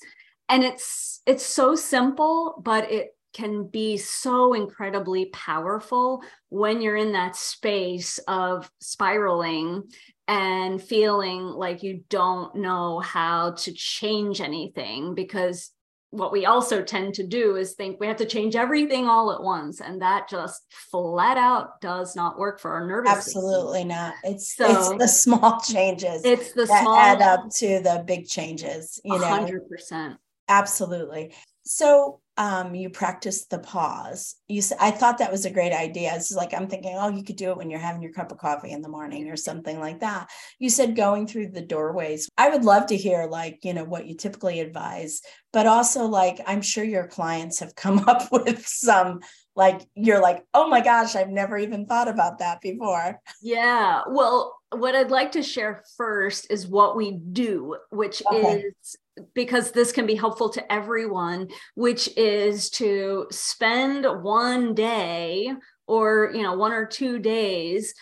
And 0.49 0.63
it's 0.63 1.21
it's 1.25 1.45
so 1.45 1.75
simple 1.75 2.61
but 2.63 2.91
it 2.91 3.15
can 3.33 3.67
be 3.67 3.97
so 3.97 4.53
incredibly 4.53 5.25
powerful 5.33 6.21
when 6.49 6.81
you're 6.81 6.95
in 6.95 7.13
that 7.13 7.35
space 7.35 8.19
of 8.27 8.69
spiraling 8.79 9.81
and 10.27 10.81
feeling 10.81 11.41
like 11.41 11.81
you 11.81 12.03
don't 12.09 12.55
know 12.55 12.99
how 12.99 13.51
to 13.51 13.73
change 13.73 14.39
anything 14.39 15.15
because 15.15 15.71
what 16.13 16.31
we 16.31 16.45
also 16.45 16.81
tend 16.83 17.15
to 17.15 17.25
do 17.25 17.55
is 17.55 17.73
think 17.73 17.99
we 17.99 18.05
have 18.07 18.17
to 18.17 18.25
change 18.25 18.55
everything 18.55 19.07
all 19.07 19.31
at 19.31 19.41
once 19.41 19.81
and 19.81 20.01
that 20.01 20.29
just 20.29 20.61
flat 20.91 21.37
out 21.37 21.81
does 21.81 22.15
not 22.15 22.37
work 22.37 22.59
for 22.59 22.71
our 22.71 22.87
nervous 22.87 23.11
absolutely 23.11 23.79
system. 23.79 23.87
not. 23.87 24.13
It's 24.23 24.55
so, 24.55 24.65
it's 24.69 24.89
the 24.99 25.07
small 25.07 25.59
changes 25.59 26.23
it's 26.23 26.51
the 26.53 26.65
that 26.65 26.83
small 26.83 26.95
add 26.95 27.21
up 27.21 27.49
to 27.55 27.79
the 27.81 28.03
big 28.05 28.27
changes 28.27 28.99
you 29.03 29.13
100% 29.13 29.19
know 29.19 29.59
100% 29.71 30.17
absolutely. 30.49 31.33
So 31.65 32.19
um, 32.37 32.73
you 32.73 32.89
practice 32.89 33.45
the 33.45 33.59
pause. 33.59 34.35
You, 34.47 34.61
I 34.79 34.91
thought 34.91 35.19
that 35.19 35.31
was 35.31 35.45
a 35.45 35.51
great 35.51 35.73
idea. 35.73 36.15
It's 36.15 36.31
like 36.31 36.53
I'm 36.53 36.67
thinking, 36.67 36.95
oh, 36.97 37.09
you 37.09 37.23
could 37.23 37.35
do 37.35 37.51
it 37.51 37.57
when 37.57 37.69
you're 37.69 37.79
having 37.79 38.01
your 38.01 38.11
cup 38.11 38.31
of 38.31 38.39
coffee 38.39 38.71
in 38.71 38.81
the 38.81 38.89
morning 38.89 39.29
or 39.29 39.35
something 39.35 39.79
like 39.79 39.99
that. 39.99 40.29
You 40.57 40.69
said 40.69 40.95
going 40.95 41.27
through 41.27 41.49
the 41.49 41.61
doorways. 41.61 42.29
I 42.37 42.49
would 42.49 42.65
love 42.65 42.87
to 42.87 42.97
hear 42.97 43.27
like 43.29 43.59
you 43.63 43.73
know 43.73 43.83
what 43.83 44.07
you 44.07 44.15
typically 44.15 44.59
advise, 44.59 45.21
but 45.51 45.67
also 45.67 46.05
like 46.05 46.39
I'm 46.47 46.61
sure 46.61 46.83
your 46.83 47.07
clients 47.07 47.59
have 47.59 47.75
come 47.75 47.99
up 48.07 48.31
with 48.31 48.65
some 48.65 49.19
like 49.55 49.81
you're 49.93 50.21
like, 50.21 50.43
oh 50.53 50.67
my 50.67 50.81
gosh, 50.81 51.15
I've 51.15 51.29
never 51.29 51.57
even 51.57 51.85
thought 51.85 52.07
about 52.07 52.39
that 52.39 52.61
before. 52.61 53.19
Yeah. 53.41 54.01
Well, 54.09 54.57
what 54.71 54.95
I'd 54.95 55.11
like 55.11 55.33
to 55.33 55.43
share 55.43 55.83
first 55.97 56.47
is 56.49 56.67
what 56.67 56.95
we 56.95 57.11
do, 57.11 57.77
which 57.91 58.23
okay. 58.25 58.63
is 58.81 58.95
because 59.33 59.71
this 59.71 59.91
can 59.91 60.05
be 60.05 60.15
helpful 60.15 60.49
to 60.49 60.73
everyone, 60.73 61.49
which 61.75 62.09
is 62.17 62.69
to 62.71 63.27
spend 63.31 64.05
one 64.23 64.73
day 64.73 65.51
or, 65.87 66.31
you 66.33 66.41
know, 66.41 66.55
one 66.55 66.71
or 66.71 66.85
two 66.85 67.19
days 67.19 67.93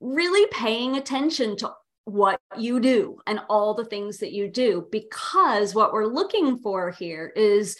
really 0.00 0.46
paying 0.52 0.96
attention 0.96 1.56
to 1.56 1.72
what 2.04 2.40
you 2.56 2.80
do 2.80 3.18
and 3.26 3.40
all 3.50 3.74
the 3.74 3.84
things 3.84 4.18
that 4.18 4.32
you 4.32 4.48
do 4.48 4.88
because 4.90 5.74
what 5.74 5.92
we're 5.92 6.06
looking 6.06 6.56
for 6.58 6.90
here 6.90 7.32
is 7.36 7.76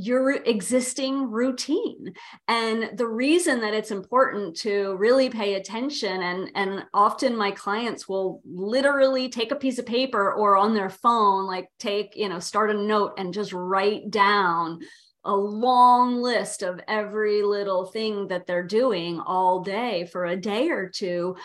your 0.00 0.30
existing 0.30 1.30
routine. 1.30 2.14
And 2.48 2.96
the 2.96 3.06
reason 3.06 3.60
that 3.60 3.74
it's 3.74 3.90
important 3.90 4.56
to 4.58 4.96
really 4.96 5.28
pay 5.28 5.54
attention 5.54 6.22
and 6.22 6.50
and 6.54 6.84
often 6.94 7.36
my 7.36 7.50
clients 7.50 8.08
will 8.08 8.40
literally 8.44 9.28
take 9.28 9.52
a 9.52 9.56
piece 9.56 9.78
of 9.78 9.84
paper 9.84 10.32
or 10.32 10.56
on 10.56 10.74
their 10.74 10.88
phone 10.88 11.46
like 11.46 11.68
take 11.78 12.16
you 12.16 12.28
know 12.28 12.38
start 12.38 12.70
a 12.70 12.74
note 12.74 13.14
and 13.18 13.34
just 13.34 13.52
write 13.52 14.10
down 14.10 14.80
a 15.24 15.36
long 15.36 16.22
list 16.22 16.62
of 16.62 16.80
every 16.88 17.42
little 17.42 17.84
thing 17.84 18.28
that 18.28 18.46
they're 18.46 18.62
doing 18.62 19.20
all 19.20 19.60
day 19.60 20.08
for 20.10 20.24
a 20.24 20.36
day 20.36 20.70
or 20.70 20.88
two. 20.88 21.36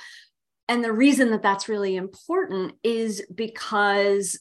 And 0.70 0.82
the 0.84 0.94
reason 0.94 1.30
that 1.32 1.44
that's 1.44 1.68
really 1.68 1.98
important 1.98 2.74
is 2.84 3.26
because 3.34 4.40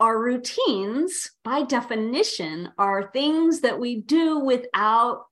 our 0.00 0.18
routines, 0.18 1.30
by 1.44 1.62
definition, 1.62 2.70
are 2.78 3.10
things 3.12 3.60
that 3.60 3.78
we 3.78 4.00
do 4.00 4.38
without 4.38 5.24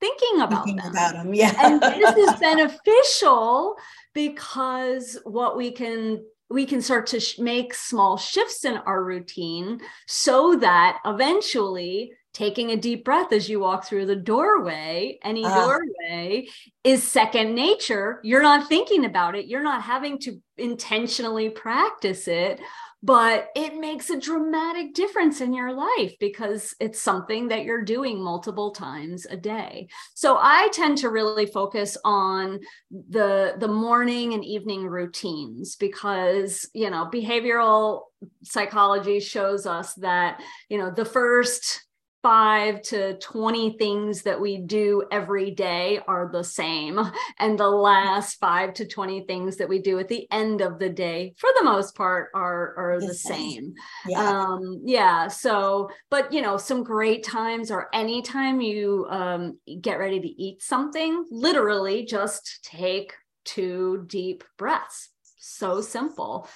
thinking 0.00 0.40
about 0.40 0.64
thinking 0.64 0.76
them. 0.76 0.92
About 0.92 1.12
them. 1.14 1.34
Yeah. 1.34 1.54
and 1.58 1.80
this 1.80 2.16
is 2.16 2.34
beneficial 2.40 3.76
because 4.14 5.18
what 5.24 5.56
we 5.56 5.70
can 5.70 6.24
we 6.50 6.64
can 6.64 6.80
start 6.80 7.06
to 7.08 7.20
sh- 7.20 7.38
make 7.38 7.74
small 7.74 8.16
shifts 8.16 8.64
in 8.64 8.78
our 8.78 9.04
routine 9.04 9.80
so 10.06 10.56
that 10.56 10.98
eventually 11.04 12.12
taking 12.32 12.70
a 12.70 12.76
deep 12.76 13.04
breath 13.04 13.32
as 13.32 13.48
you 13.48 13.60
walk 13.60 13.84
through 13.84 14.06
the 14.06 14.16
doorway, 14.16 15.18
any 15.22 15.44
uh, 15.44 15.66
doorway, 15.66 16.46
is 16.84 17.02
second 17.02 17.54
nature. 17.54 18.20
You're 18.22 18.42
not 18.42 18.68
thinking 18.68 19.04
about 19.04 19.34
it. 19.34 19.46
You're 19.46 19.62
not 19.62 19.82
having 19.82 20.18
to 20.20 20.40
intentionally 20.56 21.50
practice 21.50 22.28
it 22.28 22.60
but 23.02 23.48
it 23.54 23.76
makes 23.76 24.10
a 24.10 24.18
dramatic 24.18 24.92
difference 24.94 25.40
in 25.40 25.54
your 25.54 25.72
life 25.72 26.14
because 26.18 26.74
it's 26.80 27.00
something 27.00 27.48
that 27.48 27.64
you're 27.64 27.84
doing 27.84 28.22
multiple 28.22 28.72
times 28.72 29.26
a 29.26 29.36
day. 29.36 29.88
So 30.14 30.38
i 30.40 30.68
tend 30.72 30.98
to 30.98 31.10
really 31.10 31.46
focus 31.46 31.96
on 32.04 32.60
the 32.90 33.54
the 33.58 33.68
morning 33.68 34.34
and 34.34 34.44
evening 34.44 34.86
routines 34.86 35.76
because 35.76 36.68
you 36.74 36.90
know 36.90 37.08
behavioral 37.12 38.02
psychology 38.42 39.20
shows 39.20 39.66
us 39.66 39.94
that 39.94 40.40
you 40.68 40.78
know 40.78 40.90
the 40.90 41.04
first 41.04 41.84
five 42.28 42.82
to 42.82 43.14
20 43.20 43.78
things 43.78 44.20
that 44.20 44.38
we 44.38 44.58
do 44.58 45.02
every 45.10 45.50
day 45.50 45.98
are 46.06 46.28
the 46.30 46.44
same. 46.44 47.00
And 47.38 47.58
the 47.58 47.70
last 47.70 48.38
five 48.38 48.74
to 48.74 48.86
20 48.86 49.22
things 49.22 49.56
that 49.56 49.68
we 49.68 49.78
do 49.78 49.98
at 49.98 50.08
the 50.08 50.30
end 50.30 50.60
of 50.60 50.78
the 50.78 50.90
day, 50.90 51.32
for 51.38 51.48
the 51.56 51.64
most 51.64 51.94
part, 51.94 52.28
are, 52.34 52.74
are 52.76 53.00
the 53.00 53.14
same. 53.14 53.72
Yeah. 54.06 54.28
Um, 54.28 54.82
yeah. 54.84 55.28
So, 55.28 55.88
but 56.10 56.30
you 56.30 56.42
know, 56.42 56.58
some 56.58 56.84
great 56.84 57.24
times 57.24 57.70
or 57.70 57.88
anytime 57.94 58.60
you 58.60 59.06
um, 59.08 59.58
get 59.80 59.98
ready 59.98 60.20
to 60.20 60.28
eat 60.28 60.62
something, 60.62 61.24
literally 61.30 62.04
just 62.04 62.62
take 62.62 63.14
two 63.46 64.04
deep 64.06 64.44
breaths. 64.58 65.08
So 65.38 65.80
simple. 65.80 66.46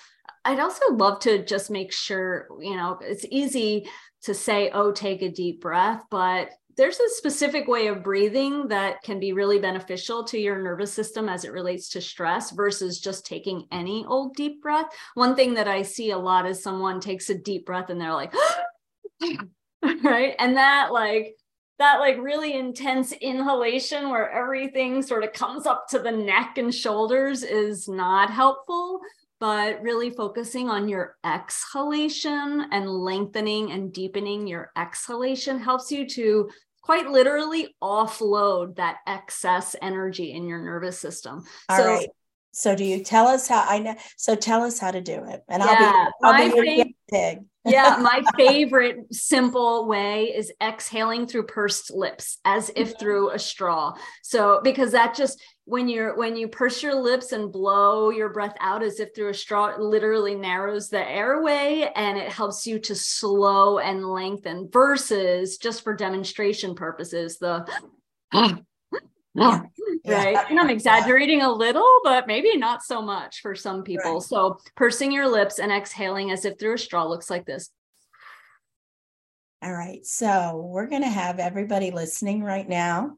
I'd 0.45 0.61
also 0.61 0.93
love 0.93 1.20
to 1.20 1.43
just 1.45 1.70
make 1.70 1.93
sure, 1.93 2.49
you 2.61 2.77
know, 2.77 2.99
it's 3.01 3.25
easy 3.31 3.89
to 4.23 4.35
say, 4.35 4.70
oh, 4.70 4.93
take 4.93 5.23
a 5.23 5.29
deep 5.29 5.61
breath, 5.61 6.03
but 6.11 6.51
there's 6.77 6.99
a 7.01 7.09
specific 7.11 7.68
way 7.68 7.89
of 7.89 8.03
breathing 8.03 8.68
that 8.68 9.03
can 9.03 9.20
be 9.20 9.33
really 9.33 9.59
beneficial 9.59 10.25
to 10.25 10.39
your 10.39 10.62
nervous 10.62 10.93
system 10.93 11.29
as 11.29 11.45
it 11.45 11.53
relates 11.53 11.91
to 11.91 12.01
stress 12.01 12.51
versus 12.51 13.01
just 13.01 13.27
taking 13.27 13.66
any 13.70 14.07
old 14.07 14.35
deep 14.37 14.62
breath. 14.62 14.87
One 15.14 15.37
thing 15.37 15.55
that 15.55 15.68
I 15.68 15.83
see 15.83 16.12
a 16.12 16.18
lot 16.18 16.47
is 16.47 16.62
someone 16.62 17.01
takes 17.01 17.29
a 17.29 17.35
deep 17.35 17.66
breath 17.66 17.91
and 17.91 18.01
they're 18.01 18.14
like, 18.14 18.33
right? 20.03 20.35
And 20.39 20.57
that, 20.57 20.93
like, 20.93 21.37
that 21.79 21.99
like 21.99 22.16
really 22.18 22.57
intense 22.57 23.12
inhalation 23.12 24.09
where 24.09 24.31
everything 24.31 25.03
sort 25.03 25.25
of 25.25 25.33
comes 25.33 25.66
up 25.66 25.89
to 25.89 25.99
the 25.99 26.12
neck 26.12 26.57
and 26.57 26.73
shoulders 26.73 27.43
is 27.43 27.89
not 27.89 28.31
helpful 28.31 29.01
but 29.43 29.82
really 29.82 30.09
focusing 30.09 30.70
on 30.70 30.88
your 30.88 31.16
exhalation 31.24 32.64
and 32.70 32.88
lengthening 32.88 33.72
and 33.72 33.93
deepening 33.93 34.47
your 34.47 34.70
exhalation 34.76 35.59
helps 35.59 35.90
you 35.90 36.09
to 36.09 36.49
quite 36.80 37.09
literally 37.09 37.74
offload 37.82 38.76
that 38.76 38.99
excess 39.09 39.74
energy 39.82 40.30
in 40.30 40.47
your 40.47 40.62
nervous 40.62 40.97
system. 40.97 41.43
All 41.68 41.76
so, 41.76 41.86
right. 41.86 42.09
So 42.53 42.77
do 42.77 42.85
you 42.85 43.03
tell 43.03 43.27
us 43.27 43.49
how 43.49 43.65
I 43.67 43.79
know? 43.79 43.95
So 44.17 44.35
tell 44.35 44.63
us 44.63 44.79
how 44.79 44.91
to 44.91 45.01
do 45.01 45.25
it, 45.25 45.43
and 45.49 45.63
I'll 45.63 45.77
be 45.79 46.11
I'll 46.23 46.51
be 46.51 46.55
your 46.55 46.85
pig. 47.11 47.41
yeah, 47.65 47.97
my 48.01 48.23
favorite 48.37 49.13
simple 49.13 49.87
way 49.87 50.25
is 50.35 50.53
exhaling 50.63 51.27
through 51.27 51.45
pursed 51.45 51.91
lips, 51.91 52.39
as 52.45 52.71
if 52.77 52.91
mm-hmm. 52.91 52.99
through 52.99 53.31
a 53.31 53.39
straw. 53.39 53.95
So 54.23 54.61
because 54.63 54.93
that 54.93 55.15
just 55.15 55.43
when 55.65 55.89
you're 55.89 56.15
when 56.17 56.37
you 56.37 56.49
purse 56.49 56.83
your 56.83 56.95
lips 56.95 57.33
and 57.33 57.53
blow 57.53 58.11
your 58.11 58.29
breath 58.29 58.55
out 58.61 58.83
as 58.83 59.01
if 59.01 59.15
through 59.15 59.31
a 59.31 59.35
straw 59.35 59.67
it 59.67 59.81
literally 59.81 60.35
narrows 60.35 60.89
the 60.89 61.09
airway 61.09 61.89
and 61.95 62.19
it 62.19 62.29
helps 62.29 62.67
you 62.67 62.81
to 62.81 62.97
slow 62.97 63.79
and 63.79 64.05
lengthen 64.05 64.69
versus 64.73 65.59
just 65.59 65.85
for 65.85 65.95
demonstration 65.95 66.75
purposes 66.75 67.39
the 67.39 67.65
yeah. 68.33 68.57
right 69.37 69.62
yeah. 70.05 70.47
and 70.51 70.61
i'm 70.61 70.70
exaggerating 70.70 71.43
a 71.43 71.51
little 71.51 71.89
but 72.05 72.26
maybe 72.26 72.57
not 72.57 72.83
so 72.83 73.01
much 73.01 73.41
for 73.41 73.55
some 73.55 73.83
people 73.83 74.14
right. 74.14 74.22
so 74.22 74.59
pursing 74.76 75.11
your 75.12 75.28
lips 75.28 75.59
and 75.59 75.72
exhaling 75.72 76.30
as 76.30 76.45
if 76.45 76.59
through 76.59 76.74
a 76.74 76.78
straw 76.78 77.07
looks 77.07 77.30
like 77.30 77.47
this 77.47 77.70
all 79.62 79.72
right 79.72 80.05
so 80.05 80.68
we're 80.72 80.89
going 80.89 81.03
to 81.03 81.09
have 81.09 81.39
everybody 81.39 81.91
listening 81.91 82.43
right 82.43 82.68
now 82.68 83.16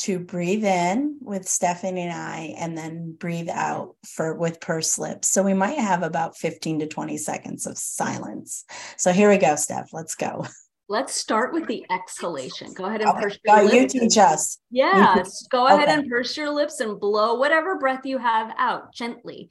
to 0.00 0.18
breathe 0.18 0.64
in 0.64 1.18
with 1.20 1.46
Stephannie 1.46 2.04
and 2.04 2.12
I, 2.12 2.54
and 2.56 2.76
then 2.76 3.12
breathe 3.12 3.50
out 3.50 3.96
for 4.06 4.34
with 4.34 4.58
pursed 4.58 4.98
lips. 4.98 5.28
So 5.28 5.42
we 5.42 5.52
might 5.52 5.78
have 5.78 6.02
about 6.02 6.38
15 6.38 6.80
to 6.80 6.86
20 6.86 7.18
seconds 7.18 7.66
of 7.66 7.76
silence. 7.76 8.64
So 8.96 9.12
here 9.12 9.28
we 9.28 9.36
go, 9.36 9.56
Steph. 9.56 9.92
Let's 9.92 10.14
go. 10.14 10.46
Let's 10.90 11.14
start 11.14 11.52
with 11.52 11.68
the 11.68 11.86
exhalation. 11.88 12.74
Go 12.74 12.86
ahead 12.86 13.00
and 13.00 13.10
Okay. 13.10 13.20
purse 13.20 13.38
your 13.44 13.56
Oh, 13.60 13.62
lips. 13.62 13.94
you 13.94 14.00
teach 14.00 14.18
us. 14.18 14.58
Yeah, 14.70 15.22
go 15.48 15.68
ahead 15.68 15.88
okay. 15.88 15.92
and 16.00 16.10
purse 16.10 16.36
your 16.36 16.50
lips 16.50 16.80
and 16.80 16.98
blow 16.98 17.34
whatever 17.34 17.78
breath 17.78 18.04
you 18.04 18.18
have 18.18 18.52
out 18.58 18.92
gently. 18.92 19.50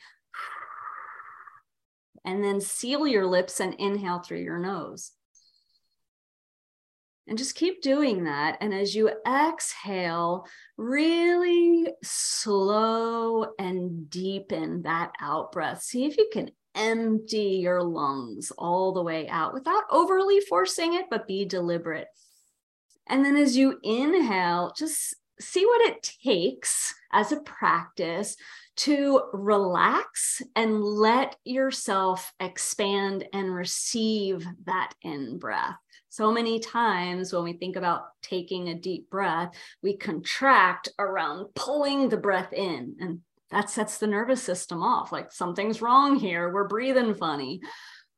And 2.25 2.43
then 2.43 2.59
seal 2.59 3.07
your 3.07 3.25
lips 3.25 3.61
and 3.61 3.73
inhale 3.75 4.19
through 4.19 4.41
your 4.41 4.59
nose. 4.59 5.13
And 7.25 7.37
just 7.37 7.55
keep 7.55 7.81
doing 7.81 8.25
that. 8.25 8.57
And 8.59 8.73
as 8.73 8.93
you 8.93 9.09
exhale, 9.25 10.45
really 10.75 11.87
slow 12.03 13.53
and 13.57 14.09
deepen 14.09 14.81
that 14.81 15.13
out 15.21 15.53
breath. 15.53 15.83
See 15.83 16.03
if 16.03 16.17
you 16.17 16.29
can 16.33 16.51
empty 16.75 17.59
your 17.61 17.83
lungs 17.83 18.51
all 18.57 18.93
the 18.93 19.03
way 19.03 19.27
out 19.27 19.53
without 19.53 19.83
overly 19.89 20.39
forcing 20.41 20.93
it, 20.93 21.05
but 21.09 21.27
be 21.27 21.45
deliberate. 21.45 22.07
And 23.07 23.25
then 23.25 23.35
as 23.35 23.57
you 23.57 23.79
inhale, 23.83 24.73
just 24.77 25.15
see 25.39 25.65
what 25.65 25.89
it 25.89 26.11
takes 26.23 26.93
as 27.11 27.31
a 27.31 27.41
practice 27.41 28.35
to 28.77 29.21
relax 29.33 30.41
and 30.55 30.81
let 30.83 31.35
yourself 31.43 32.31
expand 32.39 33.25
and 33.33 33.53
receive 33.53 34.47
that 34.65 34.93
in 35.01 35.37
breath. 35.37 35.75
So 36.09 36.31
many 36.31 36.59
times 36.59 37.31
when 37.31 37.43
we 37.43 37.53
think 37.53 37.75
about 37.75 38.03
taking 38.21 38.69
a 38.69 38.75
deep 38.75 39.09
breath, 39.09 39.53
we 39.83 39.97
contract 39.97 40.89
around 40.97 41.47
pulling 41.55 42.09
the 42.09 42.17
breath 42.17 42.51
in, 42.53 42.95
and 42.99 43.19
that 43.51 43.69
sets 43.69 43.97
the 43.97 44.07
nervous 44.07 44.41
system 44.43 44.83
off 44.83 45.11
like 45.11 45.31
something's 45.31 45.81
wrong 45.81 46.15
here. 46.17 46.53
We're 46.53 46.67
breathing 46.67 47.15
funny. 47.15 47.61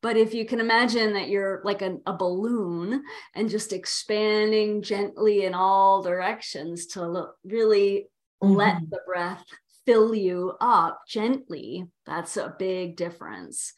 But 0.01 0.17
if 0.17 0.33
you 0.33 0.45
can 0.45 0.59
imagine 0.59 1.13
that 1.13 1.29
you're 1.29 1.61
like 1.63 1.81
a, 1.83 1.97
a 2.07 2.13
balloon 2.13 3.03
and 3.35 3.49
just 3.49 3.71
expanding 3.71 4.81
gently 4.81 5.45
in 5.45 5.53
all 5.53 6.01
directions 6.01 6.87
to 6.87 7.27
really 7.43 8.07
let 8.41 8.77
Mhm. 8.77 8.89
the 8.89 8.99
breath 9.05 9.45
fill 9.85 10.15
you 10.15 10.53
up 10.59 11.01
gently, 11.07 11.85
that's 12.05 12.35
a 12.37 12.55
big 12.57 12.95
difference. 12.95 13.73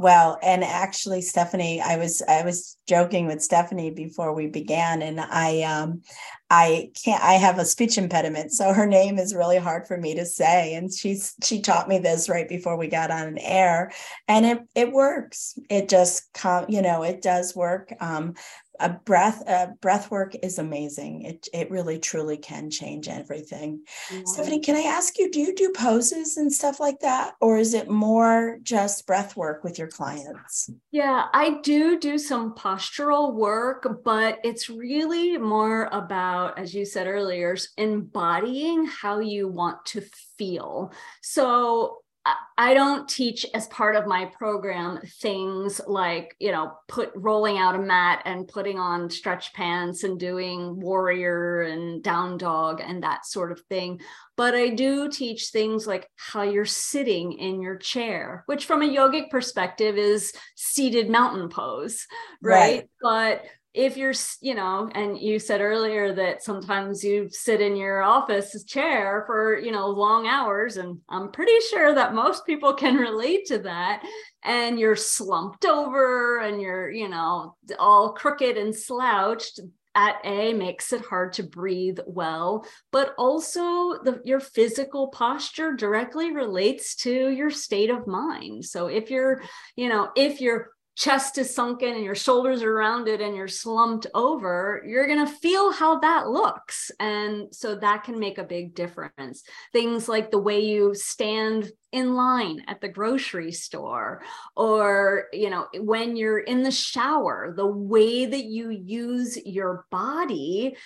Well, 0.00 0.38
and 0.42 0.64
actually, 0.64 1.20
Stephannie, 1.20 1.82
I 1.82 1.98
was 1.98 2.22
I 2.26 2.42
was 2.42 2.78
joking 2.88 3.26
with 3.26 3.42
Stephannie 3.42 3.90
before 3.90 4.34
we 4.34 4.46
began, 4.46 5.02
and 5.02 5.20
I 5.20 5.60
um 5.60 6.00
I 6.48 6.90
can't 7.04 7.22
I 7.22 7.34
have 7.34 7.58
a 7.58 7.66
speech 7.66 7.98
impediment, 7.98 8.50
so 8.52 8.72
her 8.72 8.86
name 8.86 9.18
is 9.18 9.34
really 9.34 9.58
hard 9.58 9.86
for 9.86 9.98
me 9.98 10.14
to 10.14 10.24
say. 10.24 10.72
And 10.72 10.90
she's 10.90 11.34
she 11.44 11.60
taught 11.60 11.86
me 11.86 11.98
this 11.98 12.30
right 12.30 12.48
before 12.48 12.78
we 12.78 12.88
got 12.88 13.10
on 13.10 13.26
an 13.28 13.38
air, 13.40 13.92
and 14.26 14.46
it 14.46 14.60
it 14.74 14.90
works. 14.90 15.58
It 15.68 15.90
just 15.90 16.32
com 16.32 16.64
you 16.70 16.80
know, 16.80 17.02
it 17.02 17.20
does 17.20 17.54
work. 17.54 17.92
Um 18.00 18.36
a 18.80 18.88
breath 18.88 19.42
uh, 19.46 19.68
breath 19.80 20.10
work 20.10 20.34
is 20.42 20.58
amazing. 20.58 21.22
It 21.22 21.48
it 21.52 21.70
really 21.70 21.98
truly 21.98 22.36
can 22.36 22.70
change 22.70 23.08
everything. 23.08 23.84
Stephannie, 24.24 24.60
can 24.60 24.76
I 24.76 24.82
ask 24.82 25.18
you, 25.18 25.30
do 25.30 25.40
you 25.40 25.54
do 25.54 25.72
poses 25.76 26.36
and 26.36 26.52
stuff 26.52 26.80
like 26.80 27.00
that? 27.00 27.34
Or 27.40 27.58
is 27.58 27.74
it 27.74 27.88
more 27.90 28.58
just 28.62 29.06
breath 29.06 29.36
work 29.36 29.64
with 29.64 29.78
your 29.78 29.88
clients? 29.88 30.70
Yeah, 30.90 31.26
I 31.32 31.60
do 31.62 31.98
do 31.98 32.18
some 32.18 32.54
postural 32.54 33.34
work, 33.34 33.86
but 34.04 34.38
it's 34.44 34.68
really 34.68 35.38
more 35.38 35.88
about, 35.92 36.58
as 36.58 36.74
you 36.74 36.84
said 36.84 37.06
earlier, 37.06 37.56
embodying 37.76 38.86
how 38.86 39.20
you 39.20 39.48
want 39.48 39.84
to 39.86 40.02
feel. 40.36 40.92
So 41.22 41.98
I- 42.24 42.74
don't 42.74 43.08
teach 43.08 43.46
as 43.54 43.66
part 43.68 43.96
of 43.96 44.06
my 44.06 44.26
program 44.26 45.00
things 45.20 45.80
like, 45.86 46.36
you 46.38 46.52
know, 46.52 46.72
put 46.88 47.10
rolling 47.14 47.58
out 47.58 47.74
a 47.74 47.78
mat 47.78 48.22
and 48.26 48.46
putting 48.46 48.78
on 48.78 49.10
stretch 49.10 49.52
pants 49.54 50.04
and 50.04 50.20
doing 50.20 50.78
warrior 50.78 51.62
and 51.62 52.02
down 52.02 52.36
dog 52.36 52.80
and 52.84 53.02
that 53.02 53.26
sort 53.26 53.50
of 53.52 53.60
thing. 53.70 54.00
But 54.36 54.54
I 54.54 54.68
do 54.68 55.10
teach 55.10 55.48
things 55.48 55.86
like 55.86 56.08
how 56.16 56.42
you're 56.42 56.64
sitting 56.64 57.32
in 57.32 57.60
your 57.62 57.76
chair, 57.76 58.44
which 58.46 58.66
from 58.66 58.82
a 58.82 58.86
yogic 58.88 59.30
perspective 59.30 59.96
is 59.96 60.32
seated 60.54 61.08
mountain 61.10 61.48
pose, 61.48 62.06
right? 62.42 62.88
But 63.02 63.44
if 63.72 63.96
you're, 63.96 64.14
you 64.40 64.54
know, 64.54 64.90
and 64.94 65.16
you 65.18 65.38
said 65.38 65.60
earlier 65.60 66.12
that 66.14 66.42
sometimes 66.42 67.04
you 67.04 67.28
sit 67.30 67.60
in 67.60 67.76
your 67.76 68.02
office 68.02 68.64
chair 68.64 69.22
for, 69.26 69.58
you 69.58 69.70
know, 69.70 69.86
long 69.86 70.26
hours, 70.26 70.76
and 70.76 70.98
I'm 71.08 71.30
pretty 71.30 71.58
sure 71.70 71.94
that 71.94 72.14
most 72.14 72.44
people 72.46 72.74
can 72.74 72.96
relate 72.96 73.46
to 73.46 73.58
that. 73.60 74.02
And 74.44 74.80
you're 74.80 74.96
slumped 74.96 75.64
over 75.64 76.40
and 76.40 76.60
you're, 76.60 76.90
you 76.90 77.08
know, 77.08 77.54
all 77.78 78.12
crooked 78.12 78.56
and 78.56 78.74
slouched. 78.74 79.60
At 79.92 80.20
A 80.22 80.54
makes 80.54 80.92
it 80.92 81.04
hard 81.04 81.32
to 81.32 81.42
breathe 81.42 81.98
well, 82.06 82.64
but 82.92 83.12
also 83.18 84.00
the, 84.04 84.20
your 84.24 84.38
physical 84.38 85.08
posture 85.08 85.72
directly 85.72 86.30
relates 86.30 86.94
to 86.98 87.28
your 87.28 87.50
state 87.50 87.90
of 87.90 88.06
mind. 88.06 88.64
So 88.64 88.86
if 88.86 89.10
you're, 89.10 89.42
you 89.74 89.88
know, 89.88 90.10
if 90.14 90.40
your 90.40 90.70
chest 90.96 91.38
is 91.38 91.54
sunken 91.54 91.94
and 91.94 92.04
your 92.04 92.14
shoulders 92.14 92.62
are 92.62 92.74
rounded 92.74 93.20
and 93.20 93.34
you're 93.34 93.48
slumped 93.48 94.06
over, 94.14 94.82
you're 94.86 95.06
going 95.06 95.24
to 95.24 95.32
feel 95.32 95.72
how 95.72 95.98
that 96.00 96.28
looks. 96.28 96.90
And 97.00 97.54
so 97.54 97.74
that 97.76 98.04
can 98.04 98.18
make 98.18 98.38
a 98.38 98.44
big 98.44 98.74
difference. 98.74 99.42
Things 99.72 100.08
like 100.08 100.30
the 100.30 100.38
way 100.38 100.60
you 100.60 100.94
stand 100.94 101.70
in 101.92 102.14
line 102.14 102.62
at 102.68 102.80
the 102.80 102.88
grocery 102.88 103.50
store 103.50 104.22
or 104.56 105.26
you 105.32 105.50
know 105.50 105.66
when 105.78 106.16
you're 106.16 106.38
in 106.38 106.62
the 106.62 106.70
shower 106.70 107.52
the 107.56 107.66
way 107.66 108.26
that 108.26 108.44
you 108.44 108.70
use 108.70 109.36
your 109.44 109.84
body 109.90 110.76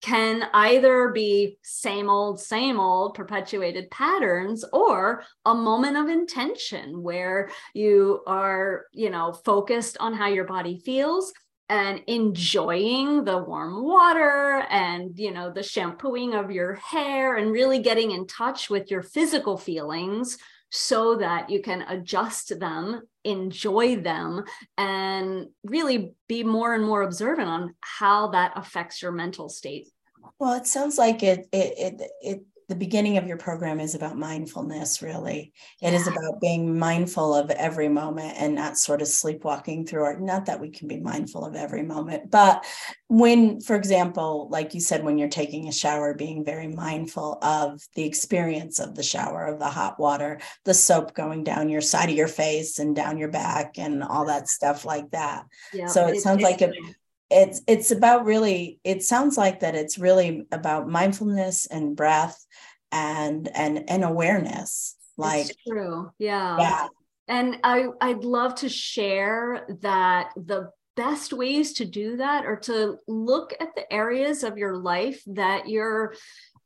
can 0.00 0.44
either 0.54 1.10
be 1.10 1.58
same 1.62 2.08
old, 2.08 2.40
same 2.40 2.78
old 2.78 3.14
perpetuated 3.14 3.90
patterns 3.90 4.64
or 4.72 5.24
a 5.44 5.54
moment 5.54 5.96
of 5.96 6.08
intention 6.08 7.02
where 7.02 7.50
you 7.74 8.20
are, 8.26 8.86
you 8.92 9.10
know, 9.10 9.32
focused 9.32 9.96
on 9.98 10.14
how 10.14 10.28
your 10.28 10.44
body 10.44 10.80
feels 10.84 11.32
and 11.68 12.00
enjoying 12.06 13.24
the 13.24 13.38
warm 13.38 13.84
water 13.84 14.64
and, 14.70 15.18
you 15.18 15.32
know, 15.32 15.52
the 15.52 15.62
shampooing 15.62 16.34
of 16.34 16.50
your 16.50 16.74
hair 16.74 17.36
and 17.36 17.52
really 17.52 17.80
getting 17.80 18.12
in 18.12 18.26
touch 18.26 18.70
with 18.70 18.90
your 18.90 19.02
physical 19.02 19.58
feelings 19.58 20.38
so 20.70 21.16
that 21.16 21.50
you 21.50 21.62
can 21.62 21.82
adjust 21.82 22.58
them, 22.58 23.02
enjoy 23.30 23.96
them, 23.96 24.44
and 24.76 25.48
really 25.64 26.14
be 26.28 26.44
more 26.44 26.74
and 26.74 26.84
more 26.84 27.02
observant 27.02 27.48
on 27.48 27.74
how 27.80 28.28
that 28.28 28.52
affects 28.56 29.02
your 29.02 29.12
mental 29.12 29.48
state. 29.48 29.88
Well, 30.38 30.54
it 30.54 30.66
sounds 30.66 30.98
like 30.98 31.22
it 31.22 31.46
it 31.52 32.00
it, 32.00 32.10
it 32.20 32.42
the 32.68 32.76
beginning 32.76 33.16
of 33.16 33.26
your 33.26 33.38
program 33.38 33.80
is 33.80 33.94
about 33.94 34.18
mindfulness, 34.18 35.00
really. 35.00 35.52
It 35.80 35.94
is 35.94 36.06
Yeah. 36.06 36.12
about 36.12 36.40
being 36.40 36.78
mindful 36.78 37.34
of 37.34 37.50
every 37.50 37.88
moment 37.88 38.34
and 38.38 38.54
not 38.54 38.76
sort 38.76 39.00
of 39.00 39.08
sleepwalking 39.08 39.86
through 39.86 40.10
it. 40.10 40.20
Not 40.20 40.46
that 40.46 40.60
we 40.60 40.68
can 40.68 40.86
be 40.86 41.00
mindful 41.00 41.46
of 41.46 41.56
every 41.56 41.82
moment, 41.82 42.30
but 42.30 42.66
when, 43.06 43.60
for 43.62 43.74
example, 43.74 44.48
like 44.50 44.74
you 44.74 44.80
said, 44.80 45.02
when 45.02 45.16
you're 45.16 45.28
taking 45.28 45.66
a 45.66 45.72
shower, 45.72 46.12
being 46.12 46.44
very 46.44 46.68
mindful 46.68 47.38
of 47.40 47.80
the 47.94 48.04
experience 48.04 48.78
of 48.78 48.94
the 48.94 49.02
shower, 49.02 49.46
of 49.46 49.58
the 49.58 49.70
hot 49.70 49.98
water, 49.98 50.38
the 50.66 50.74
soap 50.74 51.14
going 51.14 51.44
down 51.44 51.70
your 51.70 51.80
side 51.80 52.10
of 52.10 52.16
your 52.16 52.28
face 52.28 52.78
and 52.78 52.94
down 52.94 53.16
your 53.16 53.30
back 53.30 53.78
and 53.78 54.04
all 54.04 54.26
that 54.26 54.46
stuff 54.46 54.84
like 54.84 55.10
that. 55.12 55.46
Yeah. 55.72 55.86
So 55.86 56.06
it 56.08 56.20
sounds 56.20 56.42
like 56.42 56.60
a- 56.60 56.72
it's 57.30 57.60
it's 57.66 57.90
about 57.90 58.24
really 58.24 58.80
it 58.84 59.02
sounds 59.02 59.36
like 59.36 59.60
that 59.60 59.74
it's 59.74 59.98
really 59.98 60.46
about 60.50 60.88
mindfulness 60.88 61.66
and 61.66 61.94
breath 61.94 62.42
and 62.92 63.48
and 63.54 63.88
and 63.88 64.04
awareness 64.04 64.96
like 65.18 65.50
It's 65.50 65.58
true. 65.68 66.10
Yeah. 66.18 66.56
yeah 66.58 66.86
And 67.26 67.58
I, 67.64 67.88
I'd 68.00 68.24
love 68.24 68.54
to 68.56 68.68
share 68.68 69.66
that 69.82 70.30
the 70.36 70.70
best 70.96 71.32
ways 71.32 71.74
to 71.74 71.84
do 71.84 72.16
that 72.16 72.44
are 72.44 72.56
to 72.58 72.96
look 73.06 73.52
at 73.60 73.74
the 73.76 73.92
areas 73.92 74.42
of 74.42 74.58
your 74.58 74.76
life 74.76 75.22
that 75.26 75.68
you're 75.68 76.14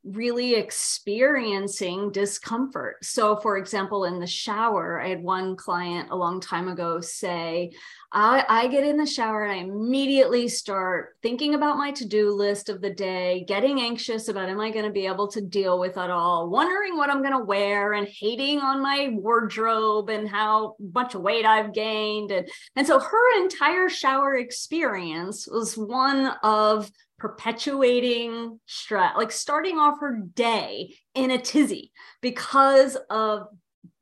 really 0.05 0.55
experiencing 0.55 2.11
discomfort. 2.11 3.05
So, 3.05 3.37
for 3.37 3.57
example, 3.57 4.05
in 4.05 4.19
the 4.19 4.27
shower, 4.27 5.01
I 5.01 5.09
had 5.09 5.23
one 5.23 5.55
client 5.55 6.11
a 6.11 6.17
long 6.17 6.41
time 6.41 6.69
ago 6.69 7.01
say, 7.01 7.73
I, 8.11 8.45
I 8.49 8.67
get 8.69 8.85
in 8.85 8.97
the 8.97 9.07
shower 9.07 9.45
and 9.45 9.53
I 9.53 9.57
immediately 9.57 10.49
start 10.49 11.17
thinking 11.23 11.55
about 11.55 11.79
my 11.79 11.93
to 11.93 12.05
do 12.05 12.33
list 12.33 12.69
of 12.69 12.81
the 12.81 12.91
day, 12.91 13.45
getting 13.47 13.81
anxious 13.81 14.29
about 14.29 14.49
am 14.49 14.61
I 14.61 14.71
going 14.71 14.85
to 14.85 14.91
be 14.91 15.07
able 15.07 15.29
to 15.29 15.41
deal 15.41 15.79
with 15.79 15.97
it 15.97 16.11
all, 16.11 16.51
wondering 16.51 16.97
what 16.97 17.09
I'm 17.09 17.23
going 17.23 17.39
to 17.39 17.45
wear, 17.45 17.93
and 17.93 18.09
hating 18.09 18.59
on 18.59 18.83
my 18.83 19.11
wardrobe 19.13 20.11
and 20.11 20.29
how 20.29 20.75
much 20.93 21.15
weight 21.15 21.47
I've 21.47 21.73
gained. 21.73 22.33
And, 22.33 22.49
and 22.77 22.87
so 22.87 22.99
her 22.99 23.43
entire 23.43 23.89
shower 23.89 24.35
experience 24.35 25.49
was 25.49 25.79
one 25.79 26.33
of 26.43 26.91
perpetuating 27.23 28.59
stress, 28.67 29.13
like 29.17 29.31
starting 29.31 29.79
off 29.79 30.01
her 30.01 30.21
day 30.35 30.93
in 31.15 31.31
a 31.31 31.39
tizzy 31.39 31.93
because 32.21 32.97
of 33.11 33.47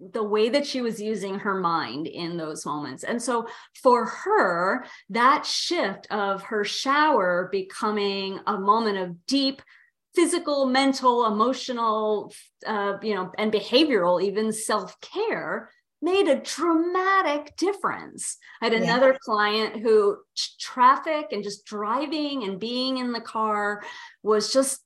the 0.01 0.25
way 0.25 0.49
that 0.49 0.67
she 0.67 0.81
was 0.81 0.99
using 0.99 1.39
her 1.39 1.61
mind 1.61 2.07
in 2.07 2.39
those 2.39 2.65
moments. 2.65 3.05
And 3.05 3.21
so 3.21 3.47
for 3.83 4.07
her, 4.07 4.87
that 5.11 5.45
shift 5.45 6.07
of 6.11 6.43
her 6.45 6.65
shower 6.65 7.51
becoming 7.53 8.41
a 8.47 8.59
moment 8.59 8.97
of 8.97 9.27
deep 9.27 9.61
physical, 10.15 10.65
mental, 10.65 11.27
emotional, 11.27 12.33
uh, 12.67 12.95
you 13.03 13.15
know, 13.15 13.31
and 13.37 13.53
behavioral, 13.53 14.23
even 14.23 14.51
self 14.51 14.99
care 15.03 15.69
made 16.03 16.29
a 16.29 16.41
dramatic 16.41 17.57
difference. 17.57 18.39
I 18.61 18.67
had 18.67 18.75
another 18.75 19.13
yeah. 19.13 19.19
client 19.23 19.83
who 19.83 20.19
traffic 20.59 21.27
and 21.33 21.45
just 21.45 21.67
driving 21.67 22.45
and 22.45 22.59
being 22.59 22.99
in 22.99 23.13
the 23.13 23.21
car 23.21 23.83
was 24.23 24.53
just 24.53 24.81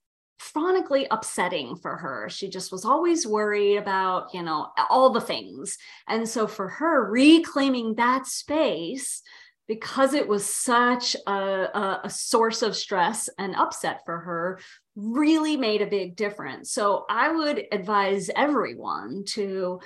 chronically 0.53 1.07
upsetting 1.11 1.77
for 1.77 1.97
her. 1.97 2.29
She 2.29 2.49
just 2.49 2.73
was 2.73 2.85
always 2.85 3.27
worried 3.27 3.77
about, 3.77 4.35
you 4.35 4.43
know, 4.43 4.69
all 4.91 5.11
the 5.11 5.21
things. 5.21 5.79
And 6.09 6.29
so 6.29 6.47
for 6.47 6.69
her, 6.69 7.11
reclaiming 7.11 7.95
that 7.95 8.27
space 8.27 9.23
because 9.67 10.13
it 10.13 10.29
was 10.29 10.45
such 10.45 11.17
a, 11.27 11.33
a, 11.33 12.01
a, 12.05 12.11
source 12.11 12.61
of 12.61 12.77
stress 12.77 13.31
and 13.39 13.55
upset 13.55 14.01
for 14.05 14.19
her 14.19 14.59
really 14.95 15.57
made 15.57 15.81
a 15.81 15.87
big 15.87 16.17
difference. 16.17 16.71
So 16.71 17.07
I 17.09 17.33
would 17.33 17.65
advise 17.73 18.29
everyone 18.37 19.25
to 19.29 19.81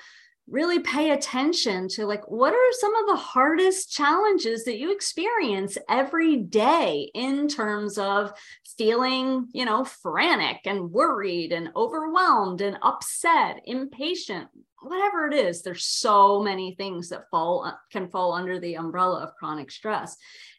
really 0.51 0.81
pay 0.81 1.11
attention 1.11 1.89
to 1.89 2.07
like 2.07 2.29
what 2.31 2.55
are 2.55 2.73
some 2.73 2.95
of 2.97 3.07
the 3.07 3.17
hardest 3.17 3.93
challenges 3.93 4.65
that 4.65 4.79
you 4.79 4.93
experience 4.93 5.77
every 5.89 6.37
day 6.37 7.11
in 7.15 7.49
terms 7.49 7.99
of 7.99 8.33
feeling 8.77 9.47
you 9.53 9.65
know 9.65 9.85
frantic 9.85 10.61
and 10.65 10.91
worried 10.91 11.53
and 11.53 11.71
overwhelmed 11.77 12.61
and 12.61 12.79
upset 12.83 13.61
impatient 13.65 14.49
whatever 14.81 15.27
it 15.27 15.35
is? 15.35 15.63
There's 15.63 15.85
so 15.85 16.41
many 16.41 16.75
things 16.75 17.09
that 17.09 17.29
fall 17.31 17.65
uh, 17.65 17.73
can 17.91 18.09
fall 18.09 18.33
under 18.33 18.61
the 18.61 18.77
umbrella 18.77 19.23
of 19.23 19.35
chronic 19.35 19.71
stress 19.71 20.17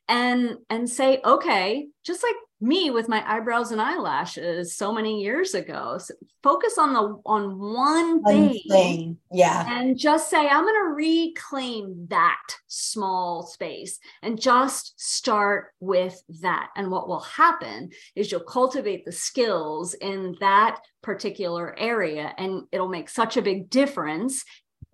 and 0.10 0.58
and 0.70 0.90
say 0.90 1.22
okay 1.24 1.88
just 2.04 2.24
like 2.24 2.36
me 2.62 2.90
with 2.90 3.08
my 3.08 3.24
eyebrows 3.26 3.72
and 3.72 3.80
eyelashes 3.80 4.76
so 4.76 4.92
many 4.92 5.22
years 5.22 5.54
ago 5.54 5.98
so 5.98 6.14
focus 6.44 6.78
on 6.78 6.94
the 6.94 7.22
on 7.26 7.58
one 7.58 8.22
thing, 8.24 8.48
one 8.48 8.60
thing, 8.70 9.18
yeah. 9.32 9.80
and 9.80 9.98
just 9.98 10.30
say 10.30 10.46
i'm 10.46 10.66
going 10.66 10.76
to 10.76 10.94
reclaim 10.94 12.06
that 12.10 12.42
small 12.68 13.44
space 13.44 14.00
and 14.22 14.40
just 14.40 15.00
start 15.00 15.74
with 15.80 16.22
that. 16.42 16.70
And 16.76 16.90
what 16.90 17.08
will 17.08 17.20
happen 17.22 17.90
is 18.16 18.32
you'll 18.32 18.42
cultivate 18.42 19.06
the 19.06 19.12
skills 19.12 19.94
in 19.96 20.36
that 20.40 20.80
particular 21.02 21.78
area 21.78 22.34
and 22.38 22.64
it'll 22.72 22.90
make 22.90 23.10
such 23.10 23.38
a 23.38 23.42
big 23.42 23.70
difference 23.70 24.44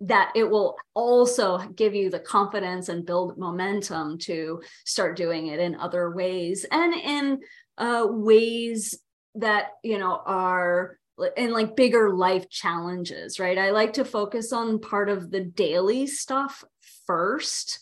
that 0.00 0.32
it 0.34 0.48
will 0.48 0.76
also 0.94 1.58
give 1.74 1.94
you 1.94 2.10
the 2.10 2.18
confidence 2.18 2.88
and 2.88 3.06
build 3.06 3.38
momentum 3.38 4.18
to 4.18 4.62
start 4.84 5.16
doing 5.16 5.46
it 5.48 5.58
in 5.58 5.74
other 5.76 6.10
ways 6.10 6.66
and 6.70 6.94
in 6.94 7.40
uh, 7.78 8.06
ways 8.08 8.98
that 9.36 9.68
you 9.82 9.98
know 9.98 10.20
are 10.26 10.98
in 11.36 11.50
like 11.50 11.76
bigger 11.76 12.14
life 12.14 12.48
challenges 12.50 13.38
right? 13.38 13.56
I 13.58 13.70
like 13.70 13.94
to 13.94 14.04
focus 14.04 14.52
on 14.52 14.80
part 14.80 15.08
of 15.08 15.30
the 15.30 15.40
daily 15.40 16.06
stuff 16.06 16.62
first 17.06 17.80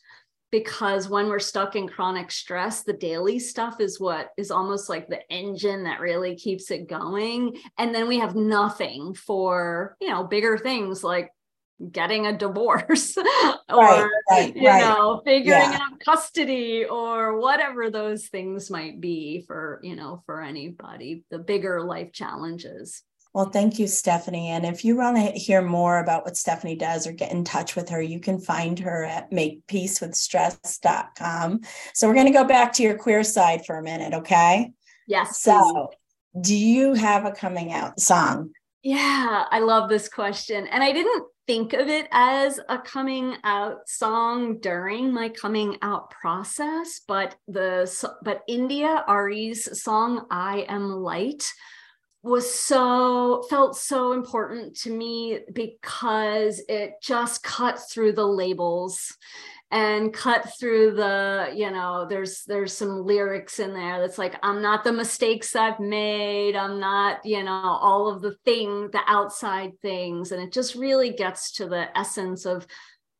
because 0.52 1.08
when 1.08 1.26
we're 1.26 1.40
stuck 1.40 1.74
in 1.74 1.88
chronic 1.88 2.30
stress 2.30 2.84
the 2.84 2.92
daily 2.92 3.40
stuff 3.40 3.80
is 3.80 3.98
what 3.98 4.30
is 4.36 4.52
almost 4.52 4.88
like 4.88 5.08
the 5.08 5.20
engine 5.32 5.82
that 5.82 5.98
really 5.98 6.36
keeps 6.36 6.70
it 6.70 6.88
going. 6.88 7.56
And 7.76 7.92
then 7.92 8.06
we 8.06 8.20
have 8.20 8.36
nothing 8.36 9.14
for 9.14 9.96
you 10.00 10.08
know 10.08 10.22
bigger 10.22 10.56
things 10.56 11.02
like 11.02 11.30
getting 11.90 12.26
a 12.26 12.36
divorce 12.36 13.16
or 13.18 13.24
right, 13.68 14.08
right, 14.30 14.56
you 14.56 14.68
right. 14.68 14.80
know 14.80 15.20
figuring 15.24 15.60
yeah. 15.60 15.78
out 15.80 16.00
custody 16.00 16.84
or 16.84 17.40
whatever 17.40 17.90
those 17.90 18.28
things 18.28 18.70
might 18.70 19.00
be 19.00 19.42
for 19.46 19.80
you 19.82 19.96
know 19.96 20.22
for 20.24 20.40
anybody 20.40 21.24
the 21.30 21.38
bigger 21.38 21.82
life 21.82 22.12
challenges 22.12 23.02
well, 23.34 23.50
thank 23.50 23.78
you, 23.80 23.88
Stephannie. 23.88 24.50
And 24.50 24.64
if 24.64 24.84
you 24.84 24.96
want 24.96 25.16
to 25.16 25.32
hear 25.32 25.60
more 25.60 25.98
about 25.98 26.24
what 26.24 26.36
Stephannie 26.36 26.76
does 26.76 27.04
or 27.04 27.10
get 27.10 27.32
in 27.32 27.42
touch 27.42 27.74
with 27.74 27.88
her, 27.88 28.00
you 28.00 28.20
can 28.20 28.38
find 28.38 28.78
her 28.78 29.02
at 29.02 29.32
makepeacewithstress.com. 29.32 31.60
So 31.94 32.06
we're 32.06 32.14
going 32.14 32.28
to 32.28 32.32
go 32.32 32.44
back 32.44 32.72
to 32.74 32.84
your 32.84 32.96
queer 32.96 33.24
side 33.24 33.66
for 33.66 33.76
a 33.76 33.82
minute, 33.82 34.14
okay? 34.14 34.70
Yes. 35.08 35.40
So, 35.40 35.90
do 36.40 36.56
you 36.56 36.94
have 36.94 37.24
a 37.24 37.32
coming 37.32 37.72
out 37.72 37.98
song? 37.98 38.52
Yeah, 38.84 39.46
I 39.50 39.58
love 39.58 39.88
this 39.88 40.08
question. 40.08 40.68
And 40.68 40.84
I 40.84 40.92
didn't 40.92 41.24
think 41.46 41.72
of 41.72 41.88
it 41.88 42.08
as 42.10 42.58
a 42.68 42.78
coming 42.78 43.36
out 43.44 43.88
song 43.88 44.58
during 44.58 45.12
my 45.12 45.28
coming 45.28 45.76
out 45.82 46.10
process, 46.10 47.00
but 47.06 47.36
the 47.48 47.90
but 48.22 48.42
India.Arie's 48.48 49.82
song 49.82 50.26
I 50.30 50.64
Am 50.68 50.90
Light 50.90 51.44
was 52.22 52.52
so 52.52 53.44
felt 53.50 53.76
so 53.76 54.12
important 54.12 54.74
to 54.74 54.90
me 54.90 55.40
because 55.52 56.62
it 56.70 56.94
just 57.02 57.42
cut 57.42 57.78
through 57.90 58.12
the 58.12 58.26
labels 58.26 59.14
and 59.74 60.12
cut 60.14 60.56
through 60.58 60.92
the 60.92 61.52
you 61.52 61.68
know 61.68 62.06
there's 62.08 62.44
there's 62.46 62.72
some 62.72 63.04
lyrics 63.04 63.58
in 63.58 63.74
there 63.74 64.00
that's 64.00 64.18
like 64.18 64.36
i'm 64.44 64.62
not 64.62 64.84
the 64.84 64.92
mistakes 64.92 65.56
i've 65.56 65.80
made. 65.80 66.54
I'm 66.54 66.78
not 66.78 67.24
you 67.26 67.42
know 67.42 67.78
all 67.80 68.08
of 68.08 68.22
the 68.22 68.36
thing 68.44 68.88
the 68.92 69.00
outside 69.08 69.72
things. 69.82 70.30
And 70.30 70.40
it 70.40 70.52
just 70.52 70.76
really 70.76 71.10
gets 71.10 71.52
to 71.52 71.66
the 71.66 71.96
essence 71.98 72.46
of 72.46 72.66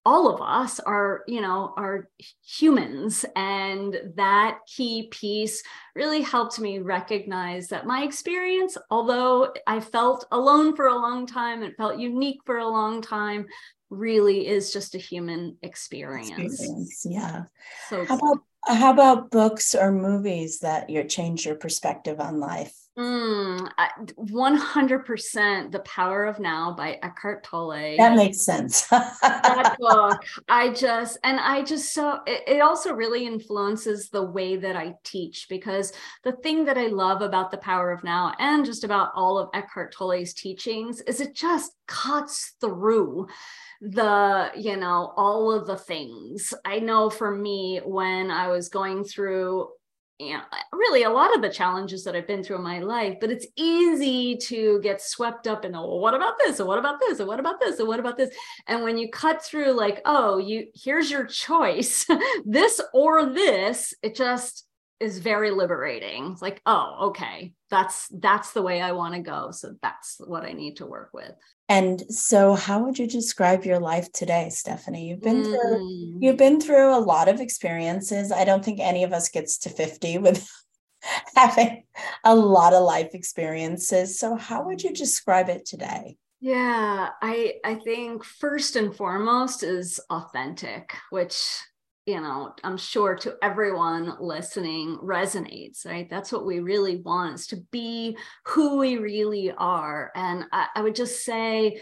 all 0.06 0.32
of 0.32 0.40
us 0.42 0.78
are 0.80 1.24
you 1.26 1.40
know 1.40 1.74
are 1.76 2.08
humans. 2.46 3.24
And 3.34 3.96
that 4.14 4.60
key 4.68 5.08
piece 5.10 5.60
really 5.96 6.22
helped 6.22 6.60
me 6.60 6.78
recognize 6.78 7.68
that 7.68 7.86
my 7.86 8.04
experience 8.04 8.76
although 8.90 9.52
i 9.66 9.80
felt 9.80 10.26
alone 10.30 10.76
for 10.76 10.86
a 10.86 10.94
long 10.94 11.26
time 11.26 11.62
it 11.62 11.76
felt 11.76 11.98
unique 11.98 12.40
for 12.44 12.58
a 12.58 12.68
long 12.68 13.00
time 13.00 13.46
really 13.94 14.46
is 14.46 14.72
just 14.72 14.94
a 14.94 14.98
human 14.98 15.56
experience. 15.62 16.30
experience 16.30 17.06
yeah. 17.08 17.44
So 17.88 18.04
how 18.04 18.16
about 18.16 18.38
how 18.66 18.92
about 18.92 19.30
books 19.30 19.74
or 19.74 19.92
movies 19.92 20.60
that 20.60 20.88
you 20.88 21.04
change 21.04 21.44
your 21.44 21.56
perspective 21.56 22.20
on 22.20 22.40
life? 22.40 22.74
Mm, 22.96 23.68
100% 24.16 25.72
The 25.72 25.78
Power 25.80 26.26
of 26.26 26.38
Now 26.38 26.72
by 26.76 27.00
Eckhart 27.02 27.42
Tolle. 27.42 27.96
That 27.96 28.14
makes 28.14 28.42
sense. 28.42 28.86
that 28.86 29.76
book, 29.80 30.24
I 30.48 30.72
just, 30.72 31.18
and 31.24 31.40
I 31.40 31.62
just 31.64 31.92
so, 31.92 32.20
it, 32.24 32.44
it 32.46 32.60
also 32.60 32.92
really 32.92 33.26
influences 33.26 34.10
the 34.10 34.22
way 34.22 34.54
that 34.56 34.76
I 34.76 34.94
teach 35.02 35.48
because 35.48 35.92
the 36.22 36.32
thing 36.32 36.64
that 36.66 36.78
I 36.78 36.86
love 36.86 37.20
about 37.20 37.50
The 37.50 37.58
Power 37.58 37.90
of 37.90 38.04
Now 38.04 38.32
and 38.38 38.64
just 38.64 38.84
about 38.84 39.10
all 39.16 39.38
of 39.38 39.50
Eckhart 39.54 39.92
Tolle's 39.92 40.32
teachings 40.32 41.00
is 41.00 41.20
it 41.20 41.34
just 41.34 41.72
cuts 41.88 42.54
through 42.60 43.26
the 43.80 44.50
you 44.56 44.76
know 44.76 45.12
all 45.16 45.52
of 45.52 45.66
the 45.66 45.76
things 45.76 46.54
i 46.64 46.78
know 46.78 47.10
for 47.10 47.34
me 47.34 47.80
when 47.84 48.30
i 48.30 48.48
was 48.48 48.68
going 48.68 49.04
through 49.04 49.68
you 50.18 50.34
know, 50.34 50.42
really 50.72 51.02
a 51.02 51.10
lot 51.10 51.34
of 51.34 51.42
the 51.42 51.48
challenges 51.48 52.04
that 52.04 52.14
I've 52.14 52.26
been 52.26 52.44
through 52.44 52.56
in 52.56 52.62
my 52.62 52.78
life, 52.78 53.16
but 53.20 53.30
it's 53.30 53.46
easy 53.56 54.36
to 54.36 54.80
get 54.80 55.02
swept 55.02 55.48
up 55.48 55.64
in, 55.64 55.72
well, 55.72 55.98
what 55.98 56.14
about 56.14 56.34
this? 56.38 56.60
And 56.60 56.68
what 56.68 56.78
about 56.78 57.00
this? 57.00 57.18
And 57.18 57.26
what 57.26 57.40
about 57.40 57.58
this? 57.58 57.80
And 57.80 57.88
what 57.88 57.98
about 57.98 58.16
this? 58.16 58.30
And 58.68 58.84
when 58.84 58.96
you 58.96 59.10
cut 59.10 59.44
through 59.44 59.72
like, 59.72 60.00
oh, 60.04 60.38
you 60.38 60.68
here's 60.74 61.10
your 61.10 61.26
choice, 61.26 62.06
this 62.44 62.80
or 62.92 63.26
this, 63.26 63.92
it 64.02 64.14
just 64.14 64.66
is 65.00 65.18
very 65.18 65.50
liberating. 65.50 66.30
It's 66.32 66.42
like, 66.42 66.62
oh, 66.64 67.08
okay, 67.08 67.52
that's 67.68 68.06
that's 68.08 68.52
the 68.52 68.62
way 68.62 68.80
I 68.80 68.92
want 68.92 69.14
to 69.14 69.20
go. 69.20 69.50
So 69.50 69.74
that's 69.82 70.20
what 70.24 70.44
I 70.44 70.52
need 70.52 70.76
to 70.76 70.86
work 70.86 71.10
with. 71.12 71.32
And 71.68 72.02
so 72.12 72.54
how 72.54 72.84
would 72.84 72.98
you 72.98 73.06
describe 73.06 73.64
your 73.64 73.78
life 73.78 74.12
today, 74.12 74.50
Stephannie? 74.50 75.08
You've 75.08 75.22
been 75.22 75.42
mm. 75.42 75.44
through 75.44 76.18
you've 76.20 76.36
been 76.36 76.60
through 76.60 76.94
a 76.94 77.00
lot 77.00 77.28
of 77.28 77.40
experiences. 77.40 78.30
I 78.30 78.44
don't 78.44 78.64
think 78.64 78.80
any 78.80 79.02
of 79.04 79.12
us 79.12 79.28
gets 79.30 79.58
to 79.58 79.70
50 79.70 80.18
with 80.18 80.46
having 81.36 81.84
a 82.22 82.34
lot 82.34 82.74
of 82.74 82.82
life 82.82 83.14
experiences. 83.14 84.18
So 84.18 84.36
how 84.36 84.64
would 84.64 84.82
you 84.82 84.92
describe 84.92 85.48
it 85.48 85.64
today? 85.64 86.18
Yeah, 86.40 87.08
I 87.22 87.54
I 87.64 87.76
think 87.76 88.24
first 88.24 88.76
and 88.76 88.94
foremost 88.94 89.62
is 89.62 89.98
authentic, 90.10 90.94
which 91.08 91.42
you 92.06 92.20
know, 92.20 92.54
I'm 92.62 92.76
sure 92.76 93.14
to 93.16 93.36
everyone 93.42 94.16
listening 94.20 94.98
resonates, 95.02 95.86
right? 95.86 96.08
That's 96.08 96.30
what 96.32 96.44
we 96.44 96.60
really 96.60 96.96
want 96.96 97.36
is 97.36 97.46
to 97.48 97.56
be 97.70 98.16
who 98.44 98.78
we 98.78 98.98
really 98.98 99.52
are. 99.56 100.12
And 100.14 100.44
I, 100.52 100.66
I 100.76 100.82
would 100.82 100.94
just 100.94 101.24
say, 101.24 101.80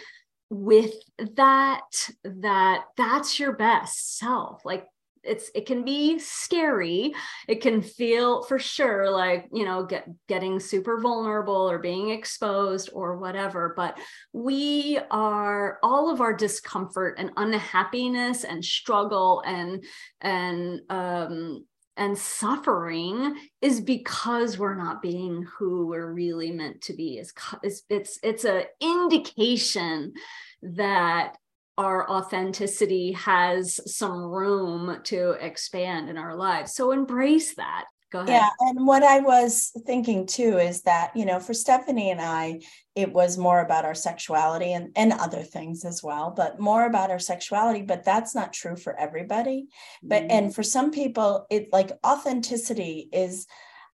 with 0.49 0.93
that, 1.37 1.81
that 2.25 2.85
that's 2.97 3.41
your 3.41 3.55
best 3.55 4.19
self. 4.19 4.65
Like 4.65 4.87
it's 5.25 5.51
it 5.55 5.67
can 5.67 5.85
be 5.85 6.19
scary. 6.19 7.15
It 7.49 7.61
can 7.61 7.83
feel 7.83 8.43
for 8.43 8.59
sure 8.59 9.11
like 9.11 9.49
you 9.53 9.65
know 9.65 9.85
get 9.85 10.09
getting 10.29 10.61
super 10.61 11.01
vulnerable 11.01 11.71
or 11.71 11.79
being 11.79 12.11
exposed 12.11 12.91
or 12.93 13.17
whatever 13.19 13.73
but 13.77 13.99
we 14.33 14.99
are 15.11 15.79
all 15.83 16.11
of 16.11 16.21
our 16.21 16.33
discomfort 16.33 17.17
and 17.19 17.31
unhappiness 17.37 18.45
and 18.45 18.65
struggle 18.65 19.43
and 19.47 19.85
and 20.21 20.81
um 20.91 21.65
and 21.97 22.17
suffering 22.17 23.37
is 23.61 23.81
because 23.81 24.59
we're 24.59 24.75
not 24.75 25.03
being 25.03 25.47
who 25.59 25.87
we're 25.87 26.11
really 26.11 26.51
meant 26.51 26.81
to 26.83 26.95
be. 26.95 27.19
Is 27.19 27.33
it's 27.63 27.83
it's, 27.91 28.19
it's 28.23 28.45
a 28.45 28.65
indication 28.81 30.15
that 30.63 31.37
our 31.79 32.09
authenticity 32.11 33.13
has 33.13 33.81
some 33.87 34.23
room 34.23 35.01
to 35.05 35.31
expand 35.41 36.09
in 36.09 36.19
our 36.19 36.37
lives 36.37 36.75
so 36.75 36.93
embrace 36.93 37.55
that 37.55 37.85
Go 38.13 38.21
ahead. 38.21 38.29
Yeah. 38.29 38.51
And 38.61 38.87
what 38.87 39.03
I 39.03 39.21
was 39.21 39.73
thinking 39.87 40.27
too 40.27 40.59
is 40.59 40.83
that, 40.83 41.17
you 41.17 41.25
know, 41.25 41.41
for 41.41 41.55
Stephannie 41.55 42.11
and 42.11 42.21
I, 42.21 42.61
it 42.95 43.11
was 43.11 43.39
more 43.39 43.63
about 43.63 43.87
our 43.87 43.95
sexuality 43.95 44.75
and, 44.75 44.93
and 44.97 45.15
other 45.15 45.43
things 45.43 45.87
as 45.87 46.03
well, 46.03 46.31
but 46.31 46.61
more 46.61 46.85
about 46.85 47.11
our 47.11 47.19
sexuality. 47.19 47.81
But 47.81 48.05
that's 48.05 48.35
not 48.35 48.53
true 48.53 48.77
for 48.77 48.95
everybody. 48.99 49.69
But, 50.03 50.25
mm-hmm. 50.25 50.31
and 50.31 50.55
for 50.55 50.63
some 50.63 50.91
people, 50.91 51.47
it 51.51 51.73
like 51.73 51.91
authenticity 52.07 53.09
is 53.13 53.47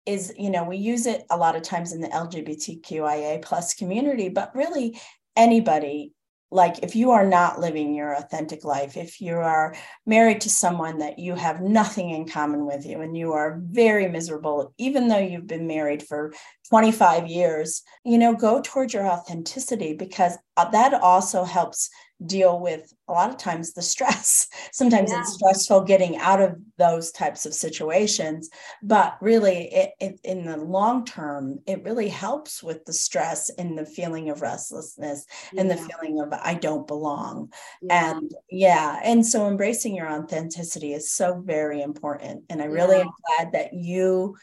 is 0.07 0.33
you 0.37 0.49
know 0.49 0.63
we 0.63 0.77
use 0.77 1.05
it 1.05 1.25
a 1.29 1.35
lot 1.35 1.57
of 1.57 1.61
times 1.63 1.91
in 1.91 1.99
the 1.99 2.07
lgbtqia 2.07 3.41
plus 3.41 3.73
community 3.73 4.29
but 4.29 4.55
really 4.55 4.97
anybody 5.35 6.13
like 6.49 6.79
if 6.81 6.95
you 6.95 7.11
are 7.11 7.25
not 7.25 7.59
living 7.59 7.93
your 7.93 8.13
authentic 8.13 8.63
life 8.63 8.95
if 8.95 9.19
you 9.19 9.35
are 9.35 9.75
married 10.05 10.39
to 10.41 10.49
someone 10.49 10.99
that 10.99 11.19
you 11.19 11.35
have 11.35 11.61
nothing 11.61 12.11
in 12.11 12.27
common 12.27 12.65
with 12.65 12.85
you 12.85 13.01
and 13.01 13.17
you 13.17 13.33
are 13.33 13.59
very 13.65 14.07
miserable 14.07 14.73
even 14.77 15.07
though 15.07 15.17
you've 15.17 15.47
been 15.47 15.67
married 15.67 16.01
for 16.01 16.33
25 16.69 17.27
years 17.27 17.83
you 18.05 18.17
know 18.17 18.33
go 18.33 18.61
towards 18.61 18.93
your 18.93 19.05
authenticity 19.05 19.93
because 19.93 20.37
uh, 20.55 20.69
that 20.69 20.93
also 20.93 21.43
helps 21.43 21.89
deal 22.25 22.59
with 22.59 22.93
a 23.07 23.13
lot 23.13 23.29
of 23.29 23.37
times 23.37 23.73
the 23.73 23.81
stress. 23.81 24.47
Sometimes 24.71 25.11
yeah. 25.11 25.19
it's 25.19 25.33
stressful 25.33 25.81
getting 25.81 26.17
out 26.17 26.41
of 26.41 26.55
those 26.77 27.11
types 27.11 27.45
of 27.45 27.53
situations, 27.53 28.49
but 28.81 29.17
really, 29.21 29.73
it, 29.73 29.91
it, 29.99 30.19
in 30.23 30.45
the 30.45 30.57
long 30.57 31.05
term, 31.05 31.59
it 31.67 31.83
really 31.83 32.09
helps 32.09 32.63
with 32.63 32.85
the 32.85 32.93
stress 32.93 33.49
and 33.49 33.77
the 33.77 33.85
feeling 33.85 34.29
of 34.29 34.41
restlessness 34.41 35.25
yeah. 35.53 35.61
and 35.61 35.69
the 35.69 35.77
feeling 35.77 36.19
of 36.19 36.33
I 36.33 36.55
don't 36.55 36.87
belong. 36.87 37.51
Yeah. 37.81 38.11
And 38.11 38.31
yeah, 38.49 38.99
and 39.03 39.25
so 39.25 39.47
embracing 39.47 39.95
your 39.95 40.09
authenticity 40.09 40.93
is 40.93 41.11
so 41.11 41.41
very 41.45 41.81
important. 41.81 42.43
And 42.49 42.61
I 42.61 42.65
really 42.65 42.97
am 42.97 43.09
glad 43.37 43.51
that 43.53 43.73
you 43.73 44.35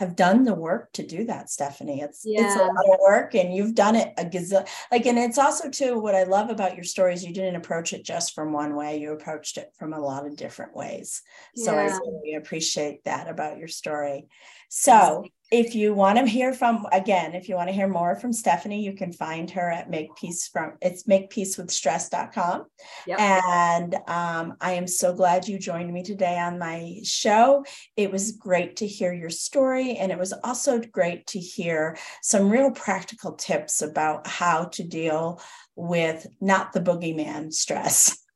have 0.00 0.16
done 0.16 0.44
the 0.44 0.54
work 0.54 0.90
to 0.94 1.06
do 1.06 1.26
that, 1.26 1.50
Stephannie. 1.50 2.00
It's 2.00 2.22
yeah. 2.24 2.46
it's 2.46 2.56
a 2.56 2.64
lot 2.64 2.94
of 2.94 3.00
work 3.02 3.34
and 3.34 3.54
you've 3.54 3.74
done 3.74 3.94
it 3.94 4.14
a 4.16 4.24
gazillion. 4.24 4.66
Like, 4.90 5.04
and 5.04 5.18
it's 5.18 5.36
also 5.36 5.68
too 5.68 5.98
what 5.98 6.14
I 6.14 6.22
love 6.22 6.48
about 6.48 6.74
your 6.74 6.84
story 6.84 7.12
is 7.12 7.22
you 7.22 7.34
didn't 7.34 7.56
approach 7.56 7.92
it 7.92 8.02
just 8.02 8.34
from 8.34 8.54
one 8.54 8.74
way, 8.74 8.96
you 8.96 9.12
approached 9.12 9.58
it 9.58 9.74
from 9.78 9.92
a 9.92 10.00
lot 10.00 10.26
of 10.26 10.36
different 10.36 10.74
ways. 10.74 11.20
So 11.54 11.74
yeah. 11.74 11.80
I 11.80 11.98
really 11.98 12.34
appreciate 12.34 13.04
that 13.04 13.28
about 13.28 13.58
your 13.58 13.68
story. 13.68 14.28
So 14.70 15.26
if 15.50 15.74
you 15.74 15.94
want 15.94 16.18
to 16.18 16.26
hear 16.26 16.52
from 16.52 16.86
again 16.92 17.34
if 17.34 17.48
you 17.48 17.56
want 17.56 17.68
to 17.68 17.74
hear 17.74 17.88
more 17.88 18.14
from 18.16 18.32
stephannie 18.32 18.82
you 18.82 18.92
can 18.92 19.12
find 19.12 19.50
her 19.50 19.70
at 19.70 19.90
make 19.90 20.14
peace 20.16 20.48
from 20.48 20.74
it's 20.80 21.04
makepeacewithstress.com 21.04 22.64
yep. 23.06 23.18
and 23.20 23.94
um, 24.06 24.54
i 24.60 24.72
am 24.72 24.86
so 24.86 25.12
glad 25.12 25.48
you 25.48 25.58
joined 25.58 25.92
me 25.92 26.02
today 26.02 26.38
on 26.38 26.58
my 26.58 27.00
show. 27.02 27.64
It 27.96 28.10
was 28.10 28.32
great 28.32 28.76
to 28.76 28.86
hear 28.86 29.12
your 29.12 29.30
story 29.30 29.96
and 29.96 30.12
it 30.12 30.18
was 30.18 30.32
also 30.44 30.80
great 30.80 31.26
to 31.28 31.38
hear 31.38 31.96
some 32.22 32.50
real 32.50 32.70
practical 32.70 33.32
tips 33.32 33.82
about 33.82 34.26
how 34.26 34.64
to 34.64 34.84
deal 34.84 35.40
with 35.76 36.26
not 36.40 36.72
the 36.72 36.80
boogeyman 36.80 37.52
stress. 37.52 38.18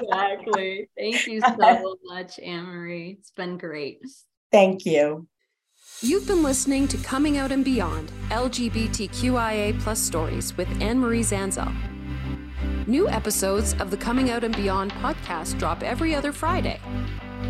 Exactly. 0.00 0.88
Thank 0.96 1.26
you 1.26 1.40
so 1.40 1.98
much 2.04 2.38
anne-marie. 2.38 3.18
It's 3.18 3.32
been 3.32 3.58
great. 3.58 4.00
Thank 4.50 4.86
you 4.86 5.26
You've 6.00 6.28
been 6.28 6.44
listening 6.44 6.86
to 6.88 6.96
Coming 6.98 7.38
Out 7.38 7.50
and 7.50 7.64
Beyond 7.64 8.12
LGBTQIA 8.28 9.80
plus 9.80 9.98
stories 9.98 10.56
with 10.56 10.68
Anne 10.80 11.00
Marie 11.00 11.22
Zanzal. 11.22 11.74
New 12.86 13.08
episodes 13.08 13.74
of 13.80 13.90
the 13.90 13.96
Coming 13.96 14.30
Out 14.30 14.44
and 14.44 14.54
Beyond 14.54 14.92
podcast 14.92 15.58
drop 15.58 15.82
every 15.82 16.14
other 16.14 16.30
Friday. 16.30 16.78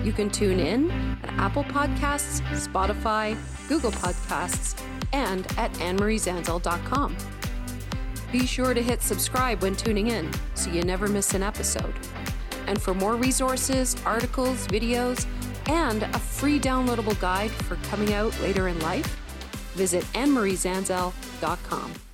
You 0.02 0.12
can 0.12 0.30
tune 0.30 0.60
in 0.60 0.90
at 1.24 1.28
Apple 1.34 1.64
Podcasts, 1.64 2.40
Spotify, 2.66 3.36
Google 3.68 3.90
Podcasts, 3.90 4.82
and 5.12 5.46
at 5.58 5.70
annemariezanzal.com. 5.74 7.18
Be 8.32 8.46
sure 8.46 8.72
to 8.72 8.82
hit 8.82 9.02
subscribe 9.02 9.60
when 9.60 9.76
tuning 9.76 10.06
in 10.06 10.30
so 10.54 10.70
you 10.70 10.82
never 10.84 11.06
miss 11.06 11.34
an 11.34 11.42
episode. 11.42 11.94
And 12.66 12.80
for 12.80 12.94
more 12.94 13.16
resources, 13.16 13.94
articles, 14.06 14.66
videos, 14.68 15.26
and 15.68 16.02
a 16.02 16.18
free 16.18 16.58
downloadable 16.58 17.18
guide 17.20 17.50
for 17.50 17.76
coming 17.90 18.12
out 18.14 18.38
later 18.40 18.68
in 18.68 18.78
life, 18.80 19.16
visit 19.74 20.02
annemariezanzal.com. 20.14 22.07